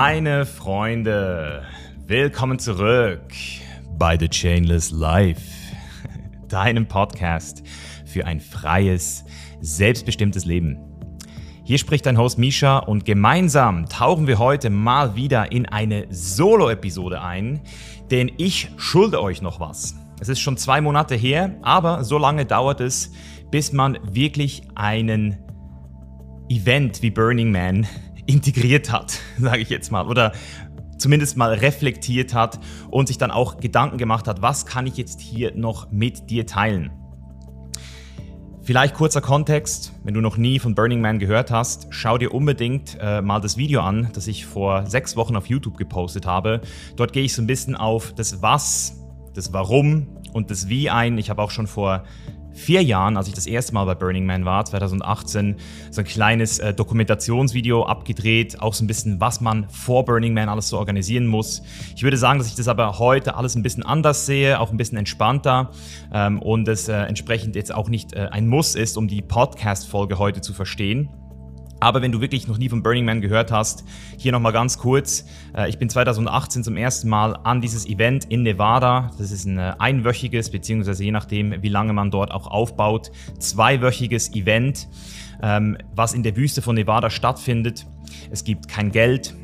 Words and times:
Meine 0.00 0.46
Freunde, 0.46 1.64
willkommen 2.06 2.60
zurück 2.60 3.32
bei 3.98 4.16
The 4.16 4.28
Chainless 4.28 4.92
Life, 4.92 5.42
deinem 6.48 6.86
Podcast 6.86 7.64
für 8.06 8.24
ein 8.24 8.38
freies, 8.38 9.24
selbstbestimmtes 9.60 10.44
Leben. 10.44 10.78
Hier 11.64 11.78
spricht 11.78 12.06
dein 12.06 12.16
Host 12.16 12.38
Misha 12.38 12.78
und 12.78 13.06
gemeinsam 13.06 13.88
tauchen 13.88 14.28
wir 14.28 14.38
heute 14.38 14.70
mal 14.70 15.16
wieder 15.16 15.50
in 15.50 15.66
eine 15.66 16.06
Solo-Episode 16.10 17.20
ein, 17.20 17.62
denn 18.12 18.30
ich 18.36 18.70
schulde 18.76 19.20
euch 19.20 19.42
noch 19.42 19.58
was. 19.58 19.96
Es 20.20 20.28
ist 20.28 20.38
schon 20.38 20.56
zwei 20.56 20.80
Monate 20.80 21.16
her, 21.16 21.56
aber 21.62 22.04
so 22.04 22.18
lange 22.18 22.46
dauert 22.46 22.80
es, 22.80 23.10
bis 23.50 23.72
man 23.72 23.98
wirklich 24.04 24.62
einen 24.76 25.38
Event 26.48 27.02
wie 27.02 27.10
Burning 27.10 27.50
Man 27.50 27.84
integriert 28.28 28.92
hat, 28.92 29.18
sage 29.38 29.62
ich 29.62 29.70
jetzt 29.70 29.90
mal, 29.90 30.06
oder 30.06 30.32
zumindest 30.98 31.36
mal 31.36 31.52
reflektiert 31.54 32.34
hat 32.34 32.60
und 32.90 33.08
sich 33.08 33.18
dann 33.18 33.30
auch 33.30 33.58
Gedanken 33.58 33.98
gemacht 33.98 34.28
hat, 34.28 34.42
was 34.42 34.66
kann 34.66 34.86
ich 34.86 34.96
jetzt 34.96 35.20
hier 35.20 35.54
noch 35.54 35.90
mit 35.90 36.30
dir 36.30 36.46
teilen. 36.46 36.90
Vielleicht 38.62 38.94
kurzer 38.94 39.22
Kontext, 39.22 39.94
wenn 40.04 40.12
du 40.12 40.20
noch 40.20 40.36
nie 40.36 40.58
von 40.58 40.74
Burning 40.74 41.00
Man 41.00 41.18
gehört 41.18 41.50
hast, 41.50 41.86
schau 41.88 42.18
dir 42.18 42.34
unbedingt 42.34 42.98
äh, 43.00 43.22
mal 43.22 43.40
das 43.40 43.56
Video 43.56 43.80
an, 43.80 44.10
das 44.12 44.26
ich 44.26 44.44
vor 44.44 44.84
sechs 44.84 45.16
Wochen 45.16 45.36
auf 45.36 45.46
YouTube 45.46 45.78
gepostet 45.78 46.26
habe. 46.26 46.60
Dort 46.96 47.14
gehe 47.14 47.24
ich 47.24 47.32
so 47.32 47.40
ein 47.40 47.46
bisschen 47.46 47.76
auf 47.76 48.12
das 48.12 48.42
Was, 48.42 49.02
das 49.32 49.54
Warum 49.54 50.18
und 50.34 50.50
das 50.50 50.68
Wie 50.68 50.90
ein. 50.90 51.16
Ich 51.16 51.30
habe 51.30 51.40
auch 51.40 51.50
schon 51.50 51.66
vor 51.66 52.04
vier 52.58 52.82
Jahren, 52.82 53.16
als 53.16 53.28
ich 53.28 53.34
das 53.34 53.46
erste 53.46 53.72
Mal 53.72 53.84
bei 53.84 53.94
Burning 53.94 54.26
Man 54.26 54.44
war, 54.44 54.64
2018, 54.64 55.56
so 55.90 56.00
ein 56.00 56.04
kleines 56.04 56.58
äh, 56.58 56.74
Dokumentationsvideo 56.74 57.84
abgedreht, 57.84 58.60
auch 58.60 58.74
so 58.74 58.84
ein 58.84 58.86
bisschen, 58.86 59.20
was 59.20 59.40
man 59.40 59.68
vor 59.70 60.04
Burning 60.04 60.34
Man 60.34 60.48
alles 60.48 60.68
so 60.68 60.78
organisieren 60.78 61.26
muss. 61.26 61.62
Ich 61.96 62.02
würde 62.02 62.16
sagen, 62.16 62.38
dass 62.38 62.48
ich 62.48 62.54
das 62.54 62.68
aber 62.68 62.98
heute 62.98 63.36
alles 63.36 63.54
ein 63.54 63.62
bisschen 63.62 63.82
anders 63.82 64.26
sehe, 64.26 64.60
auch 64.60 64.70
ein 64.70 64.76
bisschen 64.76 64.98
entspannter 64.98 65.70
ähm, 66.12 66.40
und 66.42 66.68
es 66.68 66.88
äh, 66.88 66.94
entsprechend 66.94 67.56
jetzt 67.56 67.74
auch 67.74 67.88
nicht 67.88 68.12
äh, 68.12 68.28
ein 68.30 68.46
Muss 68.46 68.74
ist, 68.74 68.96
um 68.96 69.08
die 69.08 69.22
Podcast-Folge 69.22 70.18
heute 70.18 70.40
zu 70.40 70.52
verstehen. 70.52 71.08
Aber 71.80 72.02
wenn 72.02 72.12
du 72.12 72.20
wirklich 72.20 72.48
noch 72.48 72.58
nie 72.58 72.68
von 72.68 72.82
Burning 72.82 73.04
Man 73.04 73.20
gehört 73.20 73.52
hast, 73.52 73.84
hier 74.16 74.32
nochmal 74.32 74.52
ganz 74.52 74.78
kurz. 74.78 75.24
Äh, 75.56 75.68
ich 75.68 75.78
bin 75.78 75.88
2018 75.88 76.64
zum 76.64 76.76
ersten 76.76 77.08
Mal 77.08 77.38
an 77.44 77.60
dieses 77.60 77.86
Event 77.86 78.24
in 78.26 78.42
Nevada. 78.42 79.10
Das 79.18 79.30
ist 79.30 79.44
ein 79.44 79.58
äh, 79.58 79.74
einwöchiges, 79.78 80.50
beziehungsweise 80.50 81.04
je 81.04 81.12
nachdem, 81.12 81.62
wie 81.62 81.68
lange 81.68 81.92
man 81.92 82.10
dort 82.10 82.32
auch 82.32 82.46
aufbaut, 82.46 83.10
zweiwöchiges 83.38 84.34
Event, 84.34 84.88
ähm, 85.42 85.78
was 85.94 86.14
in 86.14 86.22
der 86.22 86.36
Wüste 86.36 86.62
von 86.62 86.74
Nevada 86.74 87.10
stattfindet. 87.10 87.86
Es 88.30 88.44
gibt 88.44 88.68
kein 88.68 88.90
Geld, 88.90 89.34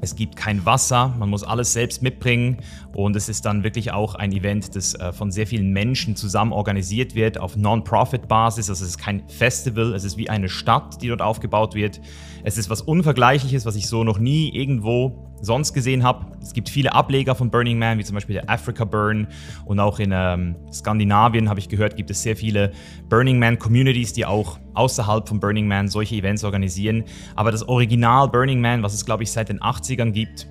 es 0.00 0.14
gibt 0.14 0.36
kein 0.36 0.64
Wasser, 0.64 1.14
man 1.18 1.28
muss 1.28 1.42
alles 1.42 1.72
selbst 1.72 2.02
mitbringen 2.02 2.58
und 2.94 3.16
es 3.16 3.28
ist 3.28 3.44
dann 3.44 3.64
wirklich 3.64 3.92
auch 3.92 4.14
ein 4.14 4.32
Event, 4.32 4.74
das 4.76 4.94
äh, 4.94 5.12
von 5.12 5.30
sehr 5.30 5.46
vielen 5.46 5.72
Menschen 5.72 6.16
zusammen 6.16 6.52
organisiert 6.52 7.14
wird 7.14 7.38
auf 7.38 7.56
Non-Profit-Basis. 7.56 8.68
Also 8.70 8.84
es 8.84 8.90
ist 8.90 8.98
kein 8.98 9.28
Festival, 9.28 9.94
es 9.94 10.04
ist 10.04 10.16
wie 10.16 10.30
eine 10.30 10.48
Stadt, 10.48 11.02
die 11.02 11.08
dort 11.08 11.22
aufgebaut 11.22 11.74
wird. 11.74 12.00
Es 12.44 12.58
ist 12.58 12.70
was 12.70 12.82
Unvergleichliches, 12.82 13.66
was 13.66 13.76
ich 13.76 13.88
so 13.88 14.04
noch 14.04 14.18
nie 14.18 14.50
irgendwo 14.54 15.28
sonst 15.40 15.72
gesehen 15.72 16.02
habe. 16.02 16.26
Es 16.42 16.52
gibt 16.52 16.68
viele 16.68 16.92
Ableger 16.92 17.34
von 17.34 17.50
Burning 17.50 17.78
Man, 17.78 17.98
wie 17.98 18.04
zum 18.04 18.14
Beispiel 18.14 18.34
der 18.34 18.50
Africa 18.50 18.84
Burn 18.84 19.28
und 19.64 19.80
auch 19.80 19.98
in 19.98 20.10
ähm, 20.12 20.56
Skandinavien 20.72 21.48
habe 21.48 21.60
ich 21.60 21.68
gehört, 21.68 21.96
gibt 21.96 22.10
es 22.10 22.22
sehr 22.22 22.36
viele 22.36 22.72
Burning 23.08 23.38
Man 23.38 23.58
Communities, 23.58 24.12
die 24.12 24.26
auch 24.26 24.58
außerhalb 24.74 25.28
von 25.28 25.40
Burning 25.40 25.68
Man 25.68 25.88
solche 25.88 26.16
Events 26.16 26.44
organisieren. 26.44 27.04
Aber 27.36 27.50
das 27.50 27.68
Original 27.68 28.28
Burning 28.28 28.60
Man, 28.60 28.82
was 28.82 28.94
es 28.94 29.04
glaube 29.04 29.22
ich 29.22 29.32
seit 29.32 29.48
den 29.48 29.60
80ern 29.60 30.10
gibt, 30.10 30.48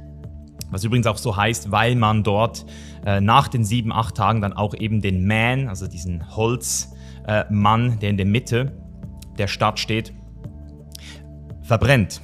was 0.69 0.83
übrigens 0.83 1.07
auch 1.07 1.17
so 1.17 1.35
heißt, 1.35 1.72
weil 1.72 1.95
man 1.95 2.23
dort 2.23 2.66
äh, 3.05 3.22
nach 3.22 3.47
den 3.47 3.63
sieben, 3.63 3.91
acht 3.91 4.16
Tagen 4.16 4.41
dann 4.41 4.53
auch 4.53 4.73
eben 4.73 5.01
den 5.01 5.25
Man, 5.25 5.67
also 5.69 5.88
diesen 5.88 6.35
Holzmann, 6.35 7.94
äh, 7.94 7.97
der 7.97 8.09
in 8.09 8.17
der 8.17 8.25
Mitte 8.25 8.73
der 9.38 9.47
Stadt 9.47 9.79
steht, 9.79 10.13
verbrennt. 11.62 12.22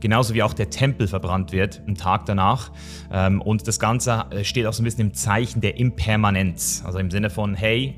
Genauso 0.00 0.34
wie 0.34 0.42
auch 0.42 0.54
der 0.54 0.70
Tempel 0.70 1.08
verbrannt 1.08 1.52
wird 1.52 1.82
am 1.86 1.94
Tag 1.96 2.26
danach. 2.26 2.70
Ähm, 3.10 3.40
und 3.40 3.66
das 3.66 3.80
Ganze 3.80 4.26
äh, 4.30 4.44
steht 4.44 4.66
auch 4.66 4.72
so 4.72 4.82
ein 4.82 4.84
bisschen 4.84 5.08
im 5.08 5.14
Zeichen 5.14 5.60
der 5.60 5.78
Impermanenz. 5.78 6.82
Also 6.84 6.98
im 6.98 7.10
Sinne 7.10 7.30
von, 7.30 7.54
hey, 7.54 7.94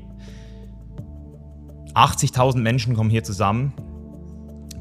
80.000 1.93 2.59
Menschen 2.59 2.95
kommen 2.95 3.09
hier 3.09 3.23
zusammen, 3.23 3.73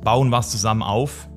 bauen 0.04 0.30
was 0.30 0.50
zusammen 0.50 0.82
auf 0.82 1.28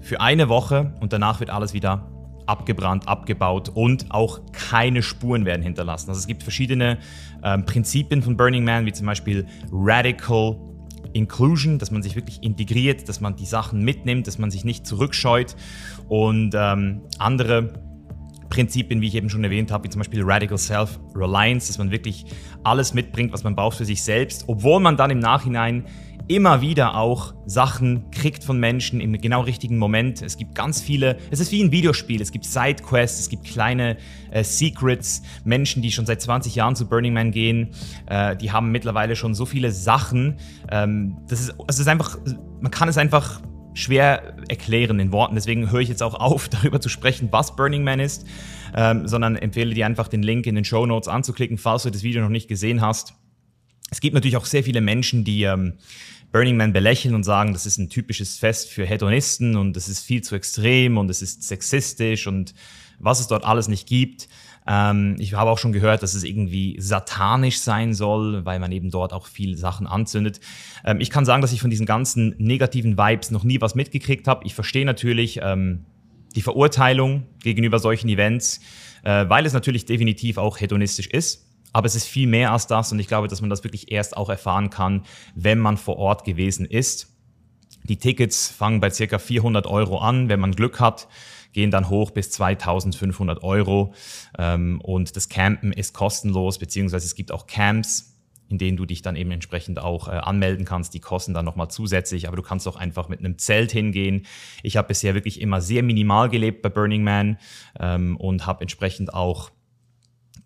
für 0.00 0.20
eine 0.20 0.48
Woche 0.48 0.94
und 1.00 1.12
danach 1.12 1.40
wird 1.40 1.50
alles 1.50 1.72
wieder 1.72 2.06
abgebrannt, 2.46 3.06
abgebaut 3.06 3.68
und 3.68 4.06
auch 4.10 4.40
keine 4.52 5.02
Spuren 5.02 5.44
werden 5.44 5.62
hinterlassen. 5.62 6.08
Also 6.08 6.20
es 6.20 6.26
gibt 6.26 6.42
verschiedene 6.42 6.98
ähm, 7.42 7.64
Prinzipien 7.66 8.22
von 8.22 8.36
Burning 8.36 8.64
Man, 8.64 8.86
wie 8.86 8.92
zum 8.92 9.06
Beispiel 9.06 9.46
Radical 9.70 10.56
Inclusion, 11.12 11.78
dass 11.78 11.90
man 11.90 12.02
sich 12.02 12.16
wirklich 12.16 12.42
integriert, 12.42 13.08
dass 13.08 13.20
man 13.20 13.36
die 13.36 13.46
Sachen 13.46 13.84
mitnimmt, 13.84 14.26
dass 14.26 14.38
man 14.38 14.50
sich 14.50 14.64
nicht 14.64 14.86
zurückscheut. 14.86 15.56
Und 16.08 16.54
ähm, 16.54 17.02
andere 17.18 17.72
Prinzipien, 18.48 19.00
wie 19.00 19.08
ich 19.08 19.14
eben 19.14 19.28
schon 19.28 19.44
erwähnt 19.44 19.70
habe, 19.70 19.84
wie 19.84 19.90
zum 19.90 20.00
Beispiel 20.00 20.22
Radical 20.22 20.58
Self-Reliance, 20.58 21.68
dass 21.68 21.78
man 21.78 21.90
wirklich 21.90 22.26
alles 22.64 22.94
mitbringt, 22.94 23.32
was 23.32 23.44
man 23.44 23.54
braucht 23.54 23.76
für 23.76 23.84
sich 23.84 24.02
selbst, 24.02 24.44
obwohl 24.46 24.80
man 24.80 24.96
dann 24.96 25.10
im 25.10 25.18
Nachhinein 25.18 25.84
immer 26.28 26.60
wieder 26.60 26.94
auch 26.94 27.34
Sachen 27.46 28.10
kriegt 28.10 28.44
von 28.44 28.60
Menschen 28.60 29.00
im 29.00 29.12
genau 29.14 29.40
richtigen 29.40 29.78
Moment. 29.78 30.20
Es 30.22 30.36
gibt 30.36 30.54
ganz 30.54 30.80
viele, 30.80 31.16
es 31.30 31.40
ist 31.40 31.50
wie 31.52 31.62
ein 31.62 31.72
Videospiel, 31.72 32.20
es 32.20 32.30
gibt 32.30 32.44
Sidequests, 32.44 33.20
es 33.20 33.28
gibt 33.30 33.44
kleine 33.44 33.96
äh, 34.30 34.44
Secrets, 34.44 35.22
Menschen, 35.44 35.82
die 35.82 35.90
schon 35.90 36.06
seit 36.06 36.20
20 36.20 36.54
Jahren 36.54 36.76
zu 36.76 36.86
Burning 36.86 37.14
Man 37.14 37.32
gehen, 37.32 37.70
äh, 38.06 38.36
die 38.36 38.52
haben 38.52 38.70
mittlerweile 38.70 39.16
schon 39.16 39.34
so 39.34 39.46
viele 39.46 39.72
Sachen. 39.72 40.36
Ähm, 40.70 41.16
das 41.28 41.40
ist, 41.40 41.54
es 41.66 41.78
ist 41.78 41.88
einfach, 41.88 42.18
man 42.60 42.70
kann 42.70 42.88
es 42.88 42.98
einfach 42.98 43.40
schwer 43.72 44.34
erklären 44.48 45.00
in 45.00 45.12
Worten. 45.12 45.34
Deswegen 45.34 45.70
höre 45.70 45.80
ich 45.80 45.88
jetzt 45.88 46.02
auch 46.02 46.14
auf, 46.14 46.48
darüber 46.50 46.80
zu 46.80 46.90
sprechen, 46.90 47.28
was 47.30 47.56
Burning 47.56 47.84
Man 47.84 48.00
ist, 48.00 48.26
ähm, 48.76 49.08
sondern 49.08 49.36
empfehle 49.36 49.72
dir 49.72 49.86
einfach 49.86 50.08
den 50.08 50.22
Link 50.22 50.46
in 50.46 50.56
den 50.56 50.64
Show 50.64 50.84
Notes 50.84 51.08
anzuklicken, 51.08 51.56
falls 51.56 51.84
du 51.84 51.90
das 51.90 52.02
Video 52.02 52.20
noch 52.20 52.28
nicht 52.28 52.48
gesehen 52.48 52.82
hast. 52.82 53.14
Es 53.90 54.00
gibt 54.00 54.14
natürlich 54.14 54.36
auch 54.36 54.44
sehr 54.44 54.64
viele 54.64 54.80
Menschen, 54.80 55.24
die 55.24 55.44
ähm, 55.44 55.74
Burning 56.32 56.56
Man 56.56 56.72
belächeln 56.72 57.14
und 57.14 57.24
sagen, 57.24 57.52
das 57.52 57.66
ist 57.66 57.78
ein 57.78 57.88
typisches 57.88 58.38
Fest 58.38 58.70
für 58.70 58.84
Hedonisten 58.84 59.56
und 59.56 59.76
es 59.76 59.88
ist 59.88 60.04
viel 60.04 60.22
zu 60.22 60.34
extrem 60.34 60.98
und 60.98 61.10
es 61.10 61.22
ist 61.22 61.42
sexistisch 61.42 62.26
und 62.26 62.54
was 62.98 63.20
es 63.20 63.28
dort 63.28 63.44
alles 63.44 63.68
nicht 63.68 63.86
gibt. 63.86 64.28
Ähm, 64.66 65.16
ich 65.18 65.32
habe 65.32 65.50
auch 65.50 65.58
schon 65.58 65.72
gehört, 65.72 66.02
dass 66.02 66.14
es 66.14 66.24
irgendwie 66.24 66.76
satanisch 66.78 67.58
sein 67.58 67.94
soll, 67.94 68.44
weil 68.44 68.58
man 68.58 68.70
eben 68.72 68.90
dort 68.90 69.14
auch 69.14 69.26
viele 69.26 69.56
Sachen 69.56 69.86
anzündet. 69.86 70.40
Ähm, 70.84 71.00
ich 71.00 71.08
kann 71.08 71.24
sagen, 71.24 71.40
dass 71.40 71.52
ich 71.52 71.62
von 71.62 71.70
diesen 71.70 71.86
ganzen 71.86 72.34
negativen 72.38 72.98
Vibes 72.98 73.30
noch 73.30 73.44
nie 73.44 73.60
was 73.62 73.74
mitgekriegt 73.74 74.28
habe. 74.28 74.44
Ich 74.44 74.54
verstehe 74.54 74.84
natürlich 74.84 75.40
ähm, 75.42 75.86
die 76.36 76.42
Verurteilung 76.42 77.24
gegenüber 77.42 77.78
solchen 77.78 78.08
Events, 78.10 78.60
äh, 79.02 79.26
weil 79.28 79.46
es 79.46 79.54
natürlich 79.54 79.86
definitiv 79.86 80.36
auch 80.36 80.60
hedonistisch 80.60 81.06
ist. 81.06 81.47
Aber 81.72 81.86
es 81.86 81.94
ist 81.94 82.06
viel 82.06 82.26
mehr 82.26 82.52
als 82.52 82.66
das 82.66 82.92
und 82.92 82.98
ich 82.98 83.08
glaube, 83.08 83.28
dass 83.28 83.40
man 83.40 83.50
das 83.50 83.64
wirklich 83.64 83.92
erst 83.92 84.16
auch 84.16 84.28
erfahren 84.28 84.70
kann, 84.70 85.04
wenn 85.34 85.58
man 85.58 85.76
vor 85.76 85.96
Ort 85.98 86.24
gewesen 86.24 86.66
ist. 86.66 87.14
Die 87.84 87.98
Tickets 87.98 88.48
fangen 88.48 88.80
bei 88.80 88.90
circa 88.90 89.18
400 89.18 89.66
Euro 89.66 89.98
an, 89.98 90.28
wenn 90.28 90.40
man 90.40 90.52
Glück 90.52 90.80
hat, 90.80 91.08
gehen 91.52 91.70
dann 91.70 91.88
hoch 91.88 92.10
bis 92.10 92.30
2500 92.30 93.42
Euro. 93.42 93.94
Ähm, 94.38 94.80
und 94.82 95.16
das 95.16 95.28
Campen 95.28 95.72
ist 95.72 95.94
kostenlos, 95.94 96.58
beziehungsweise 96.58 97.06
es 97.06 97.14
gibt 97.14 97.32
auch 97.32 97.46
Camps, 97.46 98.14
in 98.48 98.58
denen 98.58 98.76
du 98.76 98.86
dich 98.86 99.02
dann 99.02 99.16
eben 99.16 99.30
entsprechend 99.30 99.78
auch 99.78 100.08
äh, 100.08 100.12
anmelden 100.12 100.64
kannst. 100.64 100.94
Die 100.94 101.00
kosten 101.00 101.34
dann 101.34 101.44
nochmal 101.44 101.68
zusätzlich, 101.68 102.28
aber 102.28 102.36
du 102.36 102.42
kannst 102.42 102.66
auch 102.68 102.76
einfach 102.76 103.08
mit 103.08 103.20
einem 103.20 103.38
Zelt 103.38 103.72
hingehen. 103.72 104.26
Ich 104.62 104.76
habe 104.76 104.88
bisher 104.88 105.14
wirklich 105.14 105.40
immer 105.40 105.60
sehr 105.60 105.82
minimal 105.82 106.28
gelebt 106.28 106.62
bei 106.62 106.68
Burning 106.68 107.02
Man 107.02 107.38
ähm, 107.78 108.16
und 108.16 108.46
habe 108.46 108.62
entsprechend 108.62 109.12
auch 109.12 109.50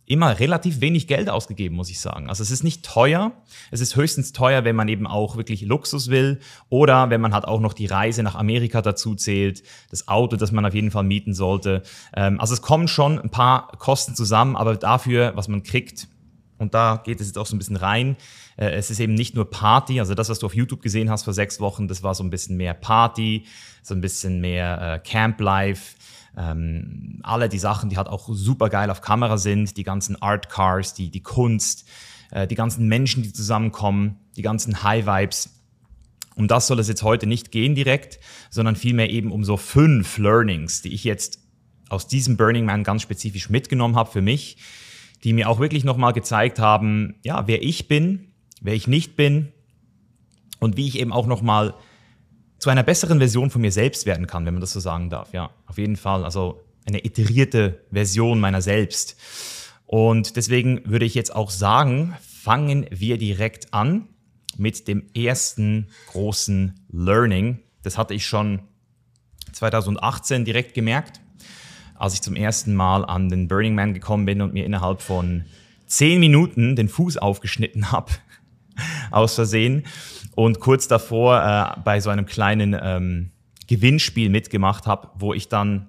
immer 0.06 0.40
relativ 0.40 0.80
wenig 0.80 1.06
Geld 1.06 1.30
ausgegeben, 1.30 1.76
muss 1.76 1.90
ich 1.90 2.00
sagen. 2.00 2.28
Also 2.28 2.42
es 2.42 2.50
ist 2.50 2.64
nicht 2.64 2.84
teuer. 2.84 3.32
Es 3.70 3.80
ist 3.80 3.96
höchstens 3.96 4.32
teuer, 4.32 4.64
wenn 4.64 4.74
man 4.74 4.88
eben 4.88 5.06
auch 5.06 5.36
wirklich 5.36 5.62
Luxus 5.62 6.10
will 6.10 6.40
oder 6.68 7.10
wenn 7.10 7.20
man 7.20 7.32
halt 7.32 7.46
auch 7.46 7.60
noch 7.60 7.72
die 7.72 7.86
Reise 7.86 8.22
nach 8.22 8.34
Amerika 8.34 8.82
dazu 8.82 9.14
zählt, 9.14 9.62
das 9.90 10.08
Auto, 10.08 10.36
das 10.36 10.50
man 10.50 10.66
auf 10.66 10.74
jeden 10.74 10.90
Fall 10.90 11.04
mieten 11.04 11.34
sollte. 11.34 11.82
Ähm, 12.14 12.40
also 12.40 12.54
es 12.54 12.62
kommen 12.62 12.88
schon 12.88 13.18
ein 13.18 13.30
paar 13.30 13.68
Kosten 13.78 14.14
zusammen, 14.14 14.56
aber 14.56 14.76
dafür, 14.76 15.32
was 15.36 15.48
man 15.48 15.62
kriegt, 15.62 16.08
und 16.58 16.74
da 16.74 17.02
geht 17.04 17.20
es 17.20 17.26
jetzt 17.26 17.38
auch 17.38 17.46
so 17.46 17.56
ein 17.56 17.58
bisschen 17.58 17.76
rein. 17.76 18.16
Äh, 18.56 18.70
es 18.70 18.90
ist 18.90 19.00
eben 19.00 19.14
nicht 19.14 19.34
nur 19.34 19.50
Party, 19.50 20.00
also 20.00 20.14
das, 20.14 20.28
was 20.28 20.38
du 20.38 20.46
auf 20.46 20.54
YouTube 20.54 20.82
gesehen 20.82 21.10
hast 21.10 21.24
vor 21.24 21.32
sechs 21.32 21.60
Wochen, 21.60 21.88
das 21.88 22.02
war 22.02 22.14
so 22.14 22.24
ein 22.24 22.30
bisschen 22.30 22.56
mehr 22.56 22.74
Party, 22.74 23.44
so 23.82 23.94
ein 23.94 24.00
bisschen 24.00 24.40
mehr 24.40 24.94
äh, 24.94 24.98
Camp 24.98 25.40
Life. 25.40 25.96
Ähm, 26.36 27.20
alle 27.22 27.48
die 27.48 27.58
Sachen, 27.58 27.90
die 27.90 27.96
halt 27.96 28.08
auch 28.08 28.28
super 28.32 28.68
geil 28.68 28.90
auf 28.90 29.00
Kamera 29.00 29.36
sind, 29.36 29.76
die 29.76 29.82
ganzen 29.82 30.20
Art 30.20 30.48
Cars, 30.48 30.94
die, 30.94 31.10
die 31.10 31.22
Kunst, 31.22 31.86
äh, 32.30 32.46
die 32.46 32.54
ganzen 32.54 32.88
Menschen, 32.88 33.22
die 33.22 33.32
zusammenkommen, 33.32 34.16
die 34.36 34.42
ganzen 34.42 34.82
High 34.82 35.06
Vibes. 35.06 35.58
Um 36.34 36.48
das 36.48 36.66
soll 36.66 36.78
es 36.78 36.88
jetzt 36.88 37.02
heute 37.02 37.26
nicht 37.26 37.52
gehen 37.52 37.74
direkt, 37.74 38.18
sondern 38.50 38.76
vielmehr 38.76 39.10
eben 39.10 39.30
um 39.30 39.44
so 39.44 39.58
fünf 39.58 40.16
Learnings, 40.16 40.80
die 40.80 40.94
ich 40.94 41.04
jetzt 41.04 41.40
aus 41.90 42.06
diesem 42.06 42.38
Burning 42.38 42.64
Man 42.64 42.84
ganz 42.84 43.02
spezifisch 43.02 43.50
mitgenommen 43.50 43.96
habe 43.96 44.10
für 44.10 44.22
mich, 44.22 44.56
die 45.24 45.34
mir 45.34 45.50
auch 45.50 45.60
wirklich 45.60 45.84
nochmal 45.84 46.14
gezeigt 46.14 46.58
haben, 46.58 47.16
ja, 47.22 47.46
wer 47.46 47.62
ich 47.62 47.86
bin, 47.86 48.32
wer 48.62 48.74
ich 48.74 48.86
nicht 48.86 49.14
bin 49.14 49.52
und 50.58 50.78
wie 50.78 50.88
ich 50.88 50.98
eben 50.98 51.12
auch 51.12 51.26
nochmal 51.26 51.74
zu 52.62 52.70
einer 52.70 52.84
besseren 52.84 53.18
Version 53.18 53.50
von 53.50 53.60
mir 53.60 53.72
selbst 53.72 54.06
werden 54.06 54.28
kann, 54.28 54.46
wenn 54.46 54.54
man 54.54 54.60
das 54.60 54.72
so 54.72 54.78
sagen 54.78 55.10
darf. 55.10 55.32
Ja, 55.32 55.50
auf 55.66 55.78
jeden 55.78 55.96
Fall. 55.96 56.24
Also 56.24 56.62
eine 56.86 57.04
iterierte 57.04 57.80
Version 57.90 58.38
meiner 58.38 58.62
selbst. 58.62 59.16
Und 59.84 60.36
deswegen 60.36 60.80
würde 60.88 61.04
ich 61.04 61.16
jetzt 61.16 61.34
auch 61.34 61.50
sagen, 61.50 62.14
fangen 62.20 62.86
wir 62.90 63.18
direkt 63.18 63.74
an 63.74 64.06
mit 64.56 64.86
dem 64.86 65.02
ersten 65.12 65.88
großen 66.12 66.86
Learning. 66.92 67.58
Das 67.82 67.98
hatte 67.98 68.14
ich 68.14 68.26
schon 68.26 68.60
2018 69.50 70.44
direkt 70.44 70.72
gemerkt, 70.72 71.20
als 71.96 72.14
ich 72.14 72.22
zum 72.22 72.36
ersten 72.36 72.76
Mal 72.76 73.04
an 73.04 73.28
den 73.28 73.48
Burning 73.48 73.74
Man 73.74 73.92
gekommen 73.92 74.24
bin 74.24 74.40
und 74.40 74.54
mir 74.54 74.64
innerhalb 74.64 75.02
von 75.02 75.46
zehn 75.86 76.20
Minuten 76.20 76.76
den 76.76 76.88
Fuß 76.88 77.16
aufgeschnitten 77.16 77.90
habe, 77.90 78.12
aus 79.10 79.34
Versehen. 79.34 79.84
Und 80.34 80.60
kurz 80.60 80.88
davor 80.88 81.42
äh, 81.76 81.80
bei 81.84 82.00
so 82.00 82.10
einem 82.10 82.26
kleinen 82.26 82.76
ähm, 82.80 83.30
Gewinnspiel 83.66 84.30
mitgemacht 84.30 84.86
habe, 84.86 85.08
wo 85.14 85.34
ich 85.34 85.48
dann 85.48 85.88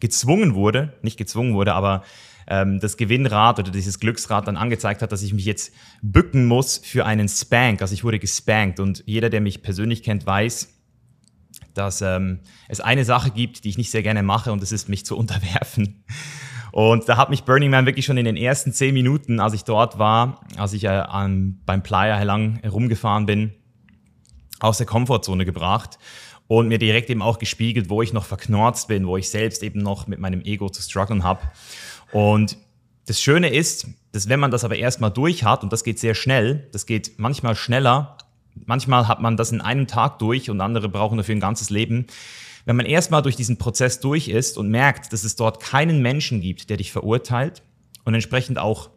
gezwungen 0.00 0.54
wurde, 0.54 0.94
nicht 1.02 1.16
gezwungen 1.16 1.54
wurde, 1.54 1.74
aber 1.74 2.02
ähm, 2.46 2.80
das 2.80 2.96
Gewinnrad 2.96 3.58
oder 3.58 3.70
dieses 3.70 4.00
Glücksrad 4.00 4.48
dann 4.48 4.56
angezeigt 4.56 5.02
hat, 5.02 5.12
dass 5.12 5.22
ich 5.22 5.32
mich 5.32 5.44
jetzt 5.44 5.72
bücken 6.02 6.46
muss 6.46 6.78
für 6.78 7.06
einen 7.06 7.28
Spank. 7.28 7.80
Also 7.82 7.94
ich 7.94 8.04
wurde 8.04 8.18
gespankt 8.18 8.80
und 8.80 9.04
jeder, 9.06 9.30
der 9.30 9.40
mich 9.40 9.62
persönlich 9.62 10.02
kennt, 10.02 10.26
weiß, 10.26 10.68
dass 11.74 12.02
ähm, 12.02 12.40
es 12.68 12.80
eine 12.80 13.04
Sache 13.04 13.30
gibt, 13.30 13.64
die 13.64 13.68
ich 13.68 13.78
nicht 13.78 13.90
sehr 13.90 14.02
gerne 14.02 14.22
mache 14.22 14.52
und 14.52 14.62
das 14.62 14.72
ist 14.72 14.88
mich 14.88 15.06
zu 15.06 15.16
unterwerfen. 15.22 16.04
Und 16.72 17.06
da 17.06 17.18
hat 17.18 17.28
mich 17.28 17.44
Burning 17.44 17.70
Man 17.70 17.84
wirklich 17.84 18.06
schon 18.06 18.16
in 18.16 18.24
den 18.24 18.36
ersten 18.36 18.72
zehn 18.72 18.94
Minuten, 18.94 19.40
als 19.40 19.52
ich 19.52 19.64
dort 19.64 19.98
war, 19.98 20.40
als 20.56 20.72
ich 20.72 20.84
äh, 20.84 20.88
an, 20.88 21.60
beim 21.66 21.82
Playa 21.82 22.20
lang 22.22 22.58
herumgefahren 22.62 23.26
bin, 23.26 23.52
aus 24.58 24.78
der 24.78 24.86
Komfortzone 24.86 25.44
gebracht 25.44 25.98
und 26.48 26.68
mir 26.68 26.78
direkt 26.78 27.10
eben 27.10 27.20
auch 27.20 27.38
gespiegelt, 27.38 27.90
wo 27.90 28.00
ich 28.00 28.14
noch 28.14 28.24
verknorzt 28.24 28.88
bin, 28.88 29.06
wo 29.06 29.18
ich 29.18 29.28
selbst 29.28 29.62
eben 29.62 29.80
noch 29.80 30.06
mit 30.06 30.18
meinem 30.18 30.40
Ego 30.42 30.70
zu 30.70 30.80
strugglen 30.80 31.24
habe. 31.24 31.42
Und 32.10 32.56
das 33.06 33.20
Schöne 33.20 33.50
ist, 33.50 33.86
dass 34.12 34.30
wenn 34.30 34.40
man 34.40 34.50
das 34.50 34.64
aber 34.64 34.76
erstmal 34.76 35.10
durch 35.10 35.44
hat, 35.44 35.62
und 35.62 35.72
das 35.72 35.84
geht 35.84 35.98
sehr 35.98 36.14
schnell, 36.14 36.68
das 36.72 36.86
geht 36.86 37.18
manchmal 37.18 37.54
schneller, 37.54 38.16
manchmal 38.64 39.08
hat 39.08 39.20
man 39.20 39.36
das 39.36 39.52
in 39.52 39.60
einem 39.60 39.86
Tag 39.86 40.18
durch 40.18 40.48
und 40.48 40.60
andere 40.60 40.88
brauchen 40.88 41.18
dafür 41.18 41.34
ein 41.34 41.40
ganzes 41.40 41.68
Leben. 41.68 42.06
Wenn 42.64 42.76
man 42.76 42.86
erstmal 42.86 43.22
durch 43.22 43.36
diesen 43.36 43.58
Prozess 43.58 44.00
durch 44.00 44.28
ist 44.28 44.56
und 44.56 44.68
merkt, 44.68 45.12
dass 45.12 45.24
es 45.24 45.36
dort 45.36 45.60
keinen 45.60 46.00
Menschen 46.00 46.40
gibt, 46.40 46.70
der 46.70 46.76
dich 46.76 46.92
verurteilt 46.92 47.62
und 48.04 48.14
entsprechend 48.14 48.58
auch 48.58 48.90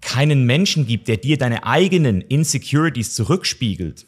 keinen 0.00 0.46
Menschen 0.46 0.86
gibt, 0.86 1.08
der 1.08 1.16
dir 1.16 1.36
deine 1.36 1.64
eigenen 1.64 2.20
Insecurities 2.20 3.14
zurückspiegelt, 3.14 4.06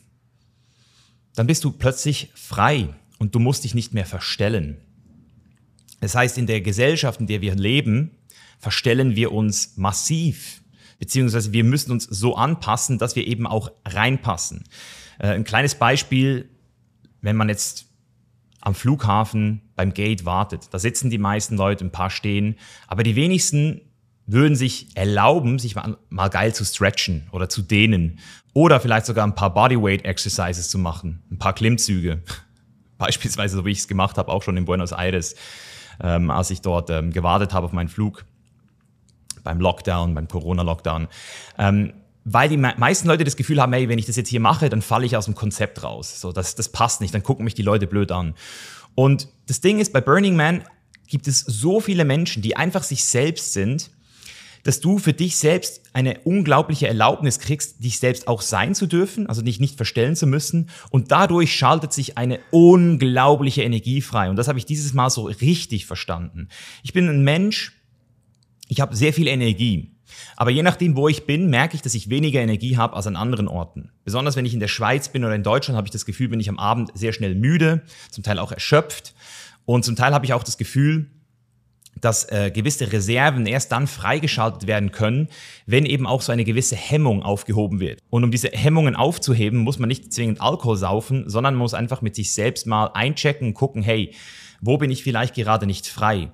dann 1.34 1.46
bist 1.46 1.64
du 1.64 1.72
plötzlich 1.72 2.30
frei 2.34 2.94
und 3.18 3.34
du 3.34 3.40
musst 3.40 3.64
dich 3.64 3.74
nicht 3.74 3.94
mehr 3.94 4.06
verstellen. 4.06 4.78
Das 6.00 6.14
heißt, 6.14 6.38
in 6.38 6.46
der 6.46 6.60
Gesellschaft, 6.60 7.20
in 7.20 7.26
der 7.26 7.40
wir 7.40 7.54
leben, 7.56 8.12
verstellen 8.58 9.16
wir 9.16 9.32
uns 9.32 9.76
massiv, 9.76 10.62
beziehungsweise 10.98 11.52
wir 11.52 11.64
müssen 11.64 11.90
uns 11.90 12.04
so 12.04 12.36
anpassen, 12.36 12.98
dass 12.98 13.16
wir 13.16 13.26
eben 13.26 13.46
auch 13.46 13.70
reinpassen. 13.84 14.64
Äh, 15.18 15.28
ein 15.28 15.44
kleines 15.44 15.74
Beispiel, 15.74 16.48
wenn 17.20 17.36
man 17.36 17.48
jetzt 17.48 17.86
am 18.60 18.74
Flughafen 18.74 19.62
beim 19.76 19.94
Gate 19.94 20.24
wartet, 20.24 20.68
da 20.72 20.78
sitzen 20.78 21.10
die 21.10 21.18
meisten 21.18 21.56
Leute, 21.56 21.84
ein 21.84 21.92
paar 21.92 22.10
stehen, 22.10 22.56
aber 22.86 23.02
die 23.02 23.16
wenigsten 23.16 23.80
würden 24.26 24.56
sich 24.56 24.88
erlauben, 24.94 25.58
sich 25.58 25.74
mal, 25.74 25.96
mal 26.10 26.28
geil 26.28 26.54
zu 26.54 26.64
stretchen 26.64 27.28
oder 27.32 27.48
zu 27.48 27.62
dehnen 27.62 28.18
oder 28.52 28.80
vielleicht 28.80 29.06
sogar 29.06 29.26
ein 29.26 29.34
paar 29.34 29.54
Bodyweight 29.54 30.04
Exercises 30.04 30.68
zu 30.68 30.78
machen, 30.78 31.22
ein 31.30 31.38
paar 31.38 31.54
Klimmzüge. 31.54 32.22
Beispielsweise, 32.98 33.56
so 33.56 33.64
wie 33.64 33.70
ich 33.70 33.78
es 33.78 33.88
gemacht 33.88 34.18
habe, 34.18 34.30
auch 34.30 34.42
schon 34.42 34.56
in 34.56 34.64
Buenos 34.64 34.92
Aires 34.92 35.34
ähm, 36.00 36.30
als 36.30 36.50
ich 36.50 36.60
dort 36.60 36.90
ähm, 36.90 37.12
gewartet 37.12 37.52
habe 37.52 37.66
auf 37.66 37.72
meinen 37.72 37.88
Flug 37.88 38.24
beim 39.44 39.60
Lockdown, 39.60 40.14
beim 40.14 40.28
Corona-Lockdown. 40.28 41.08
Ähm, 41.58 41.94
weil 42.24 42.48
die 42.48 42.56
meisten 42.56 43.08
Leute 43.08 43.24
das 43.24 43.36
Gefühl 43.36 43.60
haben, 43.60 43.72
hey, 43.72 43.88
wenn 43.88 43.98
ich 43.98 44.06
das 44.06 44.16
jetzt 44.16 44.28
hier 44.28 44.40
mache, 44.40 44.68
dann 44.68 44.82
falle 44.82 45.06
ich 45.06 45.16
aus 45.16 45.24
dem 45.24 45.34
Konzept 45.34 45.82
raus. 45.82 46.20
So, 46.20 46.32
das, 46.32 46.54
das 46.54 46.68
passt 46.68 47.00
nicht, 47.00 47.14
dann 47.14 47.22
gucken 47.22 47.44
mich 47.44 47.54
die 47.54 47.62
Leute 47.62 47.86
blöd 47.86 48.12
an. 48.12 48.34
Und 48.94 49.28
das 49.46 49.60
Ding 49.60 49.78
ist, 49.78 49.92
bei 49.92 50.00
Burning 50.00 50.36
Man 50.36 50.64
gibt 51.06 51.28
es 51.28 51.40
so 51.40 51.80
viele 51.80 52.04
Menschen, 52.04 52.42
die 52.42 52.56
einfach 52.56 52.82
sich 52.82 53.04
selbst 53.04 53.52
sind 53.52 53.90
dass 54.68 54.80
du 54.80 54.98
für 54.98 55.12
dich 55.12 55.36
selbst 55.36 55.82
eine 55.92 56.20
unglaubliche 56.24 56.88
Erlaubnis 56.88 57.38
kriegst, 57.38 57.82
dich 57.82 57.98
selbst 57.98 58.28
auch 58.28 58.42
sein 58.42 58.74
zu 58.74 58.86
dürfen, 58.86 59.26
also 59.26 59.42
dich 59.42 59.60
nicht 59.60 59.76
verstellen 59.76 60.16
zu 60.16 60.26
müssen. 60.26 60.68
Und 60.90 61.10
dadurch 61.10 61.54
schaltet 61.54 61.92
sich 61.92 62.18
eine 62.18 62.40
unglaubliche 62.50 63.62
Energie 63.62 64.02
frei. 64.02 64.30
Und 64.30 64.36
das 64.36 64.48
habe 64.48 64.58
ich 64.58 64.66
dieses 64.66 64.92
Mal 64.92 65.10
so 65.10 65.22
richtig 65.22 65.86
verstanden. 65.86 66.48
Ich 66.82 66.92
bin 66.92 67.08
ein 67.08 67.24
Mensch, 67.24 67.80
ich 68.68 68.80
habe 68.80 68.94
sehr 68.94 69.12
viel 69.12 69.28
Energie. 69.28 69.94
Aber 70.36 70.50
je 70.50 70.62
nachdem, 70.62 70.96
wo 70.96 71.08
ich 71.08 71.26
bin, 71.26 71.50
merke 71.50 71.74
ich, 71.74 71.82
dass 71.82 71.94
ich 71.94 72.10
weniger 72.10 72.40
Energie 72.40 72.76
habe 72.76 72.94
als 72.96 73.06
an 73.06 73.16
anderen 73.16 73.48
Orten. 73.48 73.90
Besonders 74.04 74.36
wenn 74.36 74.46
ich 74.46 74.54
in 74.54 74.60
der 74.60 74.68
Schweiz 74.68 75.08
bin 75.08 75.24
oder 75.24 75.34
in 75.34 75.42
Deutschland, 75.42 75.76
habe 75.76 75.86
ich 75.86 75.92
das 75.92 76.06
Gefühl, 76.06 76.28
bin 76.28 76.40
ich 76.40 76.48
am 76.48 76.58
Abend 76.58 76.90
sehr 76.94 77.12
schnell 77.12 77.34
müde, 77.34 77.82
zum 78.10 78.24
Teil 78.24 78.38
auch 78.38 78.52
erschöpft. 78.52 79.14
Und 79.64 79.84
zum 79.84 79.96
Teil 79.96 80.14
habe 80.14 80.24
ich 80.24 80.32
auch 80.32 80.44
das 80.44 80.58
Gefühl, 80.58 81.10
dass 82.00 82.30
äh, 82.30 82.50
gewisse 82.50 82.92
Reserven 82.92 83.46
erst 83.46 83.72
dann 83.72 83.86
freigeschaltet 83.86 84.66
werden 84.66 84.92
können, 84.92 85.28
wenn 85.66 85.84
eben 85.84 86.06
auch 86.06 86.22
so 86.22 86.32
eine 86.32 86.44
gewisse 86.44 86.76
Hemmung 86.76 87.22
aufgehoben 87.22 87.80
wird. 87.80 88.00
Und 88.10 88.24
um 88.24 88.30
diese 88.30 88.48
Hemmungen 88.48 88.96
aufzuheben, 88.96 89.58
muss 89.58 89.78
man 89.78 89.88
nicht 89.88 90.12
zwingend 90.12 90.40
Alkohol 90.40 90.76
saufen, 90.76 91.28
sondern 91.28 91.54
muss 91.56 91.74
einfach 91.74 92.02
mit 92.02 92.14
sich 92.14 92.32
selbst 92.32 92.66
mal 92.66 92.86
einchecken 92.94 93.48
und 93.48 93.54
gucken, 93.54 93.82
hey, 93.82 94.14
wo 94.60 94.78
bin 94.78 94.90
ich 94.90 95.02
vielleicht 95.02 95.34
gerade 95.34 95.66
nicht 95.66 95.86
frei? 95.86 96.30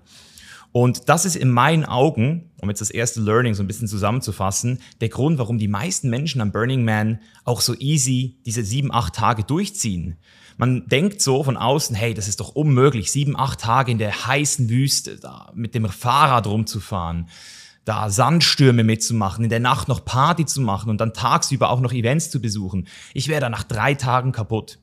Und 0.77 1.09
das 1.09 1.25
ist 1.25 1.37
in 1.37 1.53
meinen 1.53 1.85
Augen, 1.85 2.51
um 2.61 2.69
jetzt 2.69 2.81
das 2.81 2.91
erste 2.91 3.21
Learning 3.21 3.55
so 3.55 3.63
ein 3.63 3.69
bisschen 3.69 3.87
zusammenzufassen, 3.87 4.81
der 5.01 5.09
Grund, 5.09 5.39
warum 5.39 5.57
die 5.57 5.69
meisten 5.69 6.11
Menschen 6.11 6.41
am 6.41 6.51
Burning 6.51 6.85
Man 6.85 7.21
auch 7.45 7.61
so 7.61 7.77
easy 7.79 8.41
diese 8.45 8.65
sieben, 8.65 8.93
acht 8.93 9.15
Tage 9.15 9.45
durchziehen. 9.45 10.17
Man 10.57 10.89
denkt 10.89 11.23
so 11.23 11.45
von 11.45 11.57
außen, 11.57 11.95
hey, 11.95 12.13
das 12.13 12.27
ist 12.27 12.41
doch 12.41 12.57
unmöglich, 12.57 13.13
sieben, 13.13 13.39
acht 13.39 13.61
Tage 13.61 13.93
in 13.93 13.99
der 13.99 14.27
heißen 14.27 14.69
Wüste 14.69 15.17
da 15.17 15.53
mit 15.55 15.77
dem 15.77 15.89
Fahrrad 15.89 16.49
rumzufahren, 16.49 17.29
da 17.85 18.11
Sandstürme 18.11 18.83
mitzumachen, 18.83 19.45
in 19.45 19.51
der 19.51 19.61
Nacht 19.61 19.87
noch 19.87 20.05
Party 20.05 20.45
zu 20.45 20.61
machen 20.61 20.91
und 20.91 21.01
dann 21.01 21.15
tagsüber 21.15 21.71
auch 21.71 21.79
noch 21.79 21.93
Events 21.93 22.31
zu 22.31 22.41
besuchen. 22.41 22.89
Ich 23.13 23.29
wäre 23.29 23.41
da 23.41 23.49
nach 23.49 23.63
drei 23.63 23.95
Tagen 23.95 24.33
kaputt. 24.33 24.81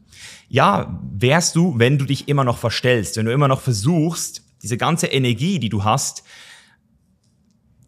Ja, 0.48 1.02
wärst 1.12 1.58
du, 1.58 1.80
wenn 1.80 1.98
du 1.98 2.06
dich 2.06 2.30
immer 2.30 2.46
noch 2.46 2.60
verstellst, 2.60 3.18
wenn 3.18 3.26
du 3.26 3.34
immer 3.34 3.50
noch 3.50 3.60
versuchst, 3.60 4.44
diese 4.62 4.78
ganze 4.78 5.08
Energie, 5.08 5.60
die 5.60 5.70
du 5.70 5.84
hast, 5.84 6.24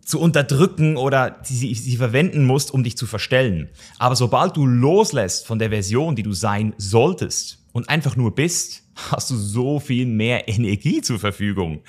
zu 0.05 0.19
unterdrücken 0.19 0.97
oder 0.97 1.39
sie, 1.43 1.73
sie 1.73 1.97
verwenden 1.97 2.45
musst, 2.45 2.71
um 2.71 2.83
dich 2.83 2.97
zu 2.97 3.07
verstellen. 3.07 3.69
Aber 3.99 4.15
sobald 4.15 4.57
du 4.57 4.65
loslässt 4.65 5.47
von 5.47 5.59
der 5.59 5.69
Version, 5.69 6.15
die 6.15 6.23
du 6.23 6.33
sein 6.33 6.73
solltest, 6.77 7.63
und 7.73 7.89
einfach 7.89 8.15
nur 8.15 8.33
bist, 8.33 8.83
hast 9.11 9.29
du 9.29 9.35
so 9.35 9.81
viel 9.81 10.05
mehr 10.05 10.47
Energie 10.47 11.01
zur 11.01 11.19
Verfügung. 11.19 11.81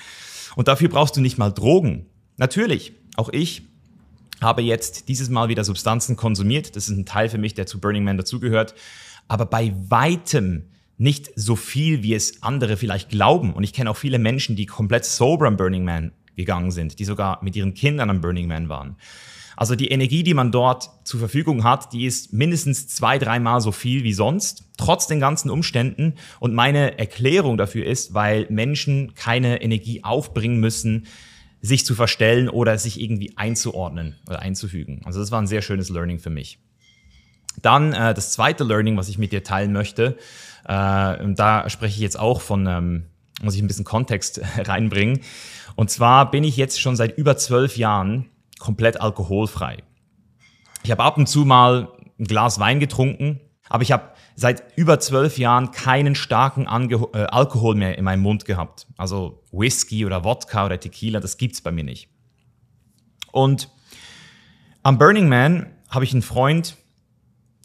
Und 0.57 0.67
dafür 0.67 0.89
brauchst 0.89 1.15
du 1.15 1.21
nicht 1.21 1.37
mal 1.37 1.51
Drogen. 1.51 2.07
Natürlich, 2.37 2.93
auch 3.15 3.29
ich 3.31 3.63
habe 4.41 4.61
jetzt 4.61 5.07
dieses 5.07 5.29
Mal 5.29 5.47
wieder 5.47 5.63
Substanzen 5.63 6.17
konsumiert. 6.17 6.75
Das 6.75 6.89
ist 6.89 6.97
ein 6.97 7.05
Teil 7.05 7.29
für 7.29 7.37
mich, 7.37 7.53
der 7.53 7.67
zu 7.67 7.79
Burning 7.79 8.03
Man 8.03 8.17
dazugehört. 8.17 8.75
Aber 9.27 9.45
bei 9.45 9.73
weitem 9.87 10.65
nicht 10.97 11.31
so 11.35 11.55
viel, 11.55 12.03
wie 12.03 12.13
es 12.13 12.41
andere 12.41 12.77
vielleicht 12.77 13.09
glauben. 13.09 13.53
Und 13.53 13.63
ich 13.63 13.73
kenne 13.73 13.89
auch 13.89 13.97
viele 13.97 14.19
Menschen, 14.19 14.55
die 14.55 14.65
komplett 14.65 15.05
sober 15.05 15.47
am 15.47 15.57
Burning 15.57 15.83
Man 15.83 16.11
gegangen 16.35 16.71
sind, 16.71 16.99
die 16.99 17.05
sogar 17.05 17.43
mit 17.43 17.55
ihren 17.55 17.73
Kindern 17.73 18.09
am 18.09 18.21
Burning 18.21 18.47
Man 18.47 18.69
waren. 18.69 18.95
Also 19.57 19.75
die 19.75 19.87
Energie, 19.87 20.23
die 20.23 20.33
man 20.33 20.51
dort 20.51 20.89
zur 21.05 21.19
Verfügung 21.19 21.63
hat, 21.63 21.93
die 21.93 22.05
ist 22.05 22.33
mindestens 22.33 22.87
zwei, 22.87 23.17
dreimal 23.17 23.61
so 23.61 23.71
viel 23.71 24.03
wie 24.03 24.13
sonst, 24.13 24.65
trotz 24.77 25.07
den 25.07 25.19
ganzen 25.19 25.49
Umständen. 25.49 26.15
Und 26.39 26.53
meine 26.53 26.99
Erklärung 26.99 27.57
dafür 27.57 27.85
ist, 27.85 28.13
weil 28.13 28.47
Menschen 28.49 29.13
keine 29.15 29.61
Energie 29.61 30.03
aufbringen 30.03 30.59
müssen, 30.59 31.07
sich 31.61 31.85
zu 31.85 31.95
verstellen 31.95 32.49
oder 32.49 32.77
sich 32.77 32.99
irgendwie 32.99 33.37
einzuordnen 33.37 34.15
oder 34.27 34.39
einzufügen. 34.39 35.01
Also 35.05 35.19
das 35.19 35.31
war 35.31 35.41
ein 35.41 35.47
sehr 35.47 35.61
schönes 35.61 35.89
Learning 35.89 36.19
für 36.19 36.29
mich. 36.29 36.59
Dann 37.61 37.93
äh, 37.93 38.13
das 38.13 38.31
zweite 38.31 38.63
Learning, 38.63 38.97
was 38.97 39.09
ich 39.09 39.17
mit 39.17 39.31
dir 39.31 39.43
teilen 39.43 39.71
möchte, 39.71 40.17
äh, 40.67 41.23
und 41.23 41.39
da 41.39 41.69
spreche 41.69 41.95
ich 41.95 42.01
jetzt 42.01 42.19
auch 42.19 42.41
von, 42.41 42.67
ähm, 42.67 43.05
muss 43.41 43.55
ich 43.55 43.61
ein 43.61 43.67
bisschen 43.67 43.85
Kontext 43.85 44.41
reinbringen. 44.57 45.21
Und 45.75 45.89
zwar 45.89 46.31
bin 46.31 46.43
ich 46.43 46.57
jetzt 46.57 46.79
schon 46.79 46.95
seit 46.95 47.17
über 47.17 47.37
zwölf 47.37 47.77
Jahren 47.77 48.29
komplett 48.59 48.99
alkoholfrei. 48.99 49.77
Ich 50.83 50.91
habe 50.91 51.03
ab 51.03 51.17
und 51.17 51.27
zu 51.27 51.45
mal 51.45 51.89
ein 52.19 52.25
Glas 52.25 52.59
Wein 52.59 52.79
getrunken, 52.79 53.41
Aber 53.67 53.83
ich 53.83 53.91
habe 53.91 54.11
seit 54.35 54.77
über 54.77 54.99
zwölf 54.99 55.37
Jahren 55.37 55.71
keinen 55.71 56.15
starken 56.15 56.67
Ange 56.67 57.07
äh, 57.13 57.23
Alkohol 57.23 57.75
mehr 57.75 57.97
in 57.97 58.03
meinem 58.03 58.21
Mund 58.21 58.45
gehabt. 58.45 58.87
Also 58.97 59.43
Whisky 59.51 60.05
oder 60.05 60.23
Wodka 60.23 60.65
oder 60.65 60.79
Tequila, 60.79 61.19
das 61.19 61.37
gibt's 61.37 61.61
bei 61.61 61.71
mir 61.71 61.83
nicht. 61.83 62.09
Und 63.31 63.69
am 64.83 64.97
Burning 64.97 65.27
Man 65.27 65.67
habe 65.89 66.05
ich 66.05 66.13
einen 66.13 66.21
Freund 66.21 66.77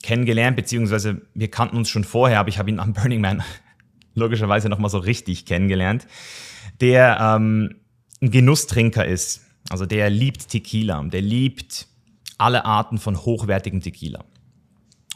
kennengelernt, 0.03 0.57
beziehungsweise 0.57 1.23
wir 1.35 1.51
kannten 1.51 1.77
uns 1.77 1.89
schon 1.89 2.05
vorher, 2.05 2.41
aber 2.41 2.49
ich 2.49 2.59
habe 2.59 2.71
ihn 2.71 2.81
am 2.81 2.93
Burning 2.93 3.21
Man 3.21 3.43
logischerweise 4.15 4.69
nochmal 4.69 4.91
so 4.91 4.99
richtig 4.99 5.47
kennengelernt, 5.47 6.07
der 6.81 7.19
ähm, 7.21 7.77
ein 8.21 8.31
Genusstrinker 8.31 9.07
ist. 9.07 9.43
Also 9.69 9.87
der 9.87 10.11
liebt 10.11 10.49
Tequila, 10.49 11.03
der 11.05 11.23
liebt 11.23 11.87
alle 12.39 12.65
Arten 12.65 12.99
von 12.99 13.19
hochwertigem 13.19 13.81
Tequila. 13.81 14.25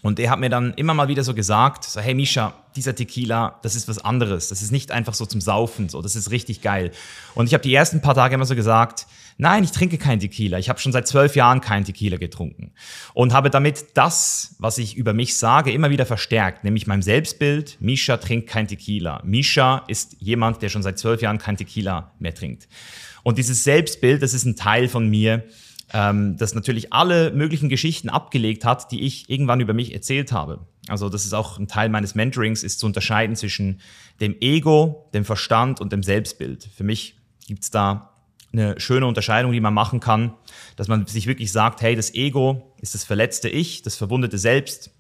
Und 0.05 0.21
er 0.21 0.29
hat 0.29 0.39
mir 0.39 0.51
dann 0.51 0.75
immer 0.75 0.93
mal 0.93 1.09
wieder 1.09 1.25
so 1.25 1.33
gesagt, 1.33 1.85
so, 1.85 1.99
hey 1.99 2.13
Misha, 2.13 2.53
dieser 2.77 2.95
Tequila, 2.95 3.59
das 3.63 3.75
ist 3.75 3.89
was 3.89 4.05
anderes. 4.05 4.49
Das 4.49 4.61
ist 4.61 4.71
nicht 4.71 4.91
einfach 4.91 5.15
so 5.15 5.25
zum 5.25 5.41
Saufen, 5.41 5.89
so, 5.89 6.03
das 6.03 6.15
ist 6.15 6.31
richtig 6.31 6.61
geil. 6.61 6.91
Und 7.35 7.47
ich 7.47 7.55
habe 7.55 7.63
die 7.63 7.75
ersten 7.75 8.03
paar 8.03 8.15
Tage 8.15 8.35
immer 8.35 8.45
so 8.45 8.55
gesagt, 8.55 9.07
nein, 9.39 9.65
ich 9.65 9.71
trinke 9.71 9.97
keinen 9.97 10.21
Tequila. 10.21 10.59
Ich 10.59 10.69
habe 10.69 10.79
schon 10.79 10.93
seit 10.93 11.09
zwölf 11.09 11.37
Jahren 11.37 11.63
keinen 11.63 11.87
Tequila 11.87 12.19
getrunken. 12.19 12.73
Und 13.15 13.33
habe 13.33 13.49
damit 13.49 13.97
das, 13.97 14.57
was 14.59 14.77
ich 14.77 14.95
über 14.95 15.15
mich 15.15 15.39
sage, 15.39 15.73
immer 15.73 15.89
wieder 15.89 16.05
verstärkt. 16.05 16.65
Nämlich 16.65 16.87
mein 16.87 17.01
Selbstbild, 17.01 17.79
Misha 17.81 18.19
trinkt 18.19 18.51
kein 18.51 18.69
Tequila. 18.69 19.23
Misha 19.25 19.85
ist 19.89 20.17
jemand, 20.21 20.61
der 20.61 20.69
schon 20.69 20.83
seit 20.83 20.99
zwölf 20.99 21.23
Jahren 21.23 21.39
kein 21.39 21.57
Tequila 21.57 22.13
mehr 22.19 22.35
trinkt. 22.35 22.69
Und 23.23 23.39
dieses 23.39 23.65
Selbstbild, 23.65 24.23
das 24.23 24.35
ist 24.35 24.45
ein 24.45 24.55
Teil 24.55 24.87
von 24.87 25.09
mir, 25.09 25.45
ähm, 25.95 26.37
das 26.37 26.55
natürlich 26.55 26.93
alle 26.93 27.31
möglichen 27.31 27.69
Geschichten 27.69 28.11
abgelegt 28.11 28.65
hat, 28.65 28.91
die 28.91 29.03
ich 29.03 29.31
irgendwann 29.31 29.61
über 29.61 29.73
mich 29.73 29.95
erzählt 29.95 30.33
habe. 30.33 30.67
Also 30.89 31.09
das 31.09 31.25
ist 31.25 31.33
auch 31.33 31.59
ein 31.59 31.69
Teil 31.69 31.89
meines 31.89 32.15
Mentorings, 32.15 32.63
ist 32.63 32.81
zu 32.81 32.87
unterscheiden 32.87 33.37
zwischen 33.37 33.81
dem 34.21 34.37
Ego, 34.41 35.09
dem 35.15 35.25
Verstand 35.25 35.81
und 35.81 35.93
dem 35.93 36.03
Selbstbild. 36.03 36.69
Für 36.77 36.85
mich 36.85 37.17
gibt 37.47 37.63
es 37.63 37.71
da 37.71 38.11
eine 38.53 38.79
schöne 38.81 39.07
Unterscheidung, 39.07 39.53
die 39.53 39.61
man 39.61 39.73
machen 39.73 40.01
kann, 40.01 40.35
dass 40.77 40.89
man 40.89 41.07
sich 41.07 41.27
wirklich 41.27 41.53
sagt, 41.53 41.81
hey, 41.81 41.97
das 41.97 42.13
Ego 42.13 42.75
ist 42.81 42.95
das 42.95 43.05
verletzte 43.05 43.49
Ich, 43.49 43.83
das 43.83 43.97
verwundete 43.97 44.39
Selbst, 44.39 44.91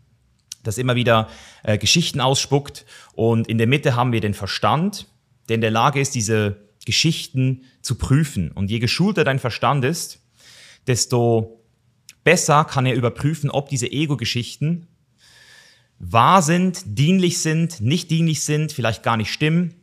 das 0.63 0.79
immer 0.79 0.95
wieder 0.95 1.29
äh, 1.65 1.77
Geschichten 1.77 2.21
ausspuckt. 2.21 2.87
Und 3.15 3.49
in 3.49 3.59
der 3.59 3.67
Mitte 3.67 3.97
haben 3.97 4.13
wir 4.13 4.21
den 4.21 4.35
Verstand, 4.35 5.09
der 5.49 5.57
in 5.57 5.61
der 5.61 5.71
Lage 5.71 6.01
ist, 6.01 6.15
diese 6.15 6.57
Geschichten 6.87 7.63
zu 7.83 7.97
prüfen. 7.97 8.51
Und 8.53 8.71
je 8.71 8.79
geschulter 8.79 9.25
dein 9.25 9.39
Verstand 9.39 9.85
ist, 9.85 10.24
desto 10.87 11.61
besser 12.25 12.65
kann 12.65 12.87
er 12.87 12.95
überprüfen, 12.95 13.51
ob 13.51 13.69
diese 13.69 13.91
Ego-Geschichten 13.91 14.87
wahr 15.99 16.43
sind, 16.43 16.83
dienlich 16.85 17.39
sind, 17.39 17.81
nicht 17.81 18.11
dienlich 18.11 18.43
sind, 18.43 18.73
vielleicht 18.73 19.03
gar 19.03 19.17
nicht 19.17 19.33
stimmen 19.33 19.75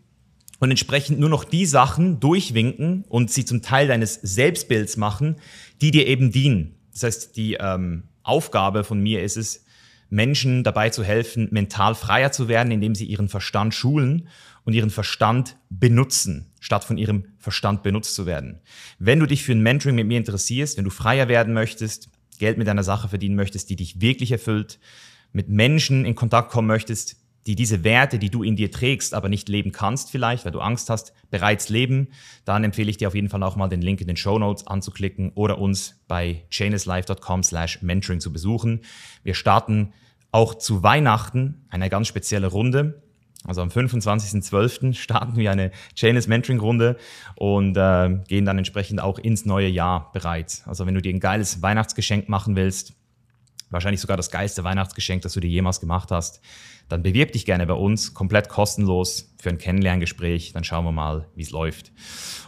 und 0.60 0.70
entsprechend 0.70 1.20
nur 1.20 1.30
noch 1.30 1.44
die 1.44 1.66
Sachen 1.66 2.20
durchwinken 2.20 3.06
und 3.10 3.32
sie 3.32 3.46
zum 3.46 3.62
Teil 3.62 3.88
deines 3.88 4.16
Selbstbilds 4.16 4.98
machen, 4.98 5.38
die 5.82 5.92
dir 5.92 6.08
eben 6.08 6.32
dienen. 6.32 6.76
Das 6.92 7.04
heißt, 7.04 7.38
die 7.38 7.58
ähm, 7.60 8.04
Aufgabe 8.24 8.84
von 8.84 9.02
mir 9.02 9.24
ist 9.24 9.38
es, 9.38 9.66
Menschen 10.12 10.66
dabei 10.66 10.90
zu 10.90 11.04
helfen, 11.06 11.48
mental 11.52 11.96
freier 11.96 12.34
zu 12.34 12.50
werden, 12.50 12.72
indem 12.72 12.96
sie 12.96 13.06
ihren 13.06 13.30
Verstand 13.30 13.74
schulen 13.74 14.28
und 14.64 14.74
ihren 14.74 14.90
Verstand 14.90 15.58
benutzen, 15.70 16.52
statt 16.60 16.84
von 16.84 16.98
ihrem 16.98 17.26
Verstand 17.40 17.84
benutzt 17.84 18.16
zu 18.16 18.26
werden. 18.26 18.62
Wenn 19.00 19.20
du 19.20 19.26
dich 19.26 19.44
für 19.44 19.54
ein 19.54 19.62
Mentoring 19.62 19.96
mit 19.96 20.08
mir 20.08 20.18
interessierst, 20.18 20.78
wenn 20.78 20.86
du 20.86 20.92
freier 20.92 21.28
werden 21.28 21.54
möchtest, 21.54 22.10
Geld 22.40 22.58
mit 22.58 22.68
deiner 22.68 22.84
Sache 22.84 23.10
verdienen 23.10 23.36
möchtest, 23.36 23.70
die 23.70 23.76
dich 23.76 24.02
wirklich 24.02 24.32
erfüllt, 24.32 24.80
mit 25.32 25.50
Menschen 25.50 26.06
in 26.06 26.16
Kontakt 26.16 26.52
kommen 26.52 26.68
möchtest, 26.68 27.18
die 27.48 27.56
diese 27.56 27.84
Werte, 27.84 28.20
die 28.20 28.30
du 28.30 28.44
in 28.44 28.56
dir 28.56 28.72
trägst, 28.72 29.14
aber 29.14 29.30
nicht 29.30 29.50
leben 29.50 29.72
kannst 29.72 30.12
vielleicht, 30.12 30.46
weil 30.46 30.52
du 30.52 30.60
Angst 30.60 30.90
hast, 30.90 31.14
bereits 31.32 31.70
leben, 31.70 32.10
dann 32.46 32.64
empfehle 32.64 32.90
ich 32.90 32.98
dir 32.98 33.08
auf 33.08 33.16
jeden 33.16 33.30
Fall 33.30 33.42
auch 33.44 33.56
mal 33.56 33.68
den 33.68 33.82
Link 33.82 34.02
in 34.02 34.08
den 34.08 34.18
Show 34.18 34.38
Notes 34.38 34.68
anzuklicken 34.68 35.32
oder 35.34 35.58
uns 35.58 36.00
bei 36.08 36.44
chainislife.com 36.52 37.44
slash 37.44 37.82
mentoring 37.82 38.20
zu 38.20 38.32
besuchen. 38.32 38.82
Wir 39.24 39.34
starten 39.34 39.94
auch 40.32 40.56
zu 40.56 40.84
Weihnachten 40.84 41.66
eine 41.70 41.90
ganz 41.90 42.08
spezielle 42.08 42.48
Runde. 42.48 43.02
Also 43.46 43.62
am 43.62 43.70
25.12. 43.70 44.94
starten 44.94 45.36
wir 45.36 45.52
eine 45.52 45.72
Chainless 45.96 46.28
Mentoring 46.28 46.60
Runde 46.60 46.98
und 47.36 47.76
äh, 47.76 48.20
gehen 48.28 48.46
dann 48.46 48.58
entsprechend 48.58 49.02
auch 49.02 49.18
ins 49.18 49.46
neue 49.46 49.68
Jahr 49.68 50.12
bereits. 50.14 50.68
Also 50.68 50.86
wenn 50.86 50.94
du 50.94 51.02
dir 51.02 51.14
ein 51.14 51.20
geiles 51.20 51.62
Weihnachtsgeschenk 51.62 52.30
machen 52.30 52.56
willst, 52.56 52.94
wahrscheinlich 53.72 54.02
sogar 54.02 54.18
das 54.18 54.30
geilste 54.30 54.64
Weihnachtsgeschenk, 54.64 55.24
das 55.24 55.34
du 55.34 55.40
dir 55.40 55.50
jemals 55.50 55.80
gemacht 55.80 56.12
hast, 56.12 56.42
dann 56.88 57.04
bewirb 57.04 57.32
dich 57.32 57.46
gerne 57.46 57.66
bei 57.66 57.74
uns, 57.74 58.14
komplett 58.14 58.50
kostenlos 58.50 59.34
für 59.40 59.50
ein 59.50 59.58
Kennenlerngespräch. 59.58 60.52
Dann 60.52 60.64
schauen 60.64 60.86
wir 60.86 60.92
mal, 60.92 61.28
wie 61.36 61.42
es 61.42 61.52
läuft. 61.52 61.92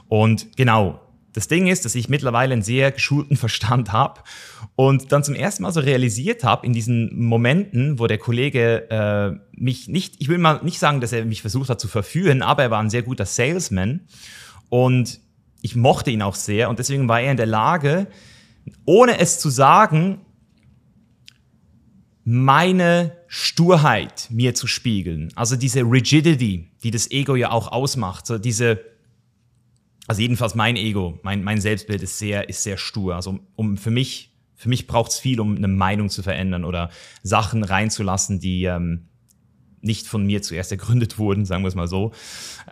Und 0.10 0.56
genau, 0.58 1.00
das 1.34 1.48
Ding 1.48 1.68
ist, 1.68 1.84
dass 1.86 1.96
ich 1.96 2.10
mittlerweile 2.10 2.54
einen 2.54 2.62
sehr 2.62 2.92
geschulten 2.92 3.36
Verstand 3.44 3.92
habe 3.92 4.22
und 4.76 5.12
dann 5.12 5.24
zum 5.24 5.36
ersten 5.36 5.64
Mal 5.64 5.72
so 5.72 5.82
realisiert 5.82 6.44
habe 6.44 6.66
in 6.66 6.74
diesen 6.74 7.20
Momenten, 7.20 8.00
wo 8.00 8.08
der 8.08 8.18
Kollege 8.18 8.90
äh, 8.90 9.40
mich 9.56 9.88
nicht, 9.88 10.16
ich 10.20 10.30
will 10.30 10.38
mal 10.38 10.62
nicht 10.64 10.80
sagen, 10.80 11.02
dass 11.02 11.12
er 11.12 11.26
mich 11.26 11.42
versucht 11.42 11.70
hat 11.70 11.80
zu 11.80 11.88
verführen, 11.88 12.42
aber 12.42 12.64
er 12.64 12.72
war 12.72 12.80
ein 12.80 12.90
sehr 12.90 13.04
guter 13.04 13.26
Salesman 13.26 14.02
und 14.70 15.20
ich 15.62 15.76
mochte 15.76 16.12
ihn 16.12 16.22
auch 16.22 16.36
sehr 16.36 16.70
und 16.70 16.80
deswegen 16.80 17.08
war 17.08 17.22
er 17.22 17.32
in 17.32 17.38
der 17.38 17.46
Lage, 17.46 18.08
ohne 18.86 19.20
es 19.20 19.40
zu 19.40 19.50
sagen, 19.50 20.22
meine 22.26 23.12
Sturheit 23.28 24.28
mir 24.30 24.56
zu 24.56 24.68
spiegeln. 24.68 25.32
Also 25.36 25.56
diese 25.56 25.82
Rigidity, 25.82 26.70
die 26.84 26.92
das 26.92 27.12
Ego 27.12 27.36
ja 27.36 27.52
auch 27.52 27.72
ausmacht, 27.72 28.26
so 28.26 28.38
diese 28.38 28.80
also 30.08 30.22
jedenfalls 30.22 30.56
mein 30.56 30.76
Ego, 30.76 31.20
mein, 31.24 31.44
mein 31.44 31.62
Selbstbild 31.62 32.02
ist 32.02 32.20
sehr, 32.20 32.50
ist 32.50 32.64
sehr 32.64 32.78
stur. 32.78 33.16
Also 33.16 33.40
um 33.56 33.78
für 33.78 33.92
mich, 33.92 34.34
für 34.56 34.70
mich 34.70 34.88
braucht 34.88 35.12
es 35.12 35.20
viel, 35.20 35.40
um 35.40 35.56
eine 35.56 35.68
Meinung 35.68 36.10
zu 36.10 36.24
verändern 36.24 36.66
oder 36.66 36.90
Sachen 37.22 37.64
reinzulassen, 37.64 38.40
die 38.40 38.66
ähm, 38.66 39.08
nicht 39.84 40.08
von 40.08 40.26
mir 40.26 40.42
zuerst 40.42 40.72
ergründet 40.72 41.18
wurden, 41.18 41.46
sagen 41.46 41.64
wir 41.64 41.68
es 41.68 41.76
mal 41.76 41.88
so. 41.88 42.12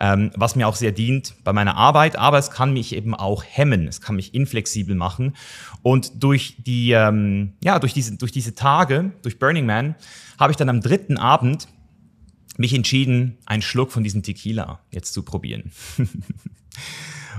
Ähm, 0.00 0.30
was 0.34 0.56
mir 0.56 0.66
auch 0.66 0.76
sehr 0.76 0.92
dient 0.92 1.34
bei 1.44 1.52
meiner 1.52 1.76
Arbeit, 1.76 2.16
aber 2.16 2.38
es 2.38 2.50
kann 2.50 2.72
mich 2.72 2.94
eben 2.94 3.14
auch 3.14 3.44
hemmen, 3.44 3.86
es 3.88 4.00
kann 4.00 4.16
mich 4.16 4.34
inflexibel 4.34 4.94
machen. 4.94 5.36
Und 5.82 6.22
durch 6.22 6.56
die, 6.58 6.92
ähm, 6.92 7.54
ja, 7.62 7.78
durch 7.78 7.94
diese, 7.94 8.16
durch 8.16 8.32
diese 8.32 8.54
Tage, 8.54 9.12
durch 9.22 9.38
Burning 9.38 9.66
Man, 9.66 9.94
habe 10.38 10.50
ich 10.52 10.56
dann 10.56 10.68
am 10.68 10.80
dritten 10.80 11.16
Abend 11.18 11.68
mich 12.58 12.74
entschieden, 12.74 13.38
einen 13.46 13.62
Schluck 13.62 13.92
von 13.92 14.02
diesem 14.04 14.22
Tequila 14.22 14.80
jetzt 14.90 15.14
zu 15.14 15.22
probieren. 15.22 15.72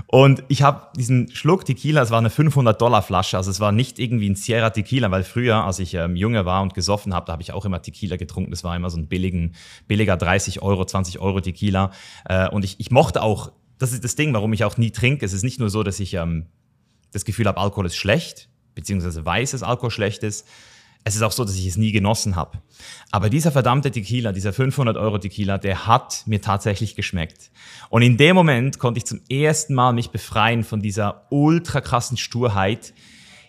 Und 0.06 0.44
ich 0.48 0.62
habe 0.62 0.88
diesen 0.96 1.30
Schluck 1.30 1.64
Tequila, 1.64 2.02
es 2.02 2.10
war 2.10 2.18
eine 2.18 2.28
500-Dollar-Flasche, 2.28 3.36
also 3.36 3.50
es 3.50 3.60
war 3.60 3.72
nicht 3.72 3.98
irgendwie 3.98 4.28
ein 4.28 4.36
Sierra 4.36 4.70
Tequila, 4.70 5.10
weil 5.10 5.24
früher, 5.24 5.64
als 5.64 5.78
ich 5.78 5.94
ähm, 5.94 6.16
jünger 6.16 6.44
war 6.44 6.62
und 6.62 6.74
gesoffen 6.74 7.14
habe, 7.14 7.26
da 7.26 7.32
habe 7.32 7.42
ich 7.42 7.52
auch 7.52 7.64
immer 7.64 7.82
Tequila 7.82 8.16
getrunken. 8.16 8.50
Das 8.50 8.64
war 8.64 8.74
immer 8.76 8.90
so 8.90 8.98
ein 8.98 9.06
billigen, 9.06 9.54
billiger 9.86 10.16
30 10.16 10.62
Euro, 10.62 10.84
20 10.84 11.18
Euro 11.20 11.40
Tequila. 11.40 11.90
Äh, 12.24 12.48
und 12.48 12.64
ich, 12.64 12.78
ich 12.78 12.90
mochte 12.90 13.22
auch, 13.22 13.52
das 13.78 13.92
ist 13.92 14.04
das 14.04 14.16
Ding, 14.16 14.32
warum 14.34 14.52
ich 14.52 14.64
auch 14.64 14.76
nie 14.76 14.90
trinke. 14.90 15.24
Es 15.26 15.32
ist 15.32 15.42
nicht 15.42 15.60
nur 15.60 15.70
so, 15.70 15.82
dass 15.82 16.00
ich 16.00 16.14
ähm, 16.14 16.46
das 17.12 17.24
Gefühl 17.24 17.46
habe, 17.46 17.58
Alkohol 17.58 17.86
ist 17.86 17.96
schlecht, 17.96 18.48
beziehungsweise 18.74 19.24
weiß, 19.24 19.52
dass 19.52 19.62
Alkohol 19.62 19.90
schlecht 19.90 20.22
ist, 20.22 20.46
es 21.04 21.14
ist 21.14 21.22
auch 21.22 21.32
so, 21.32 21.44
dass 21.44 21.54
ich 21.54 21.66
es 21.66 21.76
nie 21.76 21.92
genossen 21.92 22.34
habe. 22.34 22.62
Aber 23.10 23.28
dieser 23.28 23.52
verdammte 23.52 23.90
Tequila, 23.90 24.32
dieser 24.32 24.54
500 24.54 24.96
Euro 24.96 25.18
Tequila, 25.18 25.58
der 25.58 25.86
hat 25.86 26.22
mir 26.26 26.40
tatsächlich 26.40 26.96
geschmeckt. 26.96 27.50
Und 27.90 28.00
in 28.00 28.16
dem 28.16 28.34
Moment 28.34 28.78
konnte 28.78 28.98
ich 28.98 29.04
zum 29.04 29.20
ersten 29.28 29.74
Mal 29.74 29.92
mich 29.92 30.10
befreien 30.10 30.64
von 30.64 30.80
dieser 30.80 31.26
ultra 31.30 31.82
krassen 31.82 32.16
Sturheit, 32.16 32.94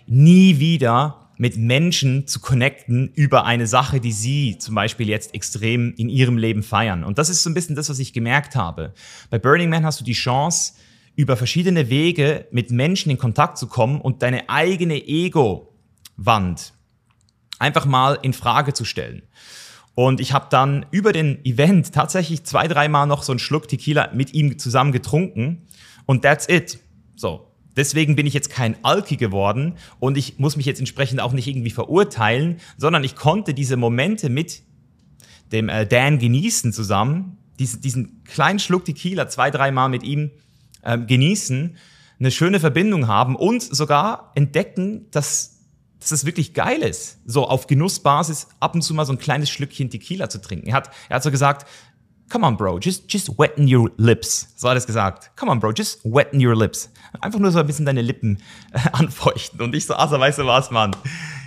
nie 0.05 0.59
wieder 0.59 1.29
mit 1.37 1.57
Menschen 1.57 2.27
zu 2.27 2.39
connecten 2.39 3.11
über 3.13 3.45
eine 3.45 3.67
Sache, 3.67 3.99
die 3.99 4.11
sie 4.11 4.57
zum 4.57 4.75
Beispiel 4.75 5.09
jetzt 5.09 5.33
extrem 5.33 5.93
in 5.95 6.09
ihrem 6.09 6.37
Leben 6.37 6.63
feiern. 6.63 7.03
Und 7.03 7.17
das 7.17 7.29
ist 7.29 7.43
so 7.43 7.49
ein 7.49 7.53
bisschen 7.53 7.75
das, 7.75 7.89
was 7.89 7.99
ich 7.99 8.13
gemerkt 8.13 8.55
habe. 8.55 8.93
Bei 9.29 9.39
Burning 9.39 9.69
Man 9.69 9.85
hast 9.85 9.99
du 9.99 10.03
die 10.03 10.13
Chance, 10.13 10.73
über 11.15 11.37
verschiedene 11.37 11.89
Wege 11.89 12.45
mit 12.51 12.71
Menschen 12.71 13.09
in 13.09 13.17
Kontakt 13.17 13.57
zu 13.57 13.67
kommen 13.67 14.01
und 14.01 14.21
deine 14.21 14.49
eigene 14.49 14.95
Ego-Wand 14.95 16.73
einfach 17.59 17.85
mal 17.85 18.17
in 18.21 18.33
Frage 18.33 18.73
zu 18.73 18.85
stellen. 18.85 19.23
Und 19.95 20.19
ich 20.19 20.33
habe 20.33 20.47
dann 20.49 20.85
über 20.91 21.13
den 21.13 21.43
Event 21.45 21.93
tatsächlich 21.93 22.43
zwei, 22.43 22.67
dreimal 22.67 23.07
noch 23.07 23.23
so 23.23 23.31
einen 23.31 23.39
Schluck 23.39 23.67
Tequila 23.67 24.11
mit 24.13 24.33
ihm 24.33 24.59
zusammen 24.59 24.91
getrunken 24.91 25.67
und 26.05 26.21
that's 26.21 26.49
it. 26.49 26.79
So. 27.15 27.51
Deswegen 27.77 28.15
bin 28.15 28.25
ich 28.25 28.33
jetzt 28.33 28.49
kein 28.49 28.77
Alki 28.83 29.17
geworden 29.17 29.75
und 29.99 30.17
ich 30.17 30.39
muss 30.39 30.55
mich 30.55 30.65
jetzt 30.65 30.79
entsprechend 30.79 31.19
auch 31.19 31.33
nicht 31.33 31.47
irgendwie 31.47 31.71
verurteilen, 31.71 32.57
sondern 32.77 33.03
ich 33.03 33.15
konnte 33.15 33.53
diese 33.53 33.75
Momente 33.75 34.29
mit 34.29 34.63
dem 35.51 35.67
äh, 35.69 35.85
Dan 35.85 36.19
genießen 36.19 36.71
zusammen, 36.71 37.37
diesen, 37.59 37.81
diesen 37.81 38.23
kleinen 38.23 38.59
Schluck 38.59 38.85
Tequila 38.85 39.27
zwei, 39.27 39.51
dreimal 39.51 39.89
mit 39.89 40.03
ihm 40.03 40.31
äh, 40.83 40.97
genießen, 40.97 41.75
eine 42.17 42.31
schöne 42.31 42.61
Verbindung 42.61 43.07
haben 43.07 43.35
und 43.35 43.61
sogar 43.61 44.31
entdecken, 44.35 45.07
dass 45.11 45.54
dass 46.05 46.11
das 46.11 46.25
wirklich 46.25 46.53
geil 46.53 46.83
ist, 46.83 47.17
so 47.25 47.47
auf 47.47 47.65
Genussbasis 47.65 48.47
ab 48.59 48.75
und 48.75 48.83
zu 48.83 48.93
mal 48.93 49.05
so 49.05 49.13
ein 49.13 49.17
kleines 49.17 49.49
Schlückchen 49.49 49.89
Tequila 49.89 50.29
zu 50.29 50.39
trinken. 50.39 50.67
Er 50.67 50.75
hat, 50.75 50.91
er 51.09 51.15
hat 51.15 51.23
so 51.23 51.31
gesagt, 51.31 51.67
come 52.29 52.45
on, 52.45 52.57
bro, 52.57 52.77
just, 52.77 53.11
just 53.11 53.39
wetten 53.39 53.67
your 53.67 53.89
lips. 53.97 54.53
So 54.55 54.69
hat 54.69 54.75
er 54.75 54.77
es 54.77 54.85
gesagt. 54.85 55.31
Come 55.35 55.51
on, 55.51 55.59
bro, 55.59 55.71
just 55.71 56.05
wetten 56.05 56.45
your 56.45 56.55
lips. 56.55 56.91
Einfach 57.21 57.39
nur 57.39 57.49
so 57.51 57.57
ein 57.57 57.65
bisschen 57.65 57.87
deine 57.87 58.03
Lippen 58.03 58.37
äh, 58.71 58.81
anfeuchten. 58.91 59.59
Und 59.61 59.73
ich 59.73 59.87
so, 59.87 59.95
also, 59.95 60.19
weißt 60.19 60.37
du 60.37 60.45
was, 60.45 60.69
Mann? 60.69 60.95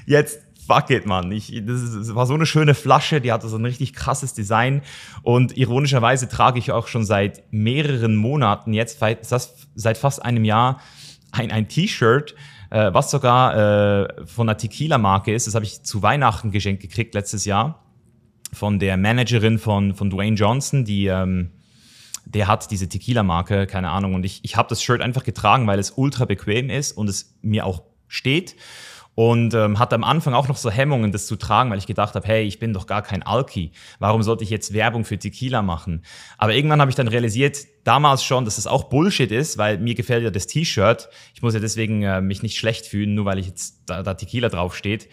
Jetzt 0.07 0.41
fuck 0.67 0.91
it, 0.91 1.07
Mann. 1.07 1.31
Ich, 1.31 1.53
das, 1.65 1.81
ist, 1.81 1.95
das 1.95 2.15
war 2.17 2.27
so 2.27 2.35
eine 2.35 2.45
schöne 2.45 2.75
Flasche, 2.75 3.21
die 3.21 3.31
hatte 3.31 3.47
so 3.47 3.59
ein 3.59 3.65
richtig 3.65 3.93
krasses 3.93 4.35
Design. 4.35 4.83
Und 5.23 5.57
ironischerweise 5.57 6.29
trage 6.29 6.59
ich 6.59 6.73
auch 6.73 6.88
schon 6.88 7.05
seit 7.05 7.45
mehreren 7.53 8.17
Monaten, 8.17 8.73
jetzt 8.73 8.99
seit 8.99 9.99
fast 9.99 10.21
einem 10.25 10.45
Jahr, 10.45 10.81
ein, 11.31 11.53
ein 11.53 11.69
T-Shirt, 11.69 12.35
äh, 12.70 12.92
was 12.92 13.10
sogar 13.10 13.56
äh, 13.56 14.26
von 14.26 14.48
einer 14.48 14.58
Tequila-Marke 14.58 15.32
ist. 15.32 15.46
Das 15.46 15.54
habe 15.54 15.64
ich 15.64 15.82
zu 15.82 16.02
Weihnachten 16.02 16.50
geschenkt 16.50 16.82
gekriegt 16.82 17.14
letztes 17.14 17.44
Jahr 17.44 17.84
von 18.52 18.78
der 18.78 18.96
Managerin 18.96 19.58
von, 19.58 19.94
von 19.94 20.10
Dwayne 20.10 20.37
Johnson, 20.37 20.84
die 20.84 21.06
ähm, 21.06 21.50
der 22.25 22.46
hat 22.46 22.70
diese 22.70 22.88
Tequila-Marke, 22.88 23.66
keine 23.66 23.90
Ahnung. 23.90 24.14
Und 24.14 24.25
ich, 24.25 24.40
ich 24.42 24.56
habe 24.56 24.68
das 24.68 24.82
Shirt 24.82 25.00
einfach 25.00 25.25
getragen, 25.25 25.66
weil 25.66 25.78
es 25.78 25.92
ultra 25.92 26.26
bequem 26.26 26.68
ist 26.68 26.92
und 26.92 27.08
es 27.08 27.34
mir 27.40 27.64
auch 27.64 27.82
steht. 28.06 28.54
Und 29.18 29.52
ähm, 29.52 29.80
hatte 29.80 29.96
am 29.96 30.04
Anfang 30.04 30.32
auch 30.32 30.46
noch 30.46 30.56
so 30.56 30.70
Hemmungen, 30.70 31.10
das 31.10 31.26
zu 31.26 31.34
tragen, 31.34 31.72
weil 31.72 31.78
ich 31.78 31.88
gedacht 31.88 32.14
habe, 32.14 32.25
hey, 32.28 32.44
ich 32.44 32.60
bin 32.60 32.72
doch 32.72 32.87
gar 32.87 33.02
kein 33.02 33.25
Alki. 33.25 33.72
Warum 33.98 34.22
sollte 34.22 34.44
ich 34.44 34.50
jetzt 34.50 34.72
Werbung 34.72 35.04
für 35.04 35.18
Tequila 35.18 35.60
machen? 35.60 36.04
Aber 36.37 36.54
irgendwann 36.54 36.80
habe 36.80 36.88
ich 36.88 36.94
dann 36.94 37.08
realisiert, 37.08 37.56
damals 37.82 38.22
schon, 38.22 38.44
dass 38.44 38.54
das 38.54 38.68
auch 38.68 38.84
Bullshit 38.84 39.32
ist, 39.32 39.58
weil 39.58 39.78
mir 39.78 39.96
gefällt 39.96 40.22
ja 40.22 40.30
das 40.30 40.46
T-Shirt. 40.46 41.08
Ich 41.34 41.42
muss 41.42 41.52
ja 41.52 41.58
deswegen 41.58 42.04
äh, 42.04 42.20
mich 42.20 42.44
nicht 42.44 42.58
schlecht 42.58 42.87
fühlen, 42.87 43.16
nur 43.16 43.25
weil 43.25 43.40
ich 43.40 43.48
jetzt 43.48 43.82
da, 43.87 44.04
da 44.04 44.14
Tequila 44.14 44.50
draufsteht. 44.50 45.08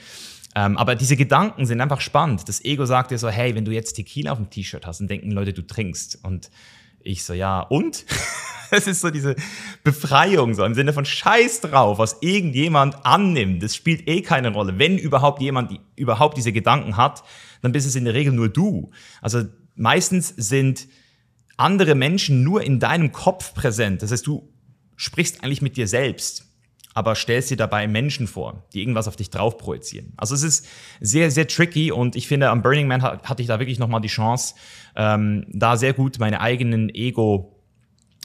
Ähm, 0.54 0.78
aber 0.78 0.94
diese 0.94 1.18
Gedanken 1.18 1.66
sind 1.66 1.82
einfach 1.82 2.02
spannend. 2.02 2.48
Das 2.48 2.64
Ego 2.64 2.86
sagt 2.86 3.10
dir 3.10 3.18
so, 3.18 3.30
hey, 3.30 3.56
wenn 3.56 3.66
du 3.66 3.72
jetzt 3.72 3.94
Tequila 3.94 4.34
auf 4.34 4.38
dem 4.38 4.52
T-Shirt 4.52 4.86
hast, 4.86 5.00
dann 5.00 5.08
denken 5.08 5.32
Leute, 5.32 5.52
du 5.52 5.64
trinkst. 5.64 6.20
Und 6.22 6.52
ich 7.06 7.24
so, 7.24 7.34
ja, 7.34 7.62
und? 7.62 8.06
Es 8.72 8.88
ist 8.88 9.02
so 9.02 9.12
diese 9.12 9.36
Befreiung, 9.84 10.56
so 10.56 10.66
im 10.66 10.74
Sinne 10.74 10.92
von 10.92 11.06
Scheiß 11.06 11.62
drauf, 11.62 12.00
was 12.00 12.18
irgendjemand 12.22 13.06
annimmt. 13.06 13.62
Das 13.62 13.76
spielt 13.76 14.08
eh 14.10 14.22
keine 14.22 14.52
Rolle. 14.52 14.80
Wenn 14.80 14.98
überhaupt 14.98 15.40
jemand 15.40 15.72
die, 15.72 15.80
überhaupt 15.96 16.36
diese 16.36 16.52
Gedanken 16.52 16.98
hat, 16.98 17.24
dann 17.62 17.72
bist 17.72 17.88
es 17.88 17.96
in 17.96 18.06
der 18.06 18.16
Regel 18.16 18.34
nur 18.34 18.50
du. 18.50 18.90
Also 19.22 19.44
meistens 19.76 20.30
sind 20.36 20.88
andere 21.58 21.94
Menschen 21.94 22.44
nur 22.44 22.64
in 22.64 22.80
deinem 22.80 23.12
Kopf 23.12 23.54
präsent. 23.54 24.02
Das 24.02 24.12
heißt, 24.12 24.26
du 24.26 24.52
sprichst 24.96 25.44
eigentlich 25.44 25.62
mit 25.62 25.78
dir 25.78 25.88
selbst 25.88 26.46
aber 26.96 27.14
stellst 27.14 27.52
dir 27.52 27.58
dabei 27.58 27.88
Menschen 27.88 28.26
vor, 28.26 28.64
die 28.74 28.80
irgendwas 28.80 29.08
auf 29.10 29.18
dich 29.18 29.30
drauf 29.30 29.58
projizieren. 29.58 30.14
Also 30.16 30.34
es 30.34 30.44
ist 30.44 30.68
sehr, 31.02 31.30
sehr 31.30 31.46
tricky 31.46 31.92
und 31.92 32.16
ich 32.16 32.28
finde, 32.28 32.50
am 32.50 32.62
Burning 32.62 32.88
Man 32.88 33.04
hatte 33.04 33.42
ich 33.42 33.48
da 33.50 33.60
wirklich 33.60 33.80
nochmal 33.80 34.00
die 34.00 34.08
Chance, 34.08 34.56
ähm, 34.96 35.46
da 35.50 35.76
sehr 35.76 35.94
gut 35.94 36.20
meine 36.20 36.40
eigenen 36.40 36.90
Ego 36.90 37.62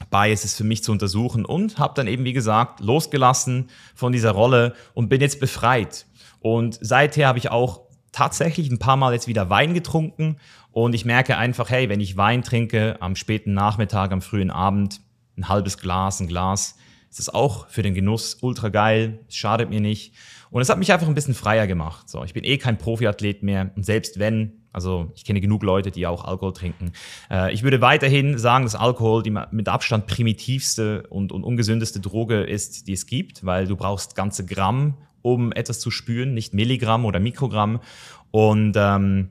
Biases 0.09 0.55
für 0.55 0.65
mich 0.65 0.85
zu 0.85 0.93
untersuchen 0.93 1.45
und 1.45 1.79
habe 1.79 1.95
dann 1.95 2.07
eben, 2.07 2.25
wie 2.25 2.33
gesagt, 2.33 2.79
losgelassen 2.81 3.69
von 3.95 4.13
dieser 4.13 4.31
Rolle 4.31 4.75
und 4.95 5.09
bin 5.09 5.21
jetzt 5.21 5.41
befreit. 5.41 6.07
Und 6.39 6.79
seither 6.81 7.27
habe 7.27 7.39
ich 7.39 7.51
auch 7.51 7.83
tatsächlich 8.13 8.71
ein 8.71 8.79
paar 8.79 8.97
Mal 8.97 9.13
jetzt 9.13 9.27
wieder 9.27 9.51
Wein 9.51 9.75
getrunken 9.75 10.37
und 10.71 10.95
ich 10.95 11.05
merke 11.05 11.37
einfach, 11.37 11.71
hey, 11.71 11.89
wenn 11.89 12.01
ich 12.01 12.17
Wein 12.17 12.43
trinke 12.43 12.97
am 13.01 13.17
späten 13.17 13.53
Nachmittag, 13.53 14.13
am 14.13 14.23
frühen 14.23 14.53
Abend, 14.53 15.01
ein 15.37 15.49
halbes 15.49 15.77
Glas, 15.77 16.21
ein 16.21 16.29
Glas, 16.29 16.77
ist 17.11 17.19
das 17.19 17.29
auch 17.29 17.69
für 17.69 17.83
den 17.83 17.95
Genuss 17.95 18.39
ultra 18.41 18.69
geil, 18.69 19.19
es 19.29 19.37
schadet 19.37 19.69
mir 19.69 19.81
nicht. 19.81 20.15
Und 20.51 20.63
es 20.63 20.69
hat 20.69 20.79
mich 20.79 20.93
einfach 20.93 21.07
ein 21.07 21.15
bisschen 21.15 21.35
freier 21.35 21.67
gemacht. 21.67 22.09
So, 22.09 22.25
ich 22.25 22.35
bin 22.35 22.45
eh 22.45 22.59
kein 22.59 22.79
Profiathlet 22.79 23.43
mehr 23.43 23.71
und 23.77 23.85
selbst 23.85 24.19
wenn, 24.19 24.53
also 24.73 25.13
ich 25.15 25.25
kenne 25.25 25.41
genug 25.41 25.63
Leute, 25.63 25.91
die 25.91 26.07
auch 26.07 26.25
Alkohol 26.25 26.53
trinken. 26.53 26.93
Äh, 27.31 27.53
ich 27.53 27.63
würde 27.63 27.81
weiterhin 27.81 28.39
sagen, 28.39 28.65
dass 28.65 28.75
Alkohol 28.75 29.23
die 29.23 29.31
mit 29.31 29.69
Abstand 29.69 30.07
primitivste 30.07 31.05
und, 31.09 31.33
und 31.33 31.45
ungesündeste 31.45 32.01
Droge 32.01 32.43
ist, 32.43 32.89
die 32.89 32.93
es 32.93 33.07
gibt, 33.07 33.45
weil 33.45 33.67
du 33.67 33.77
brauchst 33.77 34.15
ganze 34.15 34.45
Gramm, 34.47 34.95
um 35.23 35.53
etwas 35.53 35.81
zu 35.81 35.91
spüren, 35.91 36.35
nicht 36.35 36.55
Milligramm 36.55 37.05
oder 37.05 37.21
Mikrogramm. 37.21 37.81
Und 38.31 38.75
ähm, 38.77 39.31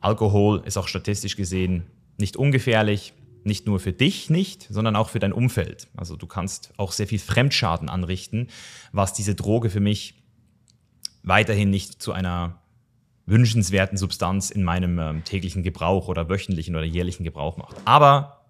Alkohol 0.00 0.62
ist 0.64 0.76
auch 0.76 0.88
statistisch 0.88 1.36
gesehen 1.36 1.84
nicht 2.18 2.36
ungefährlich, 2.36 3.14
nicht 3.48 3.66
nur 3.66 3.80
für 3.80 3.92
dich 3.92 4.30
nicht, 4.30 4.68
sondern 4.70 4.94
auch 4.94 5.08
für 5.08 5.18
dein 5.18 5.32
Umfeld. 5.32 5.88
Also 5.96 6.14
du 6.16 6.28
kannst 6.28 6.72
auch 6.76 6.92
sehr 6.92 7.08
viel 7.08 7.18
Fremdschaden 7.18 7.88
anrichten, 7.88 8.46
was 8.92 9.12
diese 9.12 9.34
Droge 9.34 9.70
für 9.70 9.80
mich 9.80 10.14
weiterhin 11.24 11.70
nicht 11.70 12.00
zu 12.00 12.12
einer 12.12 12.62
wünschenswerten 13.26 13.98
Substanz 13.98 14.50
in 14.50 14.62
meinem 14.62 14.98
ähm, 14.98 15.24
täglichen 15.24 15.62
Gebrauch 15.62 16.08
oder 16.08 16.28
wöchentlichen 16.28 16.76
oder 16.76 16.84
jährlichen 16.84 17.24
Gebrauch 17.24 17.56
macht. 17.56 17.76
Aber 17.84 18.46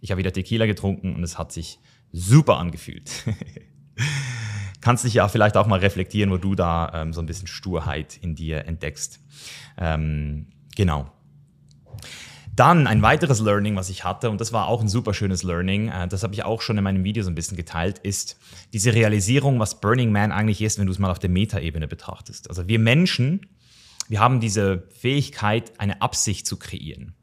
ich 0.00 0.10
habe 0.10 0.18
wieder 0.18 0.32
Tequila 0.32 0.66
getrunken 0.66 1.14
und 1.14 1.22
es 1.22 1.38
hat 1.38 1.52
sich 1.52 1.78
super 2.12 2.58
angefühlt. 2.58 3.10
Kannst 4.80 5.04
dich 5.04 5.14
ja 5.14 5.28
vielleicht 5.28 5.56
auch 5.56 5.66
mal 5.66 5.78
reflektieren, 5.78 6.30
wo 6.30 6.38
du 6.38 6.54
da 6.54 6.90
ähm, 6.94 7.12
so 7.12 7.20
ein 7.20 7.26
bisschen 7.26 7.46
Sturheit 7.46 8.18
in 8.20 8.34
dir 8.34 8.64
entdeckst. 8.66 9.20
Ähm, 9.78 10.46
genau. 10.74 11.12
Dann 12.54 12.86
ein 12.86 13.00
weiteres 13.00 13.40
Learning, 13.40 13.76
was 13.76 13.88
ich 13.88 14.04
hatte, 14.04 14.28
und 14.28 14.40
das 14.40 14.52
war 14.52 14.66
auch 14.68 14.82
ein 14.82 14.88
super 14.88 15.14
schönes 15.14 15.42
Learning, 15.42 15.88
äh, 15.88 16.06
das 16.06 16.22
habe 16.22 16.34
ich 16.34 16.44
auch 16.44 16.60
schon 16.60 16.76
in 16.76 16.84
meinem 16.84 17.02
Video 17.02 17.22
so 17.22 17.30
ein 17.30 17.34
bisschen 17.34 17.56
geteilt, 17.56 17.98
ist 17.98 18.36
diese 18.74 18.92
Realisierung, 18.92 19.58
was 19.58 19.80
Burning 19.80 20.12
Man 20.12 20.32
eigentlich 20.32 20.60
ist, 20.60 20.78
wenn 20.78 20.86
du 20.86 20.92
es 20.92 20.98
mal 20.98 21.10
auf 21.10 21.18
der 21.18 21.30
Metaebene 21.30 21.88
betrachtest. 21.88 22.50
Also 22.50 22.68
wir 22.68 22.78
Menschen, 22.78 23.46
wir 24.08 24.20
haben 24.20 24.40
diese 24.40 24.86
Fähigkeit, 24.90 25.72
eine 25.80 26.02
Absicht 26.02 26.46
zu 26.46 26.58
kreieren. 26.58 27.14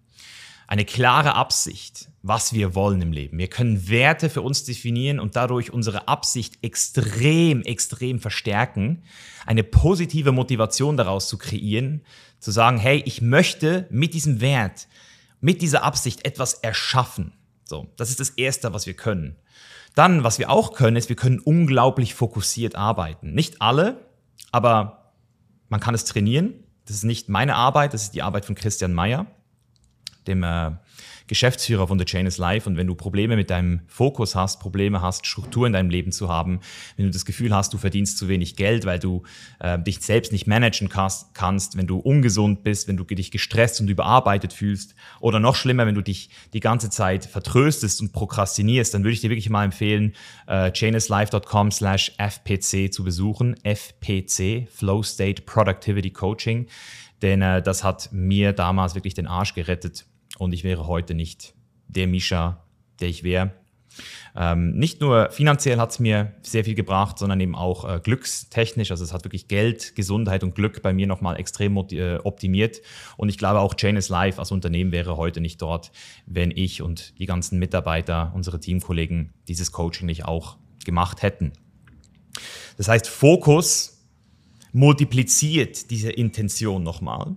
Eine 0.65 0.85
klare 0.85 1.35
Absicht, 1.35 2.09
was 2.21 2.53
wir 2.53 2.75
wollen 2.75 3.01
im 3.01 3.11
Leben. 3.11 3.37
Wir 3.37 3.47
können 3.47 3.89
Werte 3.89 4.29
für 4.29 4.41
uns 4.41 4.63
definieren 4.63 5.19
und 5.19 5.35
dadurch 5.35 5.71
unsere 5.71 6.07
Absicht 6.07 6.59
extrem, 6.63 7.61
extrem 7.63 8.19
verstärken. 8.19 9.03
Eine 9.45 9.63
positive 9.63 10.31
Motivation 10.31 10.97
daraus 10.97 11.27
zu 11.27 11.37
kreieren, 11.37 12.01
zu 12.39 12.51
sagen, 12.51 12.77
hey, 12.77 13.01
ich 13.05 13.21
möchte 13.21 13.87
mit 13.89 14.13
diesem 14.13 14.41
Wert 14.41 14.87
mit 15.41 15.62
dieser 15.62 15.84
Absicht 15.84 16.25
etwas 16.25 16.54
erschaffen. 16.56 17.34
So, 17.63 17.88
das 17.97 18.10
ist 18.10 18.19
das 18.19 18.32
Erste, 18.32 18.73
was 18.73 18.86
wir 18.86 18.95
können. 18.95 19.36
Dann, 19.95 20.23
was 20.23 20.39
wir 20.39 20.49
auch 20.49 20.73
können, 20.73 20.97
ist, 20.97 21.10
wir 21.10 21.15
können 21.15 21.39
unglaublich 21.39 22.13
fokussiert 22.13 22.75
arbeiten. 22.75 23.34
Nicht 23.34 23.62
alle, 23.62 24.06
aber 24.52 25.13
man 25.69 25.80
kann 25.80 25.95
es 25.95 26.06
trainieren. 26.06 26.54
Das 26.86 26.95
ist 26.95 27.04
nicht 27.04 27.30
meine 27.30 27.56
Arbeit, 27.56 27.93
das 27.93 28.04
ist 28.04 28.15
die 28.15 28.23
Arbeit 28.23 28.45
von 28.45 28.56
Christian 28.56 28.93
Meyer, 28.93 29.28
dem 30.25 30.43
äh, 30.43 30.71
Geschäftsführer 31.29 31.87
von 31.87 31.99
The 31.99 32.05
Chain 32.05 32.25
is 32.25 32.39
Life 32.39 32.67
und 32.67 32.75
wenn 32.75 32.87
du 32.87 32.95
Probleme 32.95 33.35
mit 33.35 33.51
deinem 33.51 33.81
Fokus 33.85 34.33
hast, 34.33 34.59
Probleme 34.59 35.03
hast, 35.03 35.27
Struktur 35.27 35.67
in 35.67 35.73
deinem 35.73 35.91
Leben 35.91 36.11
zu 36.11 36.27
haben, 36.27 36.59
wenn 36.97 37.05
du 37.05 37.11
das 37.11 37.23
Gefühl 37.23 37.55
hast, 37.55 37.71
du 37.71 37.77
verdienst 37.77 38.17
zu 38.17 38.27
wenig 38.27 38.55
Geld, 38.55 38.85
weil 38.85 38.97
du 38.97 39.21
äh, 39.59 39.77
dich 39.77 39.99
selbst 39.99 40.31
nicht 40.31 40.47
managen 40.47 40.89
kannst, 40.89 41.77
wenn 41.77 41.85
du 41.85 41.99
ungesund 41.99 42.63
bist, 42.63 42.87
wenn 42.87 42.97
du 42.97 43.03
dich 43.03 43.29
gestresst 43.29 43.79
und 43.79 43.89
überarbeitet 43.89 44.53
fühlst 44.53 44.95
oder 45.19 45.39
noch 45.39 45.55
schlimmer, 45.55 45.85
wenn 45.85 45.93
du 45.93 46.01
dich 46.01 46.31
die 46.53 46.61
ganze 46.61 46.89
Zeit 46.89 47.25
vertröstest 47.25 48.01
und 48.01 48.11
prokrastinierst, 48.11 48.95
dann 48.95 49.03
würde 49.03 49.13
ich 49.13 49.21
dir 49.21 49.29
wirklich 49.29 49.51
mal 49.51 49.65
empfehlen, 49.65 50.15
äh, 50.47 50.71
chainislife.com 50.71 51.69
slash 51.71 52.11
FPC 52.17 52.91
zu 52.91 53.03
besuchen. 53.03 53.55
FPC, 53.63 54.67
Flow 54.71 55.03
State 55.03 55.43
Productivity 55.43 56.09
Coaching. 56.09 56.65
Denn 57.21 57.43
äh, 57.43 57.61
das 57.61 57.83
hat 57.83 58.09
mir 58.11 58.51
damals 58.51 58.95
wirklich 58.95 59.13
den 59.13 59.27
Arsch 59.27 59.53
gerettet 59.53 60.05
und 60.37 60.53
ich 60.53 60.63
wäre 60.63 60.87
heute 60.87 61.15
nicht 61.15 61.53
der 61.87 62.07
Misha, 62.07 62.63
der 62.99 63.09
ich 63.09 63.23
wäre. 63.23 63.51
Ähm, 64.35 64.71
nicht 64.71 65.01
nur 65.01 65.31
finanziell 65.31 65.77
hat 65.79 65.91
es 65.91 65.99
mir 65.99 66.33
sehr 66.41 66.63
viel 66.63 66.75
gebracht, 66.75 67.17
sondern 67.17 67.39
eben 67.39 67.55
auch 67.55 67.85
äh, 67.85 67.99
glückstechnisch. 67.99 68.91
Also 68.91 69.03
es 69.03 69.13
hat 69.13 69.25
wirklich 69.25 69.47
Geld, 69.47 69.95
Gesundheit 69.95 70.43
und 70.43 70.55
Glück 70.55 70.81
bei 70.81 70.93
mir 70.93 71.07
nochmal 71.07 71.39
extrem 71.39 71.75
äh, 71.77 72.17
optimiert. 72.17 72.81
Und 73.17 73.29
ich 73.29 73.37
glaube 73.37 73.59
auch 73.59 73.73
Chain 73.73 73.95
is 73.95 74.09
Life 74.09 74.39
als 74.39 74.51
Unternehmen 74.51 74.91
wäre 74.91 75.17
heute 75.17 75.41
nicht 75.41 75.61
dort, 75.61 75.91
wenn 76.25 76.51
ich 76.51 76.81
und 76.81 77.17
die 77.19 77.25
ganzen 77.25 77.59
Mitarbeiter, 77.59 78.31
unsere 78.35 78.59
Teamkollegen 78.59 79.33
dieses 79.47 79.71
Coaching 79.71 80.05
nicht 80.05 80.25
auch 80.25 80.57
gemacht 80.85 81.21
hätten. 81.21 81.51
Das 82.77 82.87
heißt, 82.87 83.07
Fokus 83.07 84.05
multipliziert 84.71 85.89
diese 85.89 86.11
Intention 86.11 86.83
nochmal. 86.83 87.35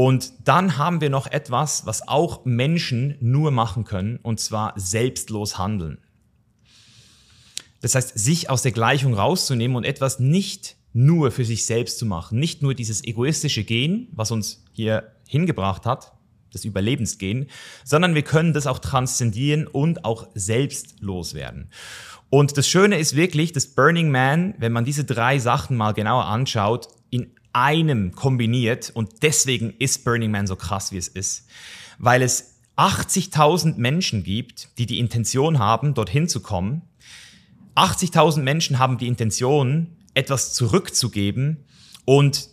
Und 0.00 0.32
dann 0.48 0.78
haben 0.78 1.02
wir 1.02 1.10
noch 1.10 1.26
etwas, 1.26 1.84
was 1.84 2.08
auch 2.08 2.46
Menschen 2.46 3.18
nur 3.20 3.50
machen 3.50 3.84
können, 3.84 4.18
und 4.22 4.40
zwar 4.40 4.72
selbstlos 4.76 5.58
handeln. 5.58 5.98
Das 7.82 7.94
heißt, 7.94 8.18
sich 8.18 8.48
aus 8.48 8.62
der 8.62 8.72
Gleichung 8.72 9.12
rauszunehmen 9.12 9.76
und 9.76 9.84
etwas 9.84 10.18
nicht 10.18 10.76
nur 10.94 11.30
für 11.30 11.44
sich 11.44 11.66
selbst 11.66 11.98
zu 11.98 12.06
machen, 12.06 12.38
nicht 12.38 12.62
nur 12.62 12.72
dieses 12.74 13.04
egoistische 13.04 13.62
Gehen, 13.62 14.08
was 14.12 14.30
uns 14.30 14.64
hier 14.72 15.12
hingebracht 15.28 15.84
hat, 15.84 16.14
das 16.50 16.64
Überlebensgehen, 16.64 17.50
sondern 17.84 18.14
wir 18.14 18.22
können 18.22 18.54
das 18.54 18.66
auch 18.66 18.78
transzendieren 18.78 19.66
und 19.66 20.06
auch 20.06 20.28
selbstlos 20.34 21.34
werden. 21.34 21.68
Und 22.30 22.56
das 22.56 22.66
Schöne 22.66 22.98
ist 22.98 23.16
wirklich, 23.16 23.52
dass 23.52 23.66
Burning 23.66 24.10
Man, 24.10 24.54
wenn 24.56 24.72
man 24.72 24.86
diese 24.86 25.04
drei 25.04 25.38
Sachen 25.38 25.76
mal 25.76 25.92
genauer 25.92 26.24
anschaut, 26.24 26.88
in 27.10 27.34
einem 27.52 28.12
kombiniert 28.12 28.90
und 28.94 29.22
deswegen 29.22 29.74
ist 29.78 30.04
Burning 30.04 30.30
Man 30.30 30.46
so 30.46 30.56
krass, 30.56 30.92
wie 30.92 30.98
es 30.98 31.08
ist, 31.08 31.46
weil 31.98 32.22
es 32.22 32.60
80.000 32.76 33.76
Menschen 33.76 34.22
gibt, 34.22 34.78
die 34.78 34.86
die 34.86 34.98
Intention 34.98 35.58
haben, 35.58 35.94
dorthin 35.94 36.28
zu 36.28 36.40
kommen. 36.40 36.82
80.000 37.76 38.42
Menschen 38.42 38.78
haben 38.78 38.98
die 38.98 39.06
Intention, 39.06 39.96
etwas 40.14 40.54
zurückzugeben 40.54 41.64
und 42.04 42.48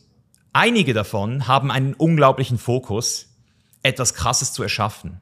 einige 0.54 0.94
davon 0.94 1.48
haben 1.48 1.72
einen 1.72 1.94
unglaublichen 1.94 2.58
Fokus, 2.58 3.30
etwas 3.84 4.14
Krasses 4.14 4.54
zu 4.54 4.64
erschaffen. 4.64 5.20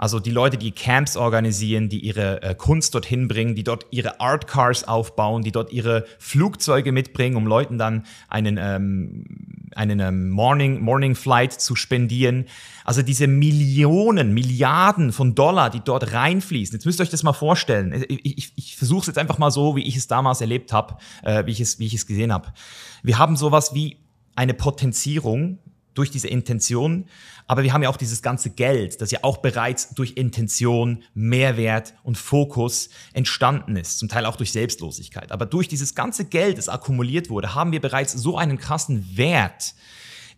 Also 0.00 0.18
die 0.18 0.30
Leute, 0.30 0.56
die 0.56 0.70
Camps 0.72 1.14
organisieren, 1.14 1.90
die 1.90 1.98
ihre 1.98 2.42
äh, 2.42 2.54
Kunst 2.54 2.94
dorthin 2.94 3.28
bringen, 3.28 3.54
die 3.54 3.64
dort 3.64 3.84
ihre 3.90 4.18
Art 4.18 4.46
Cars 4.46 4.88
aufbauen, 4.88 5.42
die 5.42 5.52
dort 5.52 5.74
ihre 5.74 6.06
Flugzeuge 6.18 6.90
mitbringen, 6.90 7.36
um 7.36 7.46
Leuten 7.46 7.76
dann 7.76 8.06
einen, 8.30 8.56
ähm, 8.58 9.26
einen 9.74 10.00
ähm, 10.00 10.30
Morning, 10.30 10.80
Morning 10.80 11.14
Flight 11.14 11.52
zu 11.52 11.76
spendieren. 11.76 12.46
Also 12.86 13.02
diese 13.02 13.26
Millionen, 13.26 14.32
Milliarden 14.32 15.12
von 15.12 15.34
Dollar, 15.34 15.68
die 15.68 15.80
dort 15.80 16.14
reinfließen. 16.14 16.76
Jetzt 16.76 16.86
müsst 16.86 16.98
ihr 16.98 17.02
euch 17.02 17.10
das 17.10 17.22
mal 17.22 17.34
vorstellen. 17.34 18.02
Ich, 18.08 18.38
ich, 18.38 18.52
ich 18.56 18.76
versuche 18.78 19.02
es 19.02 19.06
jetzt 19.08 19.18
einfach 19.18 19.36
mal 19.36 19.50
so, 19.50 19.76
wie 19.76 19.86
ich 19.86 19.96
es 19.96 20.06
damals 20.06 20.40
erlebt 20.40 20.72
habe, 20.72 20.96
äh, 21.24 21.44
wie, 21.44 21.50
ich 21.50 21.60
es, 21.60 21.78
wie 21.78 21.84
ich 21.84 21.92
es 21.92 22.06
gesehen 22.06 22.32
habe. 22.32 22.54
Wir 23.02 23.18
haben 23.18 23.36
sowas 23.36 23.74
wie 23.74 23.98
eine 24.34 24.54
Potenzierung 24.54 25.58
durch 25.92 26.10
diese 26.10 26.28
Intention. 26.28 27.06
Aber 27.50 27.64
wir 27.64 27.72
haben 27.72 27.82
ja 27.82 27.88
auch 27.88 27.96
dieses 27.96 28.22
ganze 28.22 28.50
Geld, 28.50 29.00
das 29.00 29.10
ja 29.10 29.18
auch 29.22 29.38
bereits 29.38 29.92
durch 29.96 30.12
Intention, 30.12 31.02
Mehrwert 31.14 31.94
und 32.04 32.16
Fokus 32.16 32.90
entstanden 33.12 33.74
ist, 33.74 33.98
zum 33.98 34.08
Teil 34.08 34.24
auch 34.24 34.36
durch 34.36 34.52
Selbstlosigkeit. 34.52 35.32
Aber 35.32 35.46
durch 35.46 35.66
dieses 35.66 35.96
ganze 35.96 36.26
Geld, 36.26 36.58
das 36.58 36.68
akkumuliert 36.68 37.28
wurde, 37.28 37.56
haben 37.56 37.72
wir 37.72 37.80
bereits 37.80 38.12
so 38.12 38.38
einen 38.38 38.56
krassen 38.56 39.16
Wert, 39.16 39.74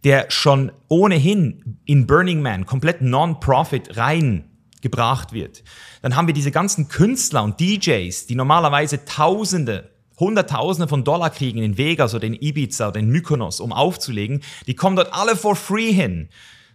der 0.05 0.31
schon 0.31 0.73
ohnehin 0.89 1.77
in 1.85 2.07
Burning 2.07 2.41
Man 2.41 2.65
komplett 2.65 3.03
Non-Profit 3.03 3.99
reingebracht 3.99 5.35
wird. 5.35 5.65
Dann 6.01 6.17
haben 6.17 6.29
wir 6.29 6.35
diese 6.35 6.51
ganzen 6.51 6.89
Künstler 6.89 7.43
und 7.43 7.61
DJs, 7.61 8.25
die 8.25 8.37
normalerweise 8.37 9.05
Tausende 9.05 9.91
Hunderttausende 10.19 10.89
von 10.89 11.05
Dollar 11.05 11.29
kriegen 11.29 11.63
in 11.63 11.77
Vegas 11.77 12.15
oder 12.15 12.25
in 12.25 12.41
Ibiza 12.41 12.89
oder 12.89 13.01
in 13.01 13.11
Mykonos, 13.11 13.61
um 13.61 13.73
aufzulegen, 13.73 14.43
die 14.67 14.77
kommen 14.77 14.97
dort 14.97 15.13
alle 15.13 15.37
for 15.37 15.57
free 15.57 15.93
hin. 15.93 16.31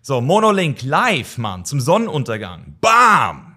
So, 0.08 0.22
Monolink 0.22 0.84
live, 0.84 1.38
Mann, 1.38 1.66
zum 1.66 1.82
Sonnenuntergang. 1.82 2.78
Bam! 2.80 3.56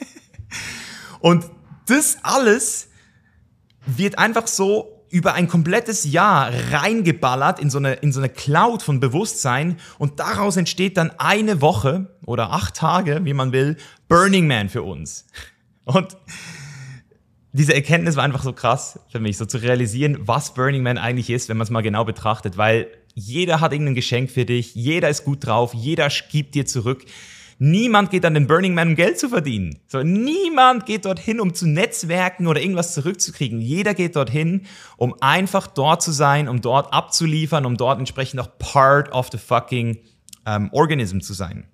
Und 1.20 1.46
das 1.86 2.18
alles 2.22 2.90
wird 3.86 4.18
einfach 4.18 4.48
so 4.48 5.06
über 5.08 5.32
ein 5.32 5.48
komplettes 5.48 6.04
Jahr 6.04 6.52
reingeballert 6.72 7.58
in 7.58 7.70
so 7.70 7.78
eine, 7.78 7.94
in 7.94 8.12
so 8.12 8.20
eine 8.20 8.28
Cloud 8.28 8.82
von 8.82 9.00
Bewusstsein 9.00 9.78
und 9.98 10.20
daraus 10.20 10.58
entsteht 10.58 10.98
dann 10.98 11.10
eine 11.18 11.62
Woche 11.62 12.18
oder 12.26 12.50
acht 12.50 12.76
Tage, 12.76 13.20
wie 13.24 13.32
man 13.32 13.52
will, 13.52 13.78
Burning 14.08 14.46
Man 14.46 14.68
für 14.68 14.82
uns. 14.82 15.26
Und 15.84 16.18
diese 17.52 17.74
Erkenntnis 17.74 18.16
war 18.16 18.24
einfach 18.24 18.42
so 18.42 18.52
krass 18.52 19.00
für 19.10 19.20
mich, 19.20 19.38
so 19.38 19.46
zu 19.46 19.56
realisieren, 19.56 20.18
was 20.20 20.52
Burning 20.52 20.82
Man 20.82 20.98
eigentlich 20.98 21.30
ist, 21.30 21.48
wenn 21.48 21.56
man 21.56 21.64
es 21.64 21.70
mal 21.70 21.80
genau 21.80 22.04
betrachtet, 22.04 22.58
weil 22.58 22.88
jeder 23.14 23.60
hat 23.60 23.72
irgendein 23.72 23.94
Geschenk 23.94 24.30
für 24.30 24.44
dich, 24.44 24.74
jeder 24.74 25.08
ist 25.08 25.24
gut 25.24 25.46
drauf, 25.46 25.74
jeder 25.74 26.08
gibt 26.30 26.54
dir 26.54 26.66
zurück. 26.66 27.04
Niemand 27.58 28.10
geht 28.10 28.24
an 28.24 28.34
den 28.34 28.48
Burning 28.48 28.74
Man, 28.74 28.88
um 28.88 28.96
Geld 28.96 29.20
zu 29.20 29.28
verdienen. 29.28 29.78
So, 29.86 30.02
niemand 30.02 30.84
geht 30.84 31.04
dorthin, 31.04 31.40
um 31.40 31.54
zu 31.54 31.68
netzwerken 31.68 32.48
oder 32.48 32.60
irgendwas 32.60 32.92
zurückzukriegen. 32.92 33.60
Jeder 33.60 33.94
geht 33.94 34.16
dorthin, 34.16 34.66
um 34.96 35.14
einfach 35.20 35.68
dort 35.68 36.02
zu 36.02 36.10
sein, 36.10 36.48
um 36.48 36.60
dort 36.60 36.92
abzuliefern, 36.92 37.64
um 37.64 37.76
dort 37.76 38.00
entsprechend 38.00 38.40
auch 38.40 38.58
part 38.58 39.12
of 39.12 39.28
the 39.30 39.38
fucking 39.38 39.98
um, 40.44 40.72
organism 40.72 41.20
zu 41.20 41.34
sein. 41.34 41.68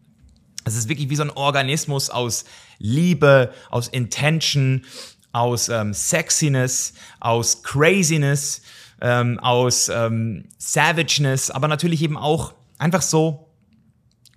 Es 0.66 0.76
ist 0.76 0.90
wirklich 0.90 1.08
wie 1.08 1.16
so 1.16 1.22
ein 1.22 1.30
Organismus 1.30 2.10
aus 2.10 2.44
Liebe, 2.78 3.50
aus 3.70 3.88
Intention, 3.88 4.84
aus 5.32 5.70
ähm, 5.70 5.94
Sexiness, 5.94 6.92
aus 7.20 7.62
Craziness, 7.62 8.60
ähm, 9.00 9.38
aus 9.38 9.88
ähm, 9.88 10.44
Savageness, 10.58 11.50
aber 11.50 11.68
natürlich 11.68 12.02
eben 12.02 12.16
auch 12.16 12.54
einfach 12.78 13.02
so, 13.02 13.50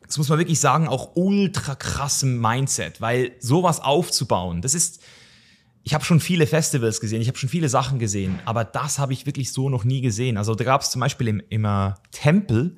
das 0.06 0.18
muss 0.18 0.30
man 0.30 0.40
wirklich 0.40 0.60
sagen, 0.60 0.88
auch 0.88 1.16
ultra 1.16 1.76
krassem 1.76 2.40
Mindset, 2.40 3.02
weil 3.02 3.32
sowas 3.40 3.80
aufzubauen, 3.80 4.62
das 4.62 4.74
ist, 4.74 5.02
ich 5.84 5.94
habe 5.94 6.04
schon 6.04 6.20
viele 6.20 6.46
Festivals 6.46 7.00
gesehen, 7.00 7.22
ich 7.22 7.28
habe 7.28 7.38
schon 7.38 7.50
viele 7.50 7.70
Sachen 7.70 7.98
gesehen, 7.98 8.40
aber 8.46 8.64
das 8.64 9.00
habe 9.00 9.14
ich 9.14 9.26
wirklich 9.26 9.52
so 9.52 9.70
noch 9.70 9.84
nie 9.84 10.02
gesehen. 10.02 10.38
Also 10.38 10.54
da 10.54 10.64
gab 10.64 10.82
es 10.82 10.92
zum 10.92 11.00
Beispiel 11.00 11.28
im, 11.28 11.42
im 11.50 11.66
äh, 11.66 11.94
Tempel, 12.12 12.78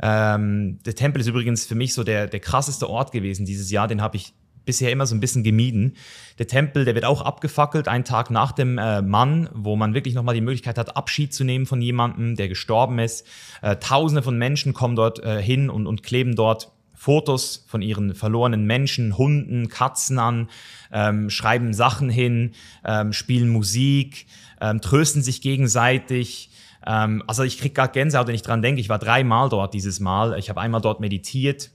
ähm, 0.00 0.80
der 0.84 0.94
Tempel 0.94 1.20
ist 1.20 1.28
übrigens 1.28 1.66
für 1.66 1.74
mich 1.74 1.94
so 1.94 2.04
der, 2.04 2.26
der 2.26 2.40
krasseste 2.40 2.88
Ort 2.88 3.12
gewesen 3.12 3.46
dieses 3.46 3.70
Jahr, 3.70 3.86
den 3.86 4.00
habe 4.00 4.16
ich 4.16 4.34
bisher 4.64 4.92
immer 4.92 5.06
so 5.06 5.14
ein 5.14 5.20
bisschen 5.20 5.42
gemieden. 5.42 5.96
Der 6.38 6.46
Tempel, 6.46 6.84
der 6.84 6.94
wird 6.94 7.04
auch 7.04 7.22
abgefackelt, 7.22 7.88
einen 7.88 8.04
Tag 8.04 8.30
nach 8.30 8.52
dem 8.52 8.78
äh, 8.78 9.02
Mann, 9.02 9.48
wo 9.52 9.76
man 9.76 9.94
wirklich 9.94 10.14
nochmal 10.14 10.34
die 10.34 10.40
Möglichkeit 10.40 10.78
hat, 10.78 10.96
Abschied 10.96 11.34
zu 11.34 11.44
nehmen 11.44 11.66
von 11.66 11.80
jemandem, 11.80 12.36
der 12.36 12.48
gestorben 12.48 12.98
ist. 12.98 13.26
Äh, 13.60 13.76
Tausende 13.76 14.22
von 14.22 14.38
Menschen 14.38 14.72
kommen 14.72 14.96
dort 14.96 15.22
äh, 15.24 15.42
hin 15.42 15.70
und, 15.70 15.86
und 15.86 16.02
kleben 16.02 16.36
dort 16.36 16.72
Fotos 17.02 17.64
von 17.66 17.82
ihren 17.82 18.14
verlorenen 18.14 18.64
Menschen, 18.64 19.18
Hunden, 19.18 19.68
Katzen 19.68 20.20
an, 20.20 20.48
ähm, 20.92 21.30
schreiben 21.30 21.74
Sachen 21.74 22.08
hin, 22.08 22.52
ähm, 22.84 23.12
spielen 23.12 23.48
Musik, 23.48 24.26
ähm, 24.60 24.80
trösten 24.80 25.20
sich 25.20 25.42
gegenseitig. 25.42 26.50
Ähm, 26.86 27.24
also 27.26 27.42
ich 27.42 27.58
krieg 27.58 27.74
gar 27.74 27.88
Gänsehaut, 27.88 28.28
wenn 28.28 28.36
ich 28.36 28.42
dran 28.42 28.62
denke. 28.62 28.80
Ich 28.80 28.88
war 28.88 29.00
dreimal 29.00 29.48
dort 29.48 29.74
dieses 29.74 29.98
Mal. 29.98 30.38
Ich 30.38 30.48
habe 30.48 30.60
einmal 30.60 30.80
dort 30.80 31.00
meditiert, 31.00 31.72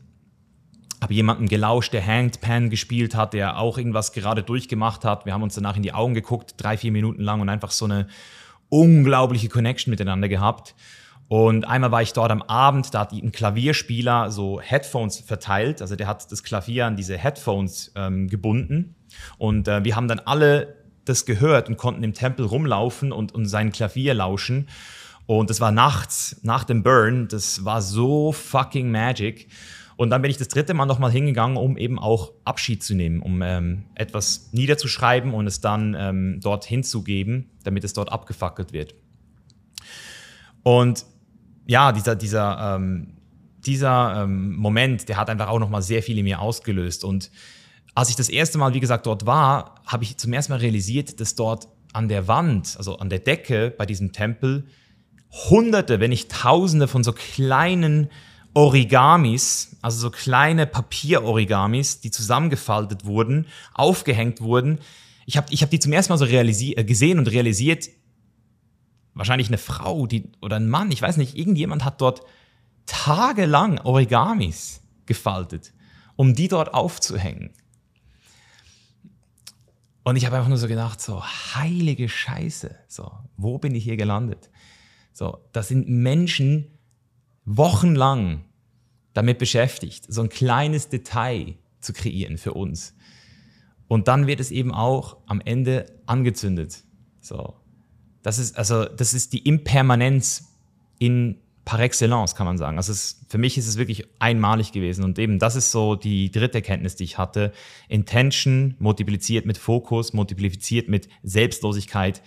habe 1.01 1.13
jemanden 1.13 1.47
gelauscht, 1.47 1.93
der 1.93 2.05
Hanged 2.05 2.41
Pan 2.41 2.69
gespielt 2.69 3.15
hat, 3.15 3.33
der 3.33 3.60
auch 3.60 3.77
irgendwas 3.77 4.13
gerade 4.13 4.43
durchgemacht 4.43 5.05
hat. 5.05 5.25
Wir 5.25 5.33
haben 5.33 5.43
uns 5.43 5.55
danach 5.55 5.75
in 5.75 5.83
die 5.83 5.93
Augen 5.93 6.13
geguckt, 6.13 6.55
drei, 6.57 6.77
vier 6.77 6.91
Minuten 6.91 7.21
lang 7.21 7.39
und 7.39 7.49
einfach 7.49 7.71
so 7.71 7.86
eine 7.86 8.07
unglaubliche 8.69 9.49
Connection 9.49 9.91
miteinander 9.91 10.27
gehabt. 10.27 10.75
Und 11.29 11.67
einmal 11.67 11.91
war 11.91 12.01
ich 12.01 12.13
dort 12.13 12.31
am 12.31 12.41
Abend, 12.41 12.93
da 12.93 13.01
hat 13.01 13.12
ein 13.12 13.31
Klavierspieler 13.31 14.31
so 14.31 14.62
Headphones 14.62 15.19
verteilt. 15.19 15.81
Also 15.81 15.95
der 15.95 16.07
hat 16.07 16.31
das 16.31 16.43
Klavier 16.43 16.86
an 16.86 16.95
diese 16.95 17.17
Headphones 17.17 17.91
ähm, 17.95 18.27
gebunden. 18.27 18.95
Und 19.38 19.67
äh, 19.67 19.83
wir 19.83 19.95
haben 19.95 20.07
dann 20.07 20.19
alle 20.19 20.75
das 21.03 21.25
gehört 21.25 21.69
und 21.69 21.77
konnten 21.77 22.03
im 22.03 22.13
Tempel 22.13 22.45
rumlaufen 22.45 23.12
und, 23.12 23.33
und 23.33 23.45
sein 23.45 23.71
Klavier 23.71 24.13
lauschen. 24.13 24.67
Und 25.25 25.49
das 25.49 25.60
war 25.60 25.71
nachts, 25.71 26.39
nach 26.43 26.63
dem 26.63 26.83
Burn. 26.83 27.27
Das 27.27 27.65
war 27.65 27.81
so 27.81 28.31
fucking 28.31 28.89
magic. 28.89 29.49
Und 29.97 30.12
dann 30.12 30.21
bin 30.21 30.29
ich 30.29 30.38
das 30.38 30.47
dritte 30.47 30.75
Mal 30.75 30.86
nochmal 30.86 31.12
hingegangen, 31.12 31.57
um 31.57 31.75
eben 31.75 31.97
auch 31.97 32.31
Abschied 32.45 32.83
zu 32.83 32.93
nehmen, 32.93 33.19
um 33.19 33.41
ähm, 33.41 33.86
etwas 33.95 34.49
niederzuschreiben 34.53 35.33
und 35.33 35.47
es 35.47 35.60
dann 35.60 35.95
ähm, 35.97 36.39
dort 36.41 36.65
hinzugeben, 36.65 37.49
damit 37.63 37.83
es 37.83 37.93
dort 37.93 38.12
abgefackelt 38.12 38.73
wird. 38.73 38.93
Und 40.62 41.03
ja, 41.65 41.91
dieser, 41.91 42.15
dieser, 42.15 42.75
ähm, 42.75 43.17
dieser 43.65 44.23
ähm, 44.23 44.55
Moment, 44.55 45.10
der 45.10 45.17
hat 45.17 45.31
einfach 45.31 45.47
auch 45.47 45.60
nochmal 45.60 45.81
sehr 45.81 46.03
viel 46.03 46.17
in 46.19 46.25
mir 46.25 46.41
ausgelöst. 46.41 47.03
Und 47.03 47.31
als 47.95 48.10
ich 48.10 48.15
das 48.15 48.29
erste 48.29 48.60
Mal, 48.60 48.75
wie 48.75 48.79
gesagt, 48.79 49.07
dort 49.07 49.25
war, 49.25 49.81
habe 49.88 50.03
ich 50.03 50.17
zum 50.17 50.31
ersten 50.31 50.53
Mal 50.53 50.60
realisiert, 50.60 51.19
dass 51.19 51.33
dort 51.33 51.67
an 51.91 52.07
der 52.07 52.27
Wand, 52.27 52.75
also 52.77 52.97
an 52.97 53.10
der 53.10 53.19
Decke 53.19 53.73
bei 53.75 53.88
diesem 53.88 54.12
Tempel, 54.12 54.67
hunderte, 55.49 55.99
wenn 55.99 56.12
nicht 56.12 56.31
tausende 56.31 56.88
von 56.88 57.03
so 57.03 57.12
kleinen 57.12 58.10
Origamis, 58.53 59.77
also 59.81 59.99
so 59.99 60.10
kleine 60.10 60.65
Papier-Origamis, 60.65 61.99
die 61.99 62.12
zusammengefaltet 62.12 63.05
wurden, 63.05 63.47
aufgehängt 63.73 64.41
wurden. 64.41 64.79
Ich 65.25 65.38
habe 65.38 65.47
ich 65.51 65.62
hab 65.62 65.69
die 65.69 65.79
zum 65.79 65.93
ersten 65.93 66.13
Mal 66.13 66.17
so 66.17 66.25
äh, 66.25 66.83
gesehen 66.83 67.19
und 67.19 67.27
realisiert, 67.27 67.89
wahrscheinlich 69.13 69.47
eine 69.47 69.57
Frau 69.57 70.07
die, 70.07 70.31
oder 70.41 70.57
ein 70.57 70.69
Mann, 70.69 70.91
ich 70.91 71.01
weiß 71.01 71.17
nicht, 71.17 71.38
irgendjemand 71.38 71.83
hat 71.83 72.01
dort 72.01 72.21
tagelang 72.86 73.79
Origamis 73.79 74.81
gefaltet, 75.05 75.73
um 76.15 76.36
die 76.36 76.47
dort 76.47 76.73
aufzuhängen. 76.73 77.51
Und 80.03 80.15
ich 80.15 80.25
habe 80.25 80.38
einfach 80.38 80.47
nur 80.47 80.57
so 80.57 80.69
gedacht, 80.69 81.01
so 81.01 81.21
heilige 81.23 82.07
Scheiße, 82.07 82.73
so 82.88 83.12
wo 83.36 83.57
bin 83.57 83.75
ich 83.75 83.83
hier 83.83 83.97
gelandet? 83.97 84.49
So, 85.12 85.39
das 85.51 85.67
sind 85.67 85.89
Menschen 85.89 86.76
wochenlang 87.47 88.43
damit 89.13 89.39
beschäftigt, 89.39 90.05
so 90.07 90.21
ein 90.21 90.29
kleines 90.29 90.89
Detail 90.89 91.55
zu 91.79 91.93
kreieren 91.93 92.38
für 92.38 92.53
uns. 92.53 92.93
Und 93.88 94.07
dann 94.07 94.27
wird 94.27 94.39
es 94.39 94.51
eben 94.51 94.73
auch 94.73 95.17
am 95.25 95.41
Ende 95.41 95.86
angezündet. 96.05 96.83
So. 97.21 97.55
Das 98.21 98.38
ist, 98.38 98.57
also, 98.57 98.86
das 98.86 99.13
ist 99.13 99.33
die 99.33 99.39
Impermanenz 99.39 100.53
in 100.99 101.39
par 101.63 101.79
excellence, 101.79 102.36
kann 102.36 102.45
man 102.45 102.57
sagen. 102.57 102.77
Also 102.77 102.91
es, 102.91 103.25
für 103.27 103.38
mich 103.38 103.57
ist 103.57 103.67
es 103.67 103.77
wirklich 103.77 104.05
einmalig 104.19 104.71
gewesen. 104.71 105.03
Und 105.03 105.19
eben, 105.19 105.39
das 105.39 105.55
ist 105.55 105.71
so 105.71 105.95
die 105.95 106.31
dritte 106.31 106.60
Erkenntnis, 106.60 106.95
die 106.95 107.03
ich 107.03 107.17
hatte. 107.17 107.51
Intention 107.89 108.75
multipliziert 108.79 109.45
mit 109.45 109.57
Fokus, 109.57 110.13
multipliziert 110.13 110.88
mit 110.88 111.10
Selbstlosigkeit. 111.23 112.21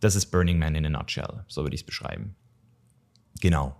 Das 0.00 0.16
ist 0.16 0.26
Burning 0.26 0.58
Man 0.58 0.74
in 0.74 0.86
a 0.86 0.90
nutshell. 0.90 1.44
So 1.46 1.62
würde 1.62 1.74
ich 1.74 1.82
es 1.82 1.86
beschreiben. 1.86 2.36
Genau. 3.40 3.76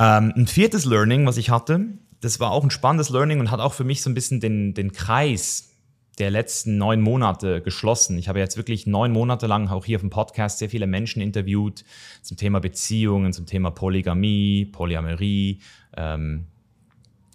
Ähm, 0.00 0.32
ein 0.34 0.46
viertes 0.46 0.86
Learning, 0.86 1.26
was 1.26 1.36
ich 1.36 1.50
hatte, 1.50 1.86
das 2.22 2.40
war 2.40 2.52
auch 2.52 2.64
ein 2.64 2.70
spannendes 2.70 3.10
Learning 3.10 3.38
und 3.38 3.50
hat 3.50 3.60
auch 3.60 3.74
für 3.74 3.84
mich 3.84 4.00
so 4.00 4.08
ein 4.08 4.14
bisschen 4.14 4.40
den, 4.40 4.72
den 4.72 4.92
Kreis 4.92 5.76
der 6.18 6.30
letzten 6.30 6.78
neun 6.78 7.02
Monate 7.02 7.60
geschlossen. 7.60 8.16
Ich 8.18 8.28
habe 8.28 8.38
jetzt 8.38 8.56
wirklich 8.56 8.86
neun 8.86 9.12
Monate 9.12 9.46
lang 9.46 9.68
auch 9.68 9.84
hier 9.84 9.98
auf 9.98 10.02
dem 10.02 10.10
Podcast 10.10 10.58
sehr 10.58 10.70
viele 10.70 10.86
Menschen 10.86 11.20
interviewt 11.20 11.84
zum 12.22 12.38
Thema 12.38 12.60
Beziehungen, 12.60 13.34
zum 13.34 13.44
Thema 13.44 13.70
Polygamie, 13.70 14.64
Polyamorie, 14.66 15.60
ähm, 15.96 16.46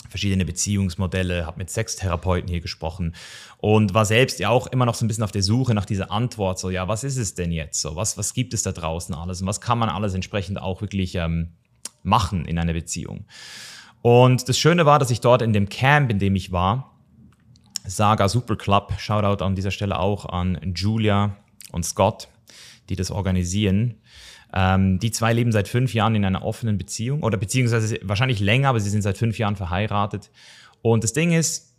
verschiedene 0.10 0.46
Beziehungsmodelle, 0.46 1.46
habe 1.46 1.60
mit 1.60 1.70
Sextherapeuten 1.70 2.50
hier 2.50 2.62
gesprochen 2.62 3.16
und 3.58 3.94
war 3.94 4.06
selbst 4.06 4.40
ja 4.40 4.50
auch 4.50 4.66
immer 4.68 4.86
noch 4.86 4.96
so 4.96 5.06
ein 5.06 5.08
bisschen 5.08 5.24
auf 5.24 5.32
der 5.32 5.44
Suche 5.44 5.76
nach 5.76 5.86
dieser 5.86 6.10
Antwort, 6.10 6.58
so 6.58 6.72
ja, 6.72 6.88
was 6.88 7.04
ist 7.04 7.18
es 7.18 7.36
denn 7.36 7.52
jetzt 7.52 7.80
so, 7.82 7.96
was, 7.96 8.18
was 8.18 8.34
gibt 8.34 8.56
es 8.56 8.64
da 8.64 8.72
draußen 8.72 9.14
alles 9.14 9.42
und 9.42 9.48
was 9.48 9.62
kann 9.62 9.78
man 9.78 9.90
alles 9.90 10.16
entsprechend 10.16 10.60
auch 10.60 10.82
wirklich 10.82 11.16
ähm, 11.16 11.50
machen 12.06 12.46
in 12.46 12.58
einer 12.58 12.74
Beziehung. 12.74 13.26
Und 14.02 14.48
das 14.50 14.58
Schöne 14.58 14.86
war, 14.86 15.00
dass 15.00 15.12
ich 15.12 15.22
dort 15.22 15.42
in 15.42 15.54
dem 15.54 15.68
Camp, 15.70 16.12
in 16.12 16.20
dem 16.20 16.36
ich 16.36 16.52
war, 16.52 16.96
Saga 17.88 18.30
Super 18.30 18.56
Club. 18.56 18.94
Shoutout 18.98 19.44
an 19.44 19.56
dieser 19.56 19.72
Stelle 19.72 20.00
auch 20.00 20.26
an 20.26 20.74
Julia 20.76 21.38
und 21.72 21.86
Scott, 21.86 22.28
die 22.90 22.96
das 22.96 23.12
organisieren. 23.12 23.96
Ähm, 24.54 25.00
die 25.00 25.12
zwei 25.12 25.34
leben 25.34 25.52
seit 25.52 25.68
fünf 25.68 25.94
Jahren 25.94 26.16
in 26.16 26.26
einer 26.26 26.44
offenen 26.44 26.78
Beziehung 26.78 27.24
oder 27.24 27.38
beziehungsweise 27.38 28.00
wahrscheinlich 28.04 28.40
länger, 28.40 28.70
aber 28.70 28.80
sie 28.80 28.90
sind 28.90 29.02
seit 29.02 29.18
fünf 29.18 29.38
Jahren 29.38 29.56
verheiratet. 29.56 30.32
Und 30.82 31.04
das 31.04 31.14
Ding 31.14 31.32
ist, 31.32 31.75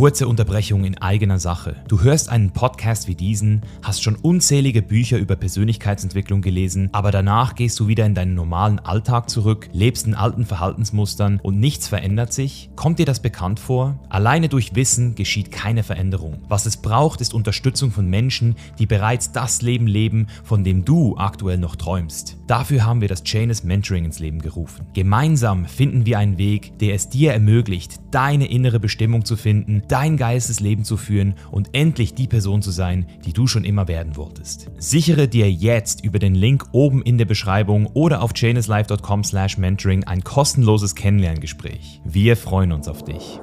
Kurze 0.00 0.26
Unterbrechung 0.28 0.84
in 0.84 0.96
eigener 0.96 1.38
Sache. 1.38 1.76
Du 1.86 2.00
hörst 2.00 2.30
einen 2.30 2.52
Podcast 2.52 3.06
wie 3.06 3.14
diesen, 3.14 3.60
hast 3.82 4.02
schon 4.02 4.16
unzählige 4.16 4.80
Bücher 4.80 5.18
über 5.18 5.36
Persönlichkeitsentwicklung 5.36 6.40
gelesen, 6.40 6.88
aber 6.92 7.10
danach 7.10 7.54
gehst 7.54 7.78
du 7.78 7.86
wieder 7.86 8.06
in 8.06 8.14
deinen 8.14 8.34
normalen 8.34 8.78
Alltag 8.78 9.28
zurück, 9.28 9.68
lebst 9.74 10.06
in 10.06 10.14
alten 10.14 10.46
Verhaltensmustern 10.46 11.38
und 11.42 11.60
nichts 11.60 11.86
verändert 11.86 12.32
sich? 12.32 12.70
Kommt 12.76 12.98
dir 12.98 13.04
das 13.04 13.20
bekannt 13.20 13.60
vor? 13.60 14.00
Alleine 14.08 14.48
durch 14.48 14.74
Wissen 14.74 15.16
geschieht 15.16 15.52
keine 15.52 15.82
Veränderung. 15.82 16.44
Was 16.48 16.64
es 16.64 16.78
braucht, 16.78 17.20
ist 17.20 17.34
Unterstützung 17.34 17.90
von 17.90 18.08
Menschen, 18.08 18.54
die 18.78 18.86
bereits 18.86 19.32
das 19.32 19.60
Leben 19.60 19.86
leben, 19.86 20.28
von 20.44 20.64
dem 20.64 20.86
du 20.86 21.18
aktuell 21.18 21.58
noch 21.58 21.76
träumst. 21.76 22.38
Dafür 22.46 22.86
haben 22.86 23.02
wir 23.02 23.08
das 23.08 23.22
Chainless 23.22 23.64
Mentoring 23.64 24.06
ins 24.06 24.18
Leben 24.18 24.40
gerufen. 24.40 24.86
Gemeinsam 24.94 25.66
finden 25.66 26.06
wir 26.06 26.18
einen 26.18 26.38
Weg, 26.38 26.78
der 26.78 26.94
es 26.94 27.10
dir 27.10 27.34
ermöglicht, 27.34 28.00
deine 28.12 28.50
innere 28.50 28.80
Bestimmung 28.80 29.26
zu 29.26 29.36
finden, 29.36 29.82
dein 29.90 30.16
geiles 30.16 30.60
Leben 30.60 30.84
zu 30.84 30.96
führen 30.96 31.34
und 31.50 31.70
endlich 31.72 32.14
die 32.14 32.26
Person 32.26 32.62
zu 32.62 32.70
sein, 32.70 33.06
die 33.24 33.32
du 33.32 33.46
schon 33.46 33.64
immer 33.64 33.88
werden 33.88 34.16
wolltest. 34.16 34.70
Sichere 34.78 35.28
dir 35.28 35.50
jetzt 35.50 36.04
über 36.04 36.18
den 36.18 36.34
Link 36.34 36.66
oben 36.72 37.02
in 37.02 37.18
der 37.18 37.24
Beschreibung 37.24 37.86
oder 37.88 38.22
auf 38.22 38.32
chainislife.com 38.32 39.24
slash 39.24 39.58
mentoring 39.58 40.04
ein 40.04 40.22
kostenloses 40.22 40.94
Kennenlerngespräch. 40.94 42.00
Wir 42.04 42.36
freuen 42.36 42.72
uns 42.72 42.88
auf 42.88 43.04
dich. 43.04 43.40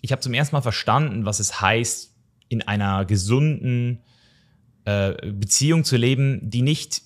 Ich 0.00 0.12
habe 0.12 0.20
zum 0.20 0.34
ersten 0.34 0.56
Mal 0.56 0.62
verstanden, 0.62 1.24
was 1.24 1.40
es 1.40 1.60
heißt, 1.60 2.14
in 2.48 2.62
einer 2.62 3.04
gesunden 3.04 4.00
äh, 4.84 5.14
Beziehung 5.32 5.84
zu 5.84 5.96
leben, 5.96 6.50
die 6.50 6.62
nicht 6.62 7.02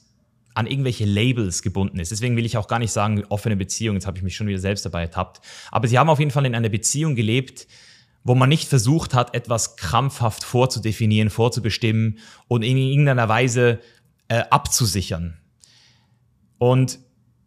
an 0.57 0.66
irgendwelche 0.66 1.05
Labels 1.05 1.62
gebunden 1.62 1.99
ist. 1.99 2.11
Deswegen 2.11 2.37
will 2.37 2.47
ich 2.47 2.57
auch 2.57 2.66
gar 2.66 2.79
nicht 2.79 2.90
sagen, 2.90 3.23
offene 3.29 3.57
Beziehung, 3.57 3.97
jetzt 3.97 4.07
habe 4.07 4.16
ich 4.16 4.25
mich 4.25 4.35
schon 4.35 4.47
wieder 4.47 4.59
selbst 4.59 4.87
dabei 4.87 5.03
ertappt. 5.03 5.40
Aber 5.71 5.87
sie 5.87 5.99
haben 5.99 6.09
auf 6.09 6.19
jeden 6.19 6.31
Fall 6.31 6.47
in 6.47 6.55
einer 6.55 6.71
Beziehung 6.71 7.14
gelebt, 7.14 7.66
wo 8.25 8.35
man 8.35 8.49
nicht 8.49 8.66
versucht 8.66 9.12
hat, 9.12 9.35
etwas 9.35 9.77
krampfhaft 9.77 10.45
vorzudefinieren, 10.45 11.29
vorzubestimmen 11.29 12.19
und 12.49 12.62
in 12.62 12.79
irgendeiner 12.79 13.29
Weise 13.29 13.81
äh, 14.29 14.45
abzusichern. 14.51 15.37
Und 16.57 17.01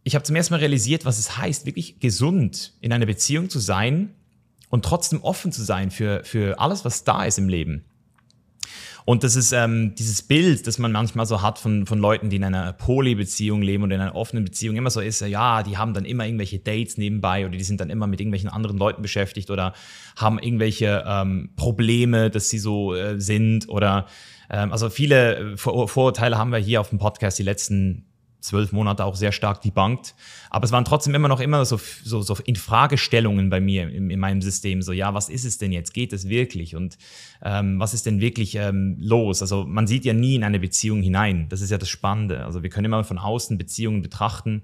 ich 0.03 0.13
habe 0.13 0.23
zum 0.23 0.35
ersten 0.35 0.53
Mal 0.53 0.59
realisiert, 0.59 1.03
was 1.03 1.17
es 1.17 1.35
heißt, 1.35 1.65
wirklich 1.65 1.99
gesund 1.99 2.73
in 2.79 2.93
einer 2.93 3.07
Beziehung 3.07 3.49
zu 3.49 3.57
sein 3.57 4.13
und 4.69 4.85
trotzdem 4.85 5.23
offen 5.23 5.51
zu 5.51 5.63
sein 5.63 5.89
für, 5.89 6.23
für 6.23 6.59
alles, 6.59 6.85
was 6.85 7.03
da 7.03 7.25
ist 7.25 7.39
im 7.39 7.49
Leben. 7.49 7.85
Und 9.09 9.23
das 9.23 9.35
ist 9.35 9.53
ähm, 9.53 9.95
dieses 9.95 10.21
Bild, 10.21 10.67
das 10.67 10.77
man 10.77 10.91
manchmal 10.91 11.25
so 11.25 11.41
hat 11.41 11.57
von, 11.57 11.87
von 11.87 11.97
Leuten, 11.97 12.29
die 12.29 12.35
in 12.35 12.43
einer 12.43 12.73
Poly-Beziehung 12.73 13.63
leben 13.63 13.81
und 13.81 13.89
in 13.89 13.99
einer 13.99 14.13
offenen 14.13 14.45
Beziehung 14.45 14.75
immer 14.75 14.91
so 14.91 15.01
ist, 15.01 15.21
ja, 15.21 15.63
die 15.63 15.79
haben 15.79 15.95
dann 15.95 16.05
immer 16.05 16.27
irgendwelche 16.27 16.59
Dates 16.59 16.95
nebenbei 16.95 17.47
oder 17.47 17.57
die 17.57 17.63
sind 17.63 17.81
dann 17.81 17.89
immer 17.89 18.05
mit 18.05 18.21
irgendwelchen 18.21 18.51
anderen 18.51 18.77
Leuten 18.77 19.01
beschäftigt 19.01 19.49
oder 19.49 19.73
haben 20.15 20.37
irgendwelche 20.37 21.03
ähm, 21.07 21.49
Probleme, 21.55 22.29
dass 22.29 22.51
sie 22.51 22.59
so 22.59 22.93
äh, 22.93 23.19
sind 23.19 23.67
oder 23.67 24.05
ähm, 24.51 24.71
also 24.71 24.91
viele 24.91 25.57
Vor 25.57 25.87
Vorurteile 25.87 26.37
haben 26.37 26.51
wir 26.51 26.59
hier 26.59 26.79
auf 26.79 26.89
dem 26.89 26.99
Podcast 26.99 27.39
die 27.39 27.43
letzten 27.43 28.08
zwölf 28.39 28.71
Monate 28.71 29.05
auch 29.05 29.15
sehr 29.15 29.31
stark 29.31 29.61
debunked. 29.61 30.15
Aber 30.49 30.65
es 30.65 30.71
waren 30.71 30.85
trotzdem 30.85 31.13
immer 31.15 31.27
noch 31.27 31.39
immer 31.39 31.65
so, 31.65 31.79
so, 32.03 32.21
so 32.21 32.35
Infragestellungen 32.45 33.49
bei 33.49 33.59
mir 33.59 33.89
in, 33.89 34.09
in, 34.09 34.19
meinem 34.19 34.41
System. 34.41 34.81
So, 34.81 34.91
ja, 34.91 35.13
was 35.13 35.29
ist 35.29 35.45
es 35.45 35.57
denn 35.57 35.71
jetzt? 35.71 35.93
Geht 35.93 36.13
es 36.13 36.29
wirklich? 36.29 36.75
Und 36.75 36.97
ähm, 37.43 37.79
was 37.79 37.93
ist 37.93 38.05
denn 38.05 38.21
wirklich 38.21 38.55
ähm, 38.55 38.97
los? 38.99 39.41
Also 39.41 39.65
man 39.65 39.87
sieht 39.87 40.05
ja 40.05 40.13
nie 40.13 40.35
in 40.35 40.43
eine 40.43 40.59
Beziehung 40.59 41.01
hinein. 41.01 41.47
Das 41.49 41.61
ist 41.61 41.69
ja 41.69 41.77
das 41.77 41.89
Spannende. 41.89 42.45
Also 42.45 42.63
wir 42.63 42.69
können 42.69 42.85
immer 42.85 43.03
von 43.03 43.17
außen 43.17 43.57
Beziehungen 43.57 44.01
betrachten 44.01 44.63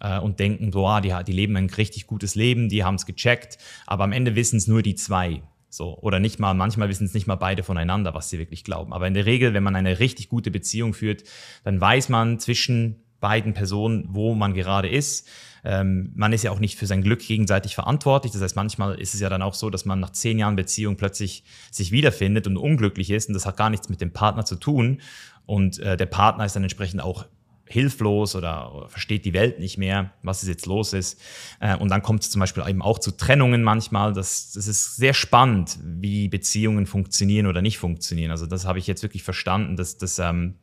äh, 0.00 0.18
und 0.18 0.40
denken, 0.40 0.72
boah, 0.72 1.00
die, 1.00 1.14
die 1.26 1.32
leben 1.32 1.56
ein 1.56 1.70
richtig 1.70 2.06
gutes 2.06 2.34
Leben, 2.34 2.68
die 2.68 2.84
haben 2.84 2.96
es 2.96 3.06
gecheckt. 3.06 3.58
Aber 3.86 4.04
am 4.04 4.12
Ende 4.12 4.34
wissen 4.34 4.56
es 4.56 4.66
nur 4.66 4.82
die 4.82 4.94
zwei. 4.94 5.42
So, 5.76 5.98
oder 5.98 6.20
nicht 6.20 6.38
mal, 6.38 6.54
manchmal 6.54 6.88
wissen 6.88 7.04
es 7.04 7.12
nicht 7.12 7.26
mal 7.26 7.34
beide 7.34 7.62
voneinander, 7.62 8.14
was 8.14 8.30
sie 8.30 8.38
wirklich 8.38 8.64
glauben. 8.64 8.94
Aber 8.94 9.06
in 9.06 9.12
der 9.12 9.26
Regel, 9.26 9.52
wenn 9.52 9.62
man 9.62 9.76
eine 9.76 9.98
richtig 9.98 10.30
gute 10.30 10.50
Beziehung 10.50 10.94
führt, 10.94 11.24
dann 11.64 11.78
weiß 11.78 12.08
man 12.08 12.38
zwischen 12.40 13.04
beiden 13.20 13.52
Personen, 13.52 14.06
wo 14.08 14.34
man 14.34 14.54
gerade 14.54 14.88
ist. 14.88 15.28
Ähm, 15.64 16.12
man 16.14 16.32
ist 16.32 16.44
ja 16.44 16.50
auch 16.50 16.60
nicht 16.60 16.78
für 16.78 16.86
sein 16.86 17.02
Glück 17.02 17.20
gegenseitig 17.20 17.74
verantwortlich. 17.74 18.32
Das 18.32 18.40
heißt, 18.40 18.56
manchmal 18.56 18.98
ist 18.98 19.12
es 19.12 19.20
ja 19.20 19.28
dann 19.28 19.42
auch 19.42 19.52
so, 19.52 19.68
dass 19.68 19.84
man 19.84 20.00
nach 20.00 20.12
zehn 20.12 20.38
Jahren 20.38 20.56
Beziehung 20.56 20.96
plötzlich 20.96 21.44
sich 21.70 21.92
wiederfindet 21.92 22.46
und 22.46 22.56
unglücklich 22.56 23.10
ist. 23.10 23.28
Und 23.28 23.34
das 23.34 23.44
hat 23.44 23.58
gar 23.58 23.68
nichts 23.68 23.90
mit 23.90 24.00
dem 24.00 24.14
Partner 24.14 24.46
zu 24.46 24.56
tun. 24.56 25.02
Und 25.44 25.78
äh, 25.80 25.98
der 25.98 26.06
Partner 26.06 26.46
ist 26.46 26.56
dann 26.56 26.62
entsprechend 26.62 27.02
auch 27.02 27.26
hilflos 27.68 28.36
oder, 28.36 28.86
versteht 28.88 29.24
die 29.24 29.32
Welt 29.32 29.58
nicht 29.58 29.76
mehr, 29.76 30.12
was 30.22 30.42
es 30.42 30.48
jetzt 30.48 30.66
los 30.66 30.92
ist. 30.92 31.20
Äh, 31.60 31.76
und 31.76 31.90
dann 31.90 32.02
kommt 32.02 32.22
es 32.22 32.30
zum 32.30 32.40
Beispiel 32.40 32.64
eben 32.66 32.82
auch 32.82 32.98
zu 32.98 33.10
Trennungen 33.10 33.62
manchmal. 33.62 34.12
Das, 34.12 34.52
das 34.52 34.66
ist 34.68 34.96
sehr 34.96 35.14
spannend, 35.14 35.78
wie 35.82 36.28
Beziehungen 36.28 36.86
funktionieren 36.86 37.46
oder 37.46 37.62
nicht 37.62 37.78
funktionieren. 37.78 38.30
Also 38.30 38.46
das 38.46 38.64
habe 38.64 38.78
ich 38.78 38.86
jetzt 38.86 39.02
wirklich 39.02 39.22
verstanden, 39.22 39.76
dass 39.76 39.98
das, 39.98 40.18
ähm, 40.18 40.54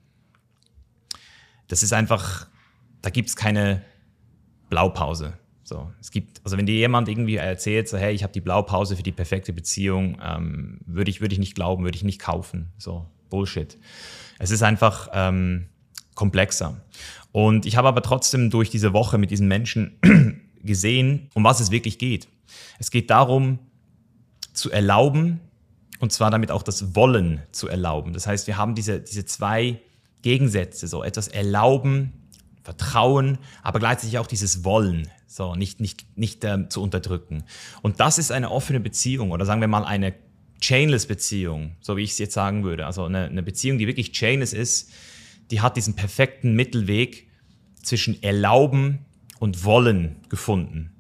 das 1.68 1.84
ist 1.84 1.94
einfach, 1.94 2.48
da 3.02 3.10
gibt 3.10 3.30
es 3.30 3.36
keine 3.36 3.84
Blaupause. 4.70 5.34
So, 5.66 5.92
es 6.02 6.12
gibt, 6.12 6.42
also 6.44 6.58
wenn 6.58 6.66
dir 6.66 6.76
jemand 6.76 7.08
irgendwie 7.08 7.36
erzählt, 7.36 7.88
so, 7.88 7.98
hey, 7.98 8.14
ich 8.14 8.24
habe 8.24 8.34
die 8.34 8.42
Blaupause 8.42 8.98
für 8.98 9.04
die 9.04 9.14
perfekte 9.14 9.54
Beziehung, 9.54 10.18
ähm, 10.24 10.82
würde 10.86 11.10
ich, 11.10 11.22
würde 11.22 11.34
ich 11.34 11.40
nicht 11.40 11.56
glauben, 11.56 11.84
würde 11.84 11.96
ich 11.96 12.04
nicht 12.04 12.20
kaufen. 12.20 12.72
So, 12.78 13.10
Bullshit. 13.30 13.78
Es 14.40 14.52
ist 14.52 14.62
einfach, 14.62 15.10
ähm, 15.14 15.70
komplexer. 16.16 16.82
Und 17.32 17.66
ich 17.66 17.78
habe 17.78 17.88
aber 17.88 18.02
trotzdem 18.02 18.50
durch 18.50 18.70
diese 18.70 18.94
Woche 18.94 19.18
mit 19.18 19.32
diesen 19.32 19.48
Menschen 19.48 20.00
gesehen, 20.64 21.30
um 21.34 21.44
was 21.44 21.60
es 21.60 21.72
wirklich 21.72 21.98
geht. 21.98 22.28
Es 22.80 22.92
geht 22.92 23.10
darum, 23.10 23.60
zu 24.54 24.72
erlauben, 24.72 25.40
und 26.00 26.12
zwar 26.12 26.32
damit 26.32 26.52
auch 26.52 26.64
das 26.64 26.96
Wollen 26.96 27.42
zu 27.52 27.68
erlauben. 27.68 28.14
Das 28.14 28.28
heißt, 28.28 28.48
wir 28.48 28.58
haben 28.58 28.76
diese, 28.76 29.00
diese 29.00 29.26
zwei 29.26 29.82
Gegensätze, 30.22 30.88
so 30.88 31.04
etwas 31.04 31.28
erlauben, 31.28 32.14
Vertrauen, 32.64 33.40
aber 33.62 33.80
gleichzeitig 33.80 34.18
auch 34.20 34.28
dieses 34.28 34.64
Wollen, 34.64 35.10
so 35.28 35.56
nicht, 35.56 35.80
nicht, 35.82 36.06
nicht 36.18 36.44
ähm, 36.46 36.70
zu 36.70 36.82
unterdrücken. 36.82 37.44
Und 37.82 38.00
das 38.00 38.18
ist 38.18 38.32
eine 38.32 38.52
offene 38.52 38.80
Beziehung 38.80 39.32
oder 39.32 39.46
sagen 39.46 39.60
wir 39.60 39.68
mal 39.68 39.84
eine 39.84 40.14
chainless 40.62 41.08
Beziehung, 41.08 41.76
so 41.82 41.98
wie 41.98 42.04
ich 42.04 42.12
es 42.12 42.20
jetzt 42.20 42.34
sagen 42.34 42.64
würde. 42.64 42.86
Also 42.86 43.04
eine, 43.04 43.26
eine 43.26 43.44
Beziehung, 43.44 43.78
die 43.78 43.88
wirklich 43.88 44.14
chainless 44.14 44.54
ist, 44.54 44.92
die 45.52 45.62
hat 45.62 45.78
diesen 45.78 45.96
perfekten 45.96 46.54
Mittelweg 46.56 47.28
zwischen 47.82 48.22
Erlauben 48.24 49.06
und 49.40 49.64
Wollen 49.64 50.18
gefunden. 50.30 50.94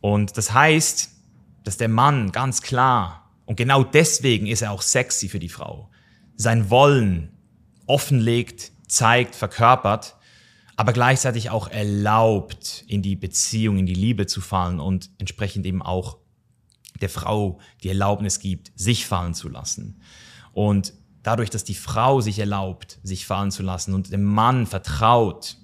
Und 0.00 0.36
das 0.36 0.52
heißt, 0.52 1.10
dass 1.64 1.76
der 1.76 1.88
Mann 1.88 2.32
ganz 2.32 2.62
klar, 2.62 3.30
und 3.46 3.56
genau 3.56 3.82
deswegen 3.82 4.46
ist 4.46 4.62
er 4.62 4.70
auch 4.70 4.82
sexy 4.82 5.28
für 5.28 5.38
die 5.38 5.48
Frau, 5.48 5.90
sein 6.36 6.70
Wollen 6.70 7.32
offenlegt, 7.86 8.72
zeigt, 8.86 9.34
verkörpert, 9.34 10.16
aber 10.76 10.92
gleichzeitig 10.92 11.50
auch 11.50 11.68
erlaubt, 11.68 12.84
in 12.86 13.02
die 13.02 13.16
Beziehung, 13.16 13.78
in 13.78 13.86
die 13.86 13.94
Liebe 13.94 14.26
zu 14.26 14.40
fallen 14.40 14.80
und 14.80 15.10
entsprechend 15.18 15.66
eben 15.66 15.82
auch 15.82 16.16
der 17.00 17.10
Frau 17.10 17.58
die 17.82 17.88
Erlaubnis 17.88 18.40
gibt, 18.40 18.72
sich 18.76 19.06
fallen 19.06 19.34
zu 19.34 19.48
lassen. 19.48 20.00
Und 20.52 20.92
dadurch, 21.22 21.50
dass 21.50 21.64
die 21.64 21.74
Frau 21.74 22.20
sich 22.20 22.38
erlaubt, 22.38 22.98
sich 23.02 23.26
fallen 23.26 23.50
zu 23.50 23.62
lassen 23.62 23.94
und 23.94 24.12
dem 24.12 24.24
Mann 24.24 24.66
vertraut, 24.66 25.56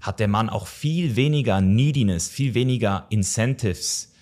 hat 0.00 0.18
der 0.18 0.28
Mann 0.28 0.50
auch 0.50 0.66
viel 0.66 1.14
weniger 1.14 1.60
Neediness, 1.60 2.28
viel 2.28 2.54
weniger 2.54 3.06
Incentives, 3.10 4.12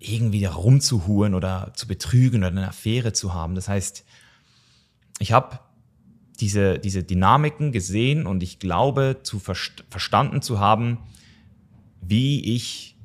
irgendwie 0.00 0.44
rumzuhuren 0.44 1.34
oder 1.34 1.72
zu 1.74 1.86
betrügen 1.86 2.40
oder 2.40 2.48
eine 2.48 2.68
Affäre 2.68 3.12
zu 3.12 3.34
haben. 3.34 3.54
Das 3.54 3.68
heißt, 3.68 4.04
ich 5.18 5.32
habe 5.32 5.60
diese, 6.40 6.78
diese 6.78 7.02
Dynamiken 7.02 7.72
gesehen 7.72 8.26
und 8.26 8.42
ich 8.42 8.58
glaube, 8.58 9.20
zu 9.22 9.38
verst 9.38 9.84
verstanden 9.90 10.42
zu 10.42 10.60
haben, 10.60 10.98
wie 12.00 12.54
ich 12.54 12.96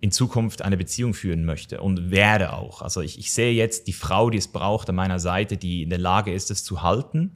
in 0.00 0.12
Zukunft 0.12 0.62
eine 0.62 0.76
Beziehung 0.76 1.12
führen 1.12 1.44
möchte 1.44 1.80
und 1.80 2.10
werde 2.10 2.54
auch. 2.54 2.80
Also 2.80 3.00
ich, 3.02 3.18
ich 3.18 3.32
sehe 3.32 3.52
jetzt 3.52 3.86
die 3.86 3.92
Frau, 3.92 4.30
die 4.30 4.38
es 4.38 4.48
braucht 4.48 4.88
an 4.88 4.94
meiner 4.94 5.18
Seite, 5.18 5.56
die 5.56 5.82
in 5.82 5.90
der 5.90 5.98
Lage 5.98 6.32
ist, 6.32 6.50
es 6.50 6.64
zu 6.64 6.82
halten. 6.82 7.32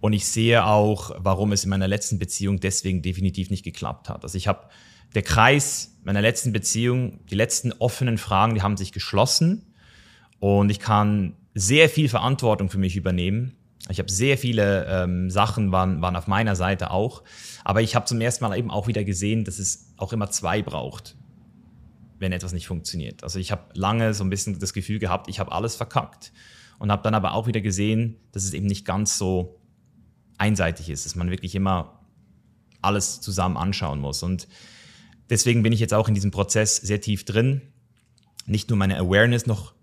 Und 0.00 0.12
ich 0.12 0.26
sehe 0.26 0.64
auch, 0.64 1.10
warum 1.18 1.52
es 1.52 1.64
in 1.64 1.70
meiner 1.70 1.88
letzten 1.88 2.18
Beziehung 2.18 2.60
deswegen 2.60 3.02
definitiv 3.02 3.50
nicht 3.50 3.64
geklappt 3.64 4.08
hat. 4.08 4.22
Also 4.22 4.38
ich 4.38 4.48
habe 4.48 4.68
der 5.14 5.22
Kreis 5.22 5.98
meiner 6.04 6.22
letzten 6.22 6.52
Beziehung, 6.52 7.20
die 7.26 7.34
letzten 7.34 7.72
offenen 7.72 8.16
Fragen, 8.16 8.54
die 8.54 8.62
haben 8.62 8.76
sich 8.76 8.92
geschlossen 8.92 9.74
und 10.38 10.70
ich 10.70 10.78
kann 10.78 11.34
sehr 11.54 11.88
viel 11.88 12.08
Verantwortung 12.08 12.70
für 12.70 12.78
mich 12.78 12.96
übernehmen. 12.96 13.56
Ich 13.88 13.98
habe 13.98 14.10
sehr 14.10 14.38
viele 14.38 14.86
ähm, 14.86 15.30
Sachen 15.30 15.72
waren, 15.72 16.00
waren 16.00 16.14
auf 16.14 16.28
meiner 16.28 16.54
Seite 16.54 16.90
auch, 16.90 17.24
aber 17.64 17.82
ich 17.82 17.96
habe 17.96 18.06
zum 18.06 18.20
ersten 18.20 18.44
Mal 18.44 18.56
eben 18.56 18.70
auch 18.70 18.86
wieder 18.86 19.04
gesehen, 19.04 19.44
dass 19.44 19.58
es 19.58 19.89
auch 20.00 20.12
immer 20.12 20.30
zwei 20.30 20.62
braucht, 20.62 21.16
wenn 22.18 22.32
etwas 22.32 22.52
nicht 22.52 22.66
funktioniert. 22.66 23.22
Also 23.24 23.38
ich 23.38 23.50
habe 23.50 23.64
lange 23.74 24.14
so 24.14 24.24
ein 24.24 24.30
bisschen 24.30 24.58
das 24.58 24.72
Gefühl 24.72 24.98
gehabt, 24.98 25.28
ich 25.28 25.40
habe 25.40 25.52
alles 25.52 25.74
verkackt 25.74 26.32
und 26.78 26.90
habe 26.90 27.02
dann 27.02 27.14
aber 27.14 27.34
auch 27.34 27.46
wieder 27.46 27.60
gesehen, 27.60 28.16
dass 28.32 28.44
es 28.44 28.52
eben 28.52 28.66
nicht 28.66 28.84
ganz 28.84 29.18
so 29.18 29.60
einseitig 30.38 30.88
ist, 30.90 31.06
dass 31.06 31.14
man 31.14 31.30
wirklich 31.30 31.54
immer 31.54 32.00
alles 32.82 33.20
zusammen 33.20 33.56
anschauen 33.56 34.00
muss. 34.00 34.22
Und 34.22 34.48
deswegen 35.28 35.62
bin 35.62 35.72
ich 35.72 35.80
jetzt 35.80 35.94
auch 35.94 36.08
in 36.08 36.14
diesem 36.14 36.30
Prozess 36.30 36.76
sehr 36.76 37.00
tief 37.00 37.24
drin, 37.24 37.60
nicht 38.46 38.70
nur 38.70 38.78
meine 38.78 38.98
Awareness 38.98 39.46
noch 39.46 39.74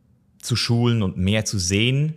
zu 0.41 0.55
schulen 0.55 1.03
und 1.03 1.17
mehr 1.17 1.45
zu 1.45 1.59
sehen, 1.59 2.15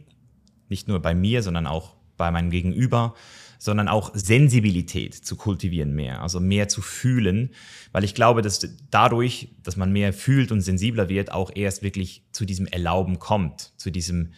nicht 0.68 0.88
nur 0.88 1.00
bei 1.00 1.14
mir, 1.14 1.42
sondern 1.42 1.66
auch 1.66 1.94
bei 2.16 2.30
meinem 2.30 2.50
Gegenüber, 2.50 3.14
sondern 3.60 3.88
auch 3.88 4.10
Sensibilität 4.14 5.14
zu 5.14 5.36
kultivieren 5.36 5.94
mehr, 5.94 6.22
also 6.22 6.40
mehr 6.40 6.68
zu 6.68 6.80
fühlen, 6.80 7.50
weil 7.92 8.04
ich 8.04 8.14
glaube, 8.14 8.40
dass 8.40 8.66
dadurch, 8.90 9.54
dass 9.62 9.76
man 9.76 9.92
mehr 9.92 10.14
fühlt 10.14 10.50
und 10.50 10.62
sensibler 10.62 11.10
wird, 11.10 11.30
auch 11.30 11.50
erst 11.54 11.82
wirklich 11.82 12.24
zu 12.32 12.46
diesem 12.46 12.66
Erlauben 12.66 13.18
kommt, 13.18 13.72
zu 13.76 13.90
diesem 13.90 14.32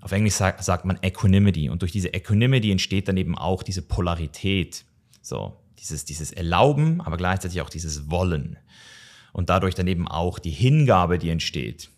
auf 0.00 0.12
Englisch 0.12 0.34
sagt, 0.34 0.62
sagt 0.62 0.84
man 0.84 0.98
Equanimity 1.02 1.68
und 1.68 1.82
durch 1.82 1.90
diese 1.90 2.12
Equanimity 2.14 2.70
entsteht 2.70 3.08
dann 3.08 3.16
eben 3.16 3.36
auch 3.36 3.62
diese 3.62 3.82
Polarität. 3.82 4.84
So, 5.22 5.56
dieses, 5.78 6.04
dieses 6.04 6.30
Erlauben, 6.30 7.00
aber 7.00 7.16
gleichzeitig 7.16 7.60
auch 7.60 7.70
dieses 7.70 8.10
Wollen. 8.10 8.58
Und 9.32 9.48
dadurch 9.48 9.74
dann 9.74 9.88
eben 9.88 10.06
auch 10.06 10.38
die 10.38 10.50
Hingabe, 10.50 11.18
die 11.18 11.30
entsteht. 11.30 11.90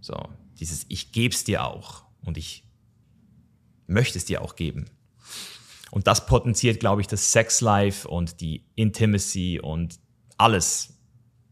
So, 0.00 0.16
dieses 0.58 0.84
Ich 0.88 1.12
geb's 1.12 1.44
dir 1.44 1.64
auch 1.64 2.04
und 2.22 2.36
ich 2.36 2.64
möchte 3.86 4.18
es 4.18 4.24
dir 4.24 4.42
auch 4.42 4.56
geben. 4.56 4.86
Und 5.94 6.08
das 6.08 6.26
potenziert, 6.26 6.80
glaube 6.80 7.02
ich, 7.02 7.06
das 7.06 7.30
Sexlife 7.30 8.08
und 8.08 8.40
die 8.40 8.64
Intimacy 8.74 9.60
und 9.62 10.00
alles. 10.36 10.98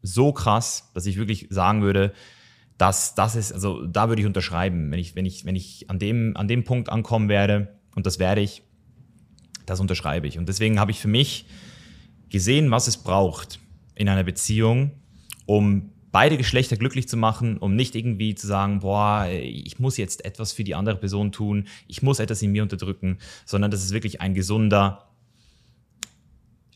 So 0.03 0.33
krass, 0.33 0.91
dass 0.95 1.07
ich 1.07 1.17
wirklich 1.17 1.47
sagen 1.49 1.83
würde, 1.83 2.13
das, 2.77 3.15
das 3.15 3.37
ist, 3.37 3.53
also 3.53 3.87
da 3.87 4.09
würde 4.09 4.21
ich 4.21 4.27
unterschreiben, 4.27 4.91
wenn 4.91 4.99
ich, 4.99 5.15
wenn 5.15 5.27
ich, 5.27 5.45
wenn 5.45 5.55
ich 5.55 5.89
an 5.89 6.01
dem, 6.01 6.37
an 6.37 6.49
dem 6.49 6.65
Punkt 6.65 6.89
ankommen 6.89 7.29
werde, 7.29 7.79
und 7.95 8.05
das 8.05 8.19
werde 8.19 8.41
ich, 8.41 8.65
das 9.65 9.79
unterschreibe 9.79 10.27
ich. 10.27 10.39
Und 10.39 10.49
deswegen 10.49 10.81
habe 10.81 10.91
ich 10.91 10.99
für 10.99 11.07
mich 11.07 11.47
gesehen, 12.29 12.69
was 12.73 12.89
es 12.89 12.97
braucht 12.97 13.61
in 13.95 14.09
einer 14.09 14.25
Beziehung, 14.25 14.91
um 15.47 15.93
beide 16.13 16.37
Geschlechter 16.37 16.77
glücklich 16.77 17.09
zu 17.09 17.17
machen, 17.17 17.57
um 17.57 17.75
nicht 17.75 17.97
irgendwie 17.97 18.35
zu 18.35 18.47
sagen, 18.47 18.81
boah, 18.81 19.27
ich 19.29 19.79
muss 19.79 19.97
jetzt 19.97 20.25
etwas 20.25 20.53
für 20.53 20.65
die 20.65 20.75
andere 20.75 20.97
Person 20.97 21.33
tun, 21.33 21.67
ich 21.89 22.03
muss 22.03 22.21
etwas 22.21 22.43
in 22.43 22.53
mir 22.53 22.63
unterdrücken, 22.63 23.19
sondern 23.45 23.71
dass 23.71 23.83
es 23.83 23.93
wirklich 23.93 24.21
ein 24.21 24.35
gesunder, 24.35 25.09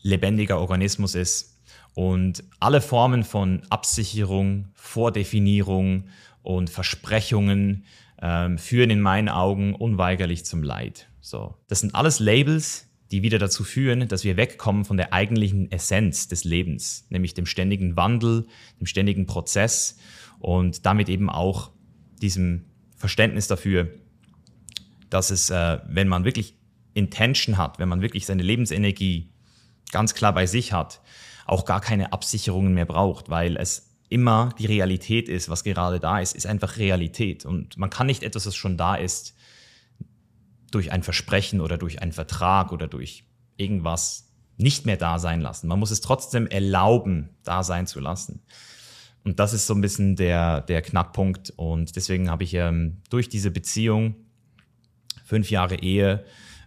lebendiger 0.01 0.59
Organismus 0.59 1.15
ist, 1.15 1.57
und 1.97 2.43
alle 2.59 2.79
Formen 2.79 3.23
von 3.23 3.63
Absicherung, 3.71 4.67
Vordefinierung 4.75 6.03
und 6.43 6.69
Versprechungen 6.69 7.85
ähm, 8.21 8.59
führen 8.59 8.91
in 8.91 9.01
meinen 9.01 9.29
Augen 9.29 9.73
unweigerlich 9.73 10.45
zum 10.45 10.61
Leid. 10.61 11.09
So, 11.21 11.55
das 11.67 11.79
sind 11.79 11.95
alles 11.95 12.19
Labels, 12.19 12.86
die 13.11 13.21
wieder 13.21 13.39
dazu 13.39 13.63
führen, 13.63 14.07
dass 14.07 14.23
wir 14.23 14.37
wegkommen 14.37 14.85
von 14.85 14.97
der 14.97 15.13
eigentlichen 15.13 15.71
Essenz 15.71 16.27
des 16.27 16.43
Lebens, 16.43 17.05
nämlich 17.09 17.33
dem 17.33 17.45
ständigen 17.45 17.95
Wandel, 17.95 18.47
dem 18.79 18.87
ständigen 18.87 19.25
Prozess 19.25 19.97
und 20.39 20.85
damit 20.85 21.09
eben 21.09 21.29
auch 21.29 21.71
diesem 22.21 22.65
Verständnis 22.95 23.47
dafür, 23.47 23.89
dass 25.09 25.29
es, 25.29 25.49
äh, 25.49 25.79
wenn 25.87 26.07
man 26.07 26.25
wirklich 26.25 26.55
Intention 26.93 27.57
hat, 27.57 27.79
wenn 27.79 27.89
man 27.89 28.01
wirklich 28.01 28.25
seine 28.25 28.43
Lebensenergie 28.43 29.31
ganz 29.91 30.13
klar 30.13 30.33
bei 30.33 30.45
sich 30.45 30.73
hat, 30.73 31.01
auch 31.45 31.63
gar 31.63 31.79
keine 31.79 32.11
Absicherungen 32.11 32.73
mehr 32.73 32.85
braucht, 32.85 33.29
weil 33.29 33.55
es 33.55 33.95
immer 34.09 34.53
die 34.57 34.65
Realität 34.65 35.29
ist, 35.29 35.49
was 35.49 35.63
gerade 35.63 35.99
da 35.99 36.19
ist, 36.19 36.35
ist 36.35 36.45
einfach 36.45 36.77
Realität. 36.77 37.45
Und 37.45 37.77
man 37.77 37.89
kann 37.89 38.07
nicht 38.07 38.23
etwas, 38.23 38.47
was 38.47 38.55
schon 38.55 38.77
da 38.77 38.95
ist, 38.95 39.35
durch 40.77 40.91
ein 40.91 41.01
Versprechen 41.01 41.59
oder 41.59 41.79
durch 41.79 42.03
einen 42.03 42.11
Vertrag 42.11 42.71
oder 42.71 42.87
durch 42.87 43.23
irgendwas 43.55 44.31
nicht 44.57 44.85
mehr 44.85 44.95
da 44.95 45.17
sein 45.17 45.41
lassen. 45.41 45.67
Man 45.67 45.79
muss 45.79 45.89
es 45.89 46.01
trotzdem 46.01 46.45
erlauben, 46.45 47.29
da 47.43 47.63
sein 47.63 47.87
zu 47.87 47.99
lassen. 47.99 48.43
Und 49.23 49.39
das 49.39 49.53
ist 49.53 49.65
so 49.65 49.73
ein 49.73 49.81
bisschen 49.81 50.15
der, 50.15 50.61
der 50.61 50.83
Knackpunkt. 50.83 51.49
Und 51.55 51.95
deswegen 51.95 52.29
habe 52.29 52.43
ich 52.43 52.53
ähm, 52.53 53.01
durch 53.09 53.27
diese 53.27 53.49
Beziehung, 53.49 54.13
fünf 55.25 55.49
Jahre 55.49 55.77
Ehe, 55.77 56.23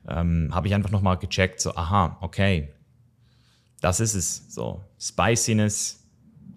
ähm, 0.08 0.48
habe 0.52 0.66
ich 0.66 0.74
einfach 0.74 0.90
nochmal 0.90 1.16
gecheckt, 1.16 1.60
so, 1.60 1.76
aha, 1.76 2.18
okay, 2.20 2.74
das 3.80 4.00
ist 4.00 4.14
es. 4.14 4.52
So 4.52 4.82
Spiciness, 4.98 6.04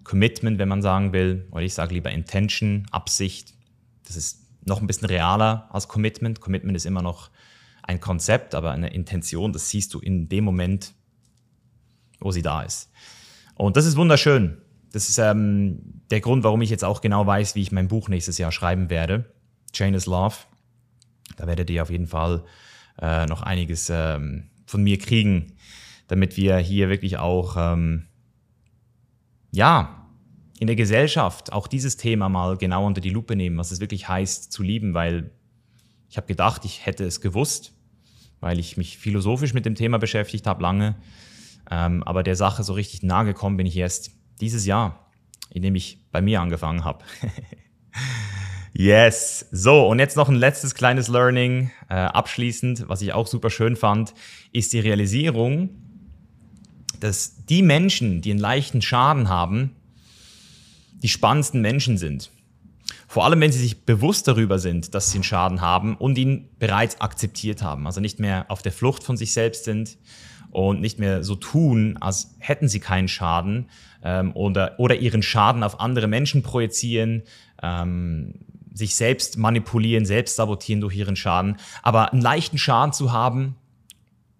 Commitment, 0.02 0.58
wenn 0.58 0.68
man 0.68 0.82
sagen 0.82 1.12
will, 1.12 1.46
oder 1.52 1.62
ich 1.62 1.74
sage 1.74 1.94
lieber 1.94 2.10
Intention, 2.10 2.84
Absicht. 2.90 3.54
Das 4.02 4.16
ist 4.16 4.40
noch 4.66 4.80
ein 4.80 4.88
bisschen 4.88 5.06
realer 5.06 5.68
als 5.70 5.86
Commitment. 5.86 6.40
Commitment 6.40 6.76
ist 6.76 6.86
immer 6.86 7.02
noch 7.02 7.30
ein 7.84 8.00
Konzept, 8.00 8.54
aber 8.54 8.72
eine 8.72 8.92
Intention, 8.92 9.52
das 9.52 9.70
siehst 9.70 9.94
du 9.94 10.00
in 10.00 10.28
dem 10.28 10.44
Moment, 10.44 10.94
wo 12.20 12.32
sie 12.32 12.42
da 12.42 12.62
ist. 12.62 12.90
Und 13.54 13.76
das 13.76 13.86
ist 13.86 13.96
wunderschön. 13.96 14.58
Das 14.92 15.08
ist 15.08 15.18
ähm, 15.18 16.02
der 16.10 16.20
Grund, 16.20 16.44
warum 16.44 16.62
ich 16.62 16.70
jetzt 16.70 16.84
auch 16.84 17.00
genau 17.00 17.26
weiß, 17.26 17.54
wie 17.54 17.62
ich 17.62 17.72
mein 17.72 17.88
Buch 17.88 18.08
nächstes 18.08 18.38
Jahr 18.38 18.52
schreiben 18.52 18.90
werde. 18.90 19.32
Chain 19.72 19.94
is 19.94 20.06
Love. 20.06 20.36
Da 21.36 21.46
werdet 21.46 21.68
ihr 21.70 21.82
auf 21.82 21.90
jeden 21.90 22.06
Fall 22.06 22.44
äh, 23.00 23.26
noch 23.26 23.42
einiges 23.42 23.90
ähm, 23.90 24.50
von 24.66 24.82
mir 24.82 24.98
kriegen 24.98 25.54
damit 26.08 26.36
wir 26.36 26.58
hier 26.58 26.88
wirklich 26.88 27.18
auch, 27.18 27.56
ähm, 27.58 28.06
ja, 29.50 30.08
in 30.58 30.66
der 30.66 30.76
Gesellschaft 30.76 31.52
auch 31.52 31.66
dieses 31.66 31.96
Thema 31.96 32.28
mal 32.28 32.56
genau 32.56 32.86
unter 32.86 33.00
die 33.00 33.10
Lupe 33.10 33.36
nehmen, 33.36 33.58
was 33.58 33.70
es 33.72 33.80
wirklich 33.80 34.08
heißt 34.08 34.52
zu 34.52 34.62
lieben, 34.62 34.94
weil 34.94 35.30
ich 36.08 36.16
habe 36.16 36.26
gedacht, 36.26 36.64
ich 36.64 36.86
hätte 36.86 37.04
es 37.04 37.20
gewusst, 37.20 37.73
weil 38.44 38.58
ich 38.58 38.76
mich 38.76 38.98
philosophisch 38.98 39.54
mit 39.54 39.64
dem 39.64 39.74
Thema 39.74 39.98
beschäftigt 39.98 40.46
habe 40.46 40.62
lange, 40.62 40.96
ähm, 41.70 42.02
aber 42.02 42.22
der 42.22 42.36
Sache 42.36 42.62
so 42.62 42.74
richtig 42.74 43.02
nahe 43.02 43.24
gekommen 43.24 43.56
bin 43.56 43.66
ich 43.66 43.74
erst 43.74 44.10
dieses 44.42 44.66
Jahr, 44.66 45.10
indem 45.48 45.74
ich 45.74 46.10
bei 46.12 46.20
mir 46.20 46.40
angefangen 46.40 46.84
habe. 46.84 47.04
Yes. 48.76 49.46
So, 49.52 49.86
und 49.86 50.00
jetzt 50.00 50.16
noch 50.16 50.28
ein 50.28 50.34
letztes 50.34 50.74
kleines 50.74 51.06
Learning. 51.06 51.70
Äh, 51.88 51.94
abschließend, 51.94 52.88
was 52.88 53.02
ich 53.02 53.12
auch 53.12 53.28
super 53.28 53.48
schön 53.48 53.76
fand, 53.76 54.14
ist 54.50 54.72
die 54.72 54.80
Realisierung, 54.80 55.68
dass 56.98 57.46
die 57.46 57.62
Menschen, 57.62 58.20
die 58.20 58.32
einen 58.32 58.40
leichten 58.40 58.82
Schaden 58.82 59.28
haben, 59.28 59.76
die 61.04 61.08
spannendsten 61.08 61.60
Menschen 61.60 61.98
sind. 61.98 62.32
Vor 63.14 63.24
allem, 63.24 63.40
wenn 63.40 63.52
sie 63.52 63.60
sich 63.60 63.84
bewusst 63.84 64.26
darüber 64.26 64.58
sind, 64.58 64.92
dass 64.92 65.12
sie 65.12 65.18
einen 65.18 65.22
Schaden 65.22 65.60
haben 65.60 65.96
und 65.96 66.18
ihn 66.18 66.48
bereits 66.58 67.00
akzeptiert 67.00 67.62
haben. 67.62 67.86
Also 67.86 68.00
nicht 68.00 68.18
mehr 68.18 68.46
auf 68.48 68.60
der 68.60 68.72
Flucht 68.72 69.04
von 69.04 69.16
sich 69.16 69.32
selbst 69.32 69.62
sind 69.62 69.98
und 70.50 70.80
nicht 70.80 70.98
mehr 70.98 71.22
so 71.22 71.36
tun, 71.36 71.96
als 72.00 72.34
hätten 72.40 72.66
sie 72.66 72.80
keinen 72.80 73.06
Schaden 73.06 73.70
ähm, 74.02 74.32
oder, 74.34 74.74
oder 74.78 74.96
ihren 74.96 75.22
Schaden 75.22 75.62
auf 75.62 75.78
andere 75.78 76.08
Menschen 76.08 76.42
projizieren, 76.42 77.22
ähm, 77.62 78.40
sich 78.72 78.96
selbst 78.96 79.38
manipulieren, 79.38 80.06
selbst 80.06 80.34
sabotieren 80.34 80.80
durch 80.80 80.96
ihren 80.96 81.14
Schaden. 81.14 81.58
Aber 81.84 82.12
einen 82.12 82.20
leichten 82.20 82.58
Schaden 82.58 82.92
zu 82.92 83.12
haben, 83.12 83.54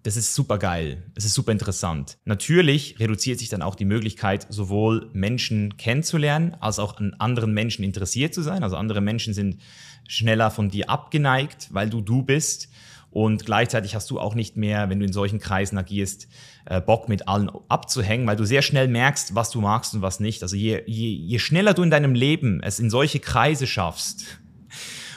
das 0.05 0.19
ist 0.19 0.35
super 0.35 0.59
geil. 0.59 1.03
Es 1.15 1.25
ist 1.25 1.33
super 1.33 1.51
interessant. 1.51 2.19
Natürlich 2.27 3.01
reduziert 3.01 3.39
sich 3.39 3.49
dann 3.49 3.63
auch 3.63 3.75
die 3.75 3.87
Möglichkeit, 3.87 4.47
sowohl 4.51 5.09
Menschen 5.15 5.79
kennenzulernen, 5.79 6.55
als 6.61 6.79
auch 6.79 6.99
an 6.99 7.15
anderen 7.19 7.55
Menschen 7.55 7.85
interessiert 7.85 8.35
zu 8.35 8.43
sein. 8.43 8.63
Also 8.63 8.77
andere 8.77 9.01
Menschen 9.01 9.33
sind 9.33 9.63
schneller 10.07 10.51
von 10.51 10.69
dir 10.69 10.91
abgeneigt, 10.91 11.69
weil 11.73 11.89
du 11.89 12.03
du 12.03 12.23
bist. 12.23 12.69
Und 13.11 13.47
gleichzeitig 13.47 13.95
hast 13.95 14.11
du 14.11 14.21
auch 14.21 14.35
nicht 14.35 14.59
mehr, 14.59 14.91
wenn 14.91 14.99
du 14.99 15.07
in 15.07 15.13
solchen 15.13 15.39
Kreisen 15.39 15.79
agierst, 15.79 16.29
äh, 16.67 16.83
Bock 16.83 17.09
mit 17.09 17.27
allen 17.27 17.51
abzuhängen, 17.69 18.27
weil 18.27 18.37
du 18.37 18.45
sehr 18.45 18.61
schnell 18.61 18.89
merkst, 18.89 19.35
was 19.35 19.51
du 19.51 19.63
magst 19.63 19.95
und 19.95 20.03
was 20.03 20.21
nicht. 20.21 20.43
Also 20.43 20.55
je, 20.55 20.83
je, 20.87 21.09
je 21.09 21.39
schneller 21.39 21.73
du 21.73 21.83
in 21.83 21.91
deinem 21.91 22.15
Leben 22.15 22.63
es 22.63 22.79
in 22.79 22.91
solche 22.91 23.21
Kreise 23.21 23.67
schaffst, 23.67 24.27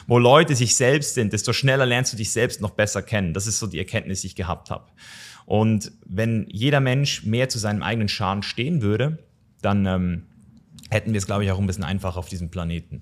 wo 0.07 0.17
Leute 0.17 0.55
sich 0.55 0.75
selbst 0.75 1.13
sind, 1.13 1.33
desto 1.33 1.53
schneller 1.53 1.85
lernst 1.85 2.13
du 2.13 2.17
dich 2.17 2.31
selbst 2.31 2.61
noch 2.61 2.71
besser 2.71 3.01
kennen. 3.01 3.33
Das 3.33 3.45
ist 3.45 3.59
so 3.59 3.67
die 3.67 3.77
Erkenntnis, 3.77 4.21
die 4.21 4.27
ich 4.27 4.35
gehabt 4.35 4.69
habe. 4.71 4.85
Und 5.45 5.91
wenn 6.05 6.45
jeder 6.49 6.79
Mensch 6.79 7.23
mehr 7.23 7.49
zu 7.49 7.59
seinem 7.59 7.83
eigenen 7.83 8.07
Schaden 8.07 8.43
stehen 8.43 8.81
würde, 8.81 9.19
dann 9.61 9.85
ähm, 9.85 10.23
hätten 10.89 11.13
wir 11.13 11.17
es, 11.17 11.25
glaube 11.25 11.43
ich, 11.43 11.51
auch 11.51 11.59
ein 11.59 11.67
bisschen 11.67 11.83
einfacher 11.83 12.17
auf 12.17 12.29
diesem 12.29 12.49
Planeten. 12.49 13.01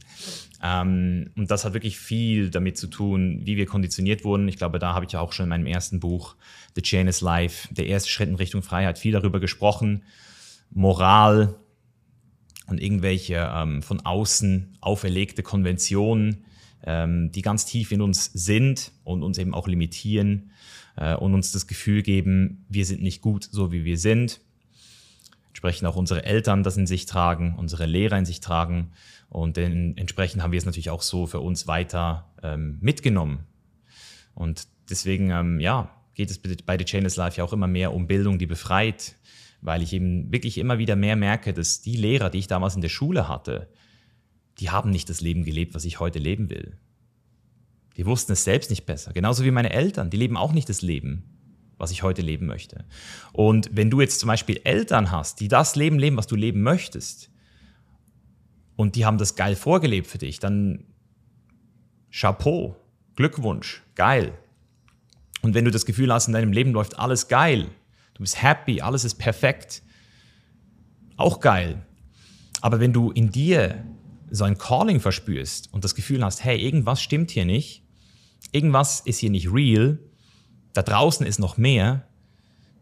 Ähm, 0.64 1.32
und 1.36 1.52
das 1.52 1.66
hat 1.66 1.74
wirklich 1.74 2.00
viel 2.00 2.50
damit 2.50 2.78
zu 2.78 2.88
tun, 2.88 3.42
wie 3.44 3.58
wir 3.58 3.66
konditioniert 3.66 4.24
wurden. 4.24 4.48
Ich 4.48 4.58
glaube, 4.58 4.80
da 4.80 4.94
habe 4.94 5.06
ich 5.06 5.12
ja 5.12 5.20
auch 5.20 5.34
schon 5.34 5.46
in 5.46 5.50
meinem 5.50 5.68
ersten 5.68 6.00
Buch, 6.00 6.36
The 6.76 6.82
Chain 6.82 7.08
is 7.08 7.22
Life, 7.22 7.68
der 7.74 7.88
erste 7.88 8.10
Schritt 8.10 8.30
in 8.30 8.36
Richtung 8.36 8.64
Freiheit, 8.64 9.00
viel 9.00 9.12
darüber 9.12 9.40
gesprochen. 9.40 10.04
Moral 10.72 11.56
und 12.68 12.82
irgendwelche 12.82 13.52
ähm, 13.54 13.84
von 13.84 14.02
außen 14.02 14.78
auferlegte 14.82 15.44
Konventionen, 15.44 16.46
ähm, 16.86 17.32
die 17.32 17.42
ganz 17.42 17.66
tief 17.66 17.92
in 17.92 18.02
uns 18.02 18.26
sind 18.34 18.92
und 19.04 19.24
uns 19.24 19.38
eben 19.38 19.54
auch 19.54 19.68
limitieren 19.68 20.52
äh, 20.96 21.16
und 21.16 21.34
uns 21.34 21.52
das 21.52 21.68
Gefühl 21.68 22.04
geben, 22.04 22.66
wir 22.70 22.86
sind 22.86 23.02
nicht 23.02 23.22
gut, 23.22 23.48
so 23.52 23.72
wie 23.72 23.84
wir 23.84 23.98
sind. 23.98 24.40
Entsprechend 25.50 25.88
auch 25.88 25.96
unsere 25.96 26.24
Eltern 26.26 26.64
das 26.64 26.78
in 26.78 26.86
sich 26.86 27.06
tragen, 27.06 27.56
unsere 27.58 27.86
Lehrer 27.86 28.18
in 28.18 28.26
sich 28.26 28.40
tragen. 28.40 28.92
Und 29.30 29.58
entsprechend 29.58 30.44
haben 30.44 30.52
wir 30.52 30.60
es 30.60 30.66
natürlich 30.66 30.90
auch 30.90 31.02
so 31.02 31.26
für 31.28 31.40
uns 31.40 31.68
weiter 31.68 32.30
ähm, 32.44 32.78
mitgenommen. 32.82 33.46
Und 34.34 34.68
deswegen, 34.90 35.32
ähm, 35.32 35.60
ja, 35.60 35.90
geht 36.14 36.30
es 36.30 36.40
bei 36.40 36.78
The 36.78 36.86
Chainless 36.86 37.16
Life 37.16 37.38
ja 37.38 37.44
auch 37.44 37.54
immer 37.54 37.68
mehr 37.68 37.94
um 37.94 38.08
Bildung, 38.08 38.38
die 38.38 38.46
befreit, 38.46 39.16
weil 39.62 39.82
ich 39.82 39.94
eben 39.94 40.32
wirklich 40.32 40.58
immer 40.58 40.78
wieder 40.78 40.96
mehr 40.96 41.16
merke, 41.16 41.54
dass 41.54 41.82
die 41.82 41.98
Lehrer, 41.98 42.30
die 42.30 42.40
ich 42.40 42.48
damals 42.48 42.76
in 42.76 42.82
der 42.82 42.90
Schule 42.90 43.28
hatte, 43.28 43.70
die 44.60 44.70
haben 44.70 44.90
nicht 44.90 45.10
das 45.10 45.22
Leben 45.22 45.44
gelebt, 45.44 45.74
was 45.74 45.86
ich 45.86 46.00
heute 46.00 46.20
leben 46.20 46.50
will. 46.50 46.78
Die 47.98 48.06
wussten 48.06 48.34
es 48.34 48.44
selbst 48.44 48.70
nicht 48.70 48.86
besser. 48.86 49.14
Genauso 49.14 49.44
wie 49.44 49.52
meine 49.52 49.72
Eltern, 49.72 50.10
die 50.10 50.18
leben 50.18 50.38
auch 50.38 50.52
nicht 50.52 50.70
das 50.70 50.82
Leben, 50.82 51.24
was 51.78 51.92
ich 51.92 52.04
heute 52.04 52.22
leben 52.22 52.46
möchte. 52.46 52.86
Und 53.32 53.70
wenn 53.74 53.90
du 53.90 54.02
jetzt 54.02 54.20
zum 54.20 54.28
Beispiel 54.28 54.60
Eltern 54.64 55.12
hast, 55.12 55.40
die 55.40 55.48
das 55.48 55.76
Leben 55.76 56.00
leben, 56.00 56.18
was 56.18 56.28
du 56.28 56.36
leben 56.36 56.62
möchtest, 56.62 57.30
und 58.76 58.96
die 58.96 59.06
haben 59.06 59.18
das 59.18 59.36
geil 59.36 59.56
vorgelebt 59.56 60.08
für 60.08 60.18
dich, 60.18 60.40
dann 60.40 60.84
Chapeau, 62.12 62.76
Glückwunsch, 63.16 63.84
geil. 63.96 64.38
Und 65.42 65.54
wenn 65.54 65.66
du 65.66 65.72
das 65.72 65.86
Gefühl 65.86 66.12
hast, 66.12 66.28
in 66.28 66.34
deinem 66.34 66.52
Leben 66.52 66.72
läuft 66.72 67.00
alles 67.00 67.28
geil, 67.28 67.70
du 68.16 68.22
bist 68.22 68.42
happy, 68.42 68.82
alles 68.82 69.06
ist 69.06 69.16
perfekt, 69.16 69.82
auch 71.18 71.40
geil. 71.40 71.86
Aber 72.62 72.80
wenn 72.80 72.92
du 72.92 73.12
in 73.12 73.32
dir 73.32 73.86
so 74.30 74.44
ein 74.44 74.58
Calling 74.58 75.00
verspürst 75.00 75.74
und 75.74 75.84
das 75.84 75.96
Gefühl 75.96 76.24
hast, 76.24 76.44
hey, 76.44 76.60
irgendwas 76.60 77.02
stimmt 77.02 77.32
hier 77.32 77.46
nicht, 77.46 77.84
irgendwas 78.52 79.02
ist 79.02 79.20
hier 79.20 79.30
nicht 79.30 79.52
real, 79.52 80.00
da 80.74 80.82
draußen 80.82 81.26
ist 81.26 81.40
noch 81.40 81.58
mehr, 81.58 82.08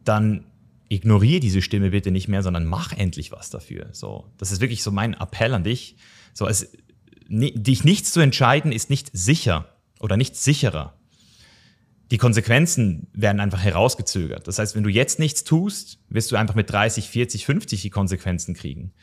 dann 0.03 0.45
ignoriere 0.89 1.39
diese 1.39 1.61
Stimme 1.61 1.89
bitte 1.91 2.11
nicht 2.11 2.27
mehr, 2.27 2.43
sondern 2.43 2.65
mach 2.65 2.93
endlich 2.93 3.31
was 3.31 3.49
dafür. 3.49 3.89
So, 3.91 4.29
das 4.37 4.51
ist 4.51 4.61
wirklich 4.61 4.83
so 4.83 4.91
mein 4.91 5.13
Appell 5.13 5.53
an 5.53 5.63
dich. 5.63 5.95
So, 6.33 6.47
es, 6.47 6.71
dich 7.27 7.83
nichts 7.83 8.11
zu 8.11 8.19
entscheiden 8.19 8.71
ist 8.71 8.89
nicht 8.89 9.09
sicher 9.13 9.69
oder 9.99 10.17
nicht 10.17 10.35
sicherer. 10.35 10.97
Die 12.11 12.17
Konsequenzen 12.17 13.07
werden 13.13 13.39
einfach 13.39 13.63
herausgezögert. 13.63 14.47
Das 14.47 14.59
heißt, 14.59 14.75
wenn 14.75 14.83
du 14.83 14.89
jetzt 14.89 15.17
nichts 15.19 15.43
tust, 15.43 15.99
wirst 16.09 16.31
du 16.31 16.35
einfach 16.35 16.53
mit 16.53 16.69
30, 16.69 17.09
40, 17.09 17.45
50 17.45 17.81
die 17.81 17.89
Konsequenzen 17.89 18.53
kriegen. 18.53 18.93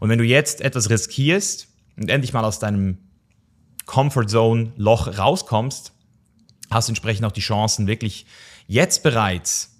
Und 0.00 0.08
wenn 0.08 0.18
du 0.18 0.24
jetzt 0.24 0.60
etwas 0.60 0.90
riskierst 0.90 1.68
und 1.96 2.10
endlich 2.10 2.32
mal 2.32 2.44
aus 2.44 2.58
deinem 2.58 2.98
Comfort 3.86 4.26
Zone 4.26 4.72
Loch 4.76 5.18
rauskommst, 5.18 5.92
hast 6.70 6.88
entsprechend 6.88 7.24
auch 7.24 7.32
die 7.32 7.40
Chancen, 7.40 7.86
wirklich 7.86 8.26
jetzt 8.66 9.02
bereits 9.02 9.76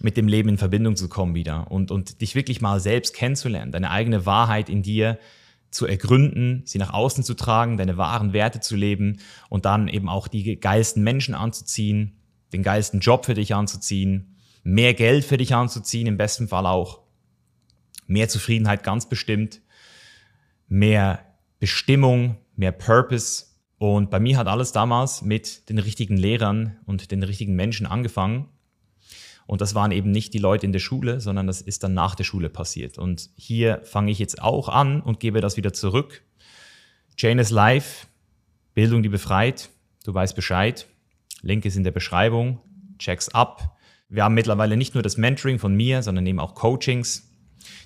mit 0.00 0.16
dem 0.16 0.28
Leben 0.28 0.48
in 0.48 0.58
Verbindung 0.58 0.96
zu 0.96 1.08
kommen 1.08 1.34
wieder 1.34 1.70
und, 1.70 1.90
und 1.90 2.20
dich 2.20 2.34
wirklich 2.34 2.60
mal 2.60 2.80
selbst 2.80 3.14
kennenzulernen, 3.14 3.72
deine 3.72 3.90
eigene 3.90 4.26
Wahrheit 4.26 4.68
in 4.68 4.82
dir 4.82 5.18
zu 5.70 5.86
ergründen, 5.86 6.62
sie 6.64 6.78
nach 6.78 6.92
außen 6.92 7.22
zu 7.22 7.34
tragen, 7.34 7.76
deine 7.76 7.96
wahren 7.96 8.32
Werte 8.32 8.60
zu 8.60 8.76
leben 8.76 9.18
und 9.48 9.64
dann 9.64 9.88
eben 9.88 10.08
auch 10.08 10.26
die 10.26 10.58
geilsten 10.58 11.02
Menschen 11.02 11.34
anzuziehen, 11.34 12.16
den 12.52 12.62
geilsten 12.62 13.00
Job 13.00 13.24
für 13.24 13.34
dich 13.34 13.54
anzuziehen, 13.54 14.36
mehr 14.62 14.94
Geld 14.94 15.24
für 15.24 15.36
dich 15.36 15.54
anzuziehen, 15.54 16.06
im 16.06 16.16
besten 16.16 16.48
Fall 16.48 16.66
auch, 16.66 17.00
mehr 18.06 18.28
Zufriedenheit 18.28 18.82
ganz 18.82 19.08
bestimmt, 19.08 19.60
mehr 20.68 21.24
Bestimmung, 21.60 22.38
mehr 22.56 22.72
Purpose. 22.72 23.44
Und 23.76 24.10
bei 24.10 24.18
mir 24.18 24.38
hat 24.38 24.48
alles 24.48 24.72
damals 24.72 25.22
mit 25.22 25.68
den 25.68 25.78
richtigen 25.78 26.16
Lehrern 26.16 26.78
und 26.86 27.10
den 27.10 27.22
richtigen 27.22 27.54
Menschen 27.54 27.86
angefangen. 27.86 28.48
Und 29.46 29.60
das 29.60 29.74
waren 29.74 29.92
eben 29.92 30.10
nicht 30.10 30.32
die 30.32 30.38
Leute 30.38 30.64
in 30.64 30.72
der 30.72 30.80
Schule, 30.80 31.20
sondern 31.20 31.46
das 31.46 31.60
ist 31.60 31.82
dann 31.82 31.92
nach 31.92 32.14
der 32.14 32.24
Schule 32.24 32.48
passiert. 32.48 32.98
Und 32.98 33.30
hier 33.36 33.80
fange 33.84 34.10
ich 34.10 34.18
jetzt 34.18 34.40
auch 34.40 34.68
an 34.68 35.02
und 35.02 35.20
gebe 35.20 35.40
das 35.40 35.56
wieder 35.56 35.72
zurück. 35.72 36.22
Chain 37.16 37.38
is 37.38 37.50
Life, 37.50 38.06
Bildung, 38.72 39.02
die 39.02 39.08
befreit. 39.08 39.68
Du 40.04 40.14
weißt 40.14 40.34
Bescheid. 40.34 40.86
Link 41.42 41.64
ist 41.66 41.76
in 41.76 41.84
der 41.84 41.90
Beschreibung. 41.90 42.60
Check's 42.98 43.28
ab. 43.28 43.76
Wir 44.08 44.24
haben 44.24 44.34
mittlerweile 44.34 44.76
nicht 44.76 44.94
nur 44.94 45.02
das 45.02 45.18
Mentoring 45.18 45.58
von 45.58 45.74
mir, 45.74 46.02
sondern 46.02 46.26
eben 46.26 46.40
auch 46.40 46.54
Coachings, 46.54 47.30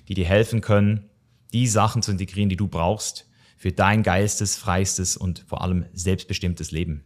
die 0.07 0.13
dir 0.13 0.25
helfen 0.25 0.61
können, 0.61 1.09
die 1.51 1.67
Sachen 1.67 2.01
zu 2.01 2.11
integrieren, 2.11 2.49
die 2.49 2.55
du 2.55 2.67
brauchst 2.67 3.27
für 3.55 3.71
dein 3.71 4.03
geistes, 4.03 4.55
freistes 4.55 5.17
und 5.17 5.39
vor 5.47 5.61
allem 5.61 5.85
selbstbestimmtes 5.93 6.71
Leben. 6.71 7.03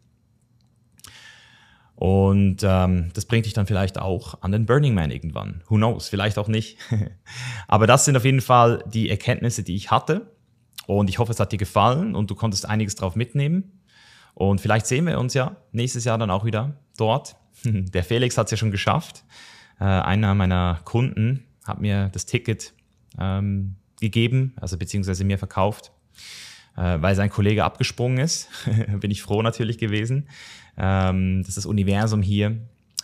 Und 1.96 2.64
ähm, 2.64 3.12
das 3.14 3.26
bringt 3.26 3.46
dich 3.46 3.52
dann 3.52 3.68
vielleicht 3.68 4.00
auch 4.00 4.42
an 4.42 4.54
den 4.54 4.66
Burning 4.66 4.94
Man 4.94 5.12
irgendwann. 5.12 5.64
Who 5.68 5.76
knows? 5.76 6.08
Vielleicht 6.08 6.38
auch 6.38 6.48
nicht. 6.48 6.78
Aber 7.68 7.88
das 7.88 8.06
sind 8.06 8.16
auf 8.16 8.24
jeden 8.24 8.40
Fall 8.40 8.86
die 8.88 9.10
Erkenntnisse, 9.10 9.64
die 9.64 9.76
ich 9.76 9.92
hatte. 9.92 10.34
Und 10.88 11.10
ich 11.10 11.20
hoffe, 11.20 11.34
es 11.34 11.42
hat 11.42 11.52
dir 11.52 11.58
gefallen 11.58 12.16
und 12.16 12.32
du 12.32 12.36
konntest 12.36 12.66
einiges 12.66 12.96
drauf 12.96 13.18
mitnehmen. 13.18 13.82
Und 14.34 14.62
vielleicht 14.62 14.86
sehen 14.86 15.06
wir 15.08 15.20
uns 15.20 15.34
ja 15.34 15.58
nächstes 15.74 16.06
Jahr 16.06 16.18
dann 16.18 16.32
auch 16.32 16.46
wieder 16.46 16.78
dort. 16.98 17.36
Der 17.66 18.06
Felix 18.06 18.38
hat 18.38 18.48
es 18.48 18.52
ja 18.52 18.58
schon 18.58 18.72
geschafft. 18.72 19.26
Äh, 19.78 19.84
einer 19.84 20.34
meiner 20.36 20.80
Kunden 20.86 21.44
hat 21.66 21.82
mir 21.82 22.08
das 22.14 22.26
Ticket 22.26 22.74
ähm, 23.20 23.76
gegeben, 24.00 24.54
also 24.56 24.78
beziehungsweise 24.78 25.26
mir 25.26 25.38
verkauft, 25.38 25.92
weil 26.76 27.16
sein 27.16 27.30
Kollege 27.30 27.66
abgesprungen 27.66 28.20
ist. 28.20 28.48
Bin 29.00 29.12
ich 29.12 29.22
froh 29.22 29.42
natürlich 29.42 29.78
gewesen, 29.78 30.30
ähm, 30.78 31.44
dass 31.44 31.56
das 31.56 31.66
Universum 31.66 32.22
hier 32.22 32.58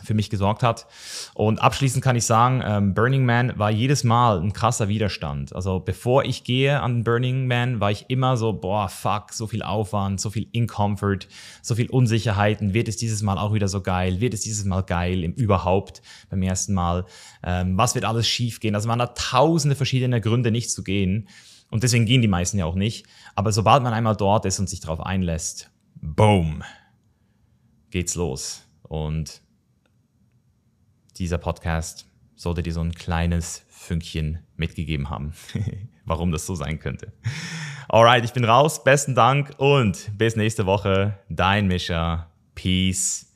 für 0.05 0.13
mich 0.13 0.29
gesorgt 0.29 0.63
hat. 0.63 0.87
Und 1.33 1.61
abschließend 1.61 2.03
kann 2.03 2.15
ich 2.15 2.25
sagen, 2.25 2.61
ähm, 2.65 2.93
Burning 2.93 3.25
Man 3.25 3.57
war 3.57 3.71
jedes 3.71 4.03
Mal 4.03 4.39
ein 4.39 4.53
krasser 4.53 4.87
Widerstand. 4.87 5.55
Also 5.55 5.79
bevor 5.79 6.23
ich 6.25 6.43
gehe 6.43 6.81
an 6.81 7.03
Burning 7.03 7.47
Man, 7.47 7.79
war 7.79 7.91
ich 7.91 8.05
immer 8.09 8.37
so, 8.37 8.53
boah, 8.53 8.87
fuck, 8.87 9.33
so 9.33 9.47
viel 9.47 9.63
Aufwand, 9.63 10.21
so 10.21 10.29
viel 10.29 10.47
Incomfort, 10.51 11.27
so 11.61 11.75
viel 11.75 11.89
Unsicherheiten. 11.89 12.73
Wird 12.73 12.87
es 12.87 12.97
dieses 12.97 13.21
Mal 13.21 13.37
auch 13.37 13.53
wieder 13.53 13.67
so 13.67 13.81
geil? 13.81 14.21
Wird 14.21 14.33
es 14.33 14.41
dieses 14.41 14.65
Mal 14.65 14.83
geil 14.83 15.23
im, 15.23 15.33
überhaupt 15.33 16.01
beim 16.29 16.41
ersten 16.43 16.73
Mal? 16.73 17.05
Ähm, 17.43 17.77
was 17.77 17.95
wird 17.95 18.05
alles 18.05 18.27
schief 18.27 18.59
gehen? 18.59 18.75
Also 18.75 18.87
man 18.87 19.01
hat 19.01 19.17
tausende 19.17 19.75
verschiedene 19.75 20.21
Gründe, 20.21 20.51
nicht 20.51 20.71
zu 20.71 20.83
gehen. 20.83 21.27
Und 21.69 21.83
deswegen 21.83 22.05
gehen 22.05 22.21
die 22.21 22.27
meisten 22.27 22.57
ja 22.57 22.65
auch 22.65 22.75
nicht. 22.75 23.05
Aber 23.35 23.51
sobald 23.51 23.83
man 23.83 23.93
einmal 23.93 24.15
dort 24.15 24.45
ist 24.45 24.59
und 24.59 24.69
sich 24.69 24.79
darauf 24.79 24.99
einlässt, 24.99 25.71
boom, 25.95 26.63
geht's 27.89 28.15
los. 28.15 28.63
Und 28.83 29.41
dieser 31.17 31.37
Podcast 31.37 32.05
sollte 32.35 32.63
dir 32.63 32.73
so 32.73 32.81
ein 32.81 32.93
kleines 32.93 33.65
Fünkchen 33.69 34.39
mitgegeben 34.55 35.09
haben, 35.09 35.33
warum 36.05 36.31
das 36.31 36.45
so 36.45 36.55
sein 36.55 36.79
könnte. 36.79 37.13
Alright, 37.87 38.25
ich 38.25 38.33
bin 38.33 38.43
raus. 38.43 38.83
Besten 38.83 39.15
Dank 39.15 39.53
und 39.57 40.11
bis 40.17 40.35
nächste 40.35 40.65
Woche. 40.65 41.19
Dein 41.29 41.67
Mischer. 41.67 42.31
Peace 42.55 43.27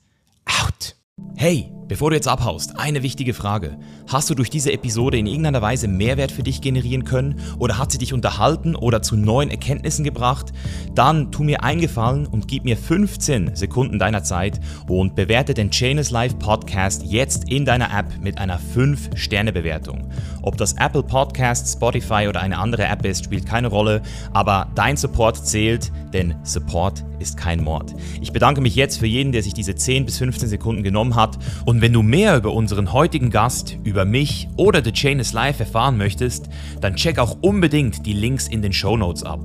out. 0.46 0.96
Hey, 1.36 1.72
bevor 1.90 2.12
du 2.12 2.16
jetzt 2.16 2.28
abhaust, 2.28 2.80
eine 2.80 3.04
wichtige 3.04 3.34
Frage. 3.34 3.76
Hast 4.08 4.30
du 4.30 4.36
durch 4.36 4.50
diese 4.50 4.72
Episode 4.72 5.18
in 5.18 5.26
irgendeiner 5.26 5.62
Weise 5.62 5.88
Mehrwert 5.88 6.32
für 6.32 6.44
dich 6.44 6.62
generieren 6.62 7.04
können 7.04 7.42
oder 7.58 7.78
hat 7.78 7.92
sie 7.92 7.98
dich 7.98 8.14
unterhalten 8.14 8.76
oder 8.76 9.02
zu 9.02 9.18
neuen 9.18 9.50
Erkenntnissen 9.50 10.06
gebracht? 10.06 10.54
Dann 10.94 11.32
tu 11.32 11.44
mir 11.44 11.64
einen 11.64 11.82
Gefallen 11.82 12.28
und 12.28 12.48
gib 12.48 12.64
mir 12.64 12.78
15 12.78 13.56
Sekunden 13.56 14.00
deiner 14.00 14.24
Zeit 14.24 14.62
und 14.88 15.16
bewerte 15.16 15.54
den 15.54 15.72
Chainless 15.72 16.12
Life 16.12 16.36
Podcast 16.36 17.04
jetzt 17.04 17.50
in 17.50 17.66
deiner 17.66 17.92
App 17.98 18.20
mit 18.22 18.38
einer 18.38 18.60
5-Sterne-Bewertung. 18.60 20.10
Ob 20.50 20.58
das 20.58 20.74
Apple 20.74 21.04
Podcast, 21.04 21.72
Spotify 21.72 22.26
oder 22.28 22.42
eine 22.42 22.58
andere 22.58 22.84
App 22.86 23.06
ist, 23.06 23.26
spielt 23.26 23.46
keine 23.46 23.68
Rolle, 23.68 24.02
aber 24.34 24.68
dein 24.74 24.98
Support 24.98 25.46
zählt, 25.46 25.92
denn 26.12 26.34
Support 26.42 27.06
ist 27.20 27.38
kein 27.38 27.64
Mord. 27.64 27.94
Ich 28.20 28.34
bedanke 28.34 28.60
mich 28.60 28.74
jetzt 28.74 28.98
für 28.98 29.06
jeden, 29.06 29.32
der 29.32 29.44
sich 29.44 29.54
diese 29.54 29.76
10 29.76 30.08
bis 30.08 30.18
15 30.18 30.50
Sekunden 30.50 30.82
genommen 30.82 31.14
hat 31.14 31.38
und 31.66 31.82
wenn 31.82 31.94
du 31.94 32.02
mehr 32.02 32.36
über 32.36 32.52
unseren 32.52 32.94
heutigen 32.94 33.30
Gast, 33.30 33.78
über 33.84 34.06
mich 34.06 34.48
oder 34.58 34.84
The 34.84 34.92
Chain 34.92 35.20
is 35.20 35.34
Life 35.34 35.60
erfahren 35.60 35.98
möchtest, 35.98 36.50
dann 36.82 36.96
check 36.96 37.20
auch 37.20 37.38
unbedingt 37.42 38.08
die 38.08 38.14
Links 38.14 38.48
in 38.48 38.64
den 38.64 38.74
Show 38.74 38.98
Notes 38.98 39.22
ab. 39.22 39.42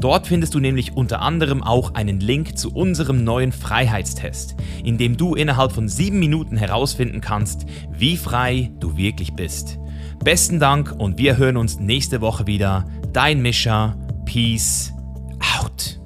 Dort 0.00 0.26
findest 0.26 0.54
du 0.54 0.58
nämlich 0.58 0.96
unter 0.96 1.20
anderem 1.20 1.62
auch 1.62 1.92
einen 1.92 2.18
Link 2.18 2.56
zu 2.56 2.72
unserem 2.72 3.24
neuen 3.24 3.52
Freiheitstest, 3.52 4.56
in 4.82 4.96
dem 4.96 5.18
du 5.18 5.34
innerhalb 5.34 5.72
von 5.72 5.86
7 5.86 6.18
Minuten 6.18 6.56
herausfinden 6.56 7.20
kannst, 7.20 7.66
wie 7.92 8.16
frei 8.16 8.70
du 8.80 8.96
wirklich 8.96 9.34
bist. 9.34 9.78
Besten 10.24 10.58
Dank 10.58 10.92
und 10.98 11.18
wir 11.18 11.36
hören 11.36 11.56
uns 11.56 11.78
nächste 11.78 12.20
Woche 12.20 12.46
wieder. 12.46 12.84
Dein 13.12 13.42
Mischa. 13.42 13.96
Peace 14.24 14.92
out. 15.58 16.00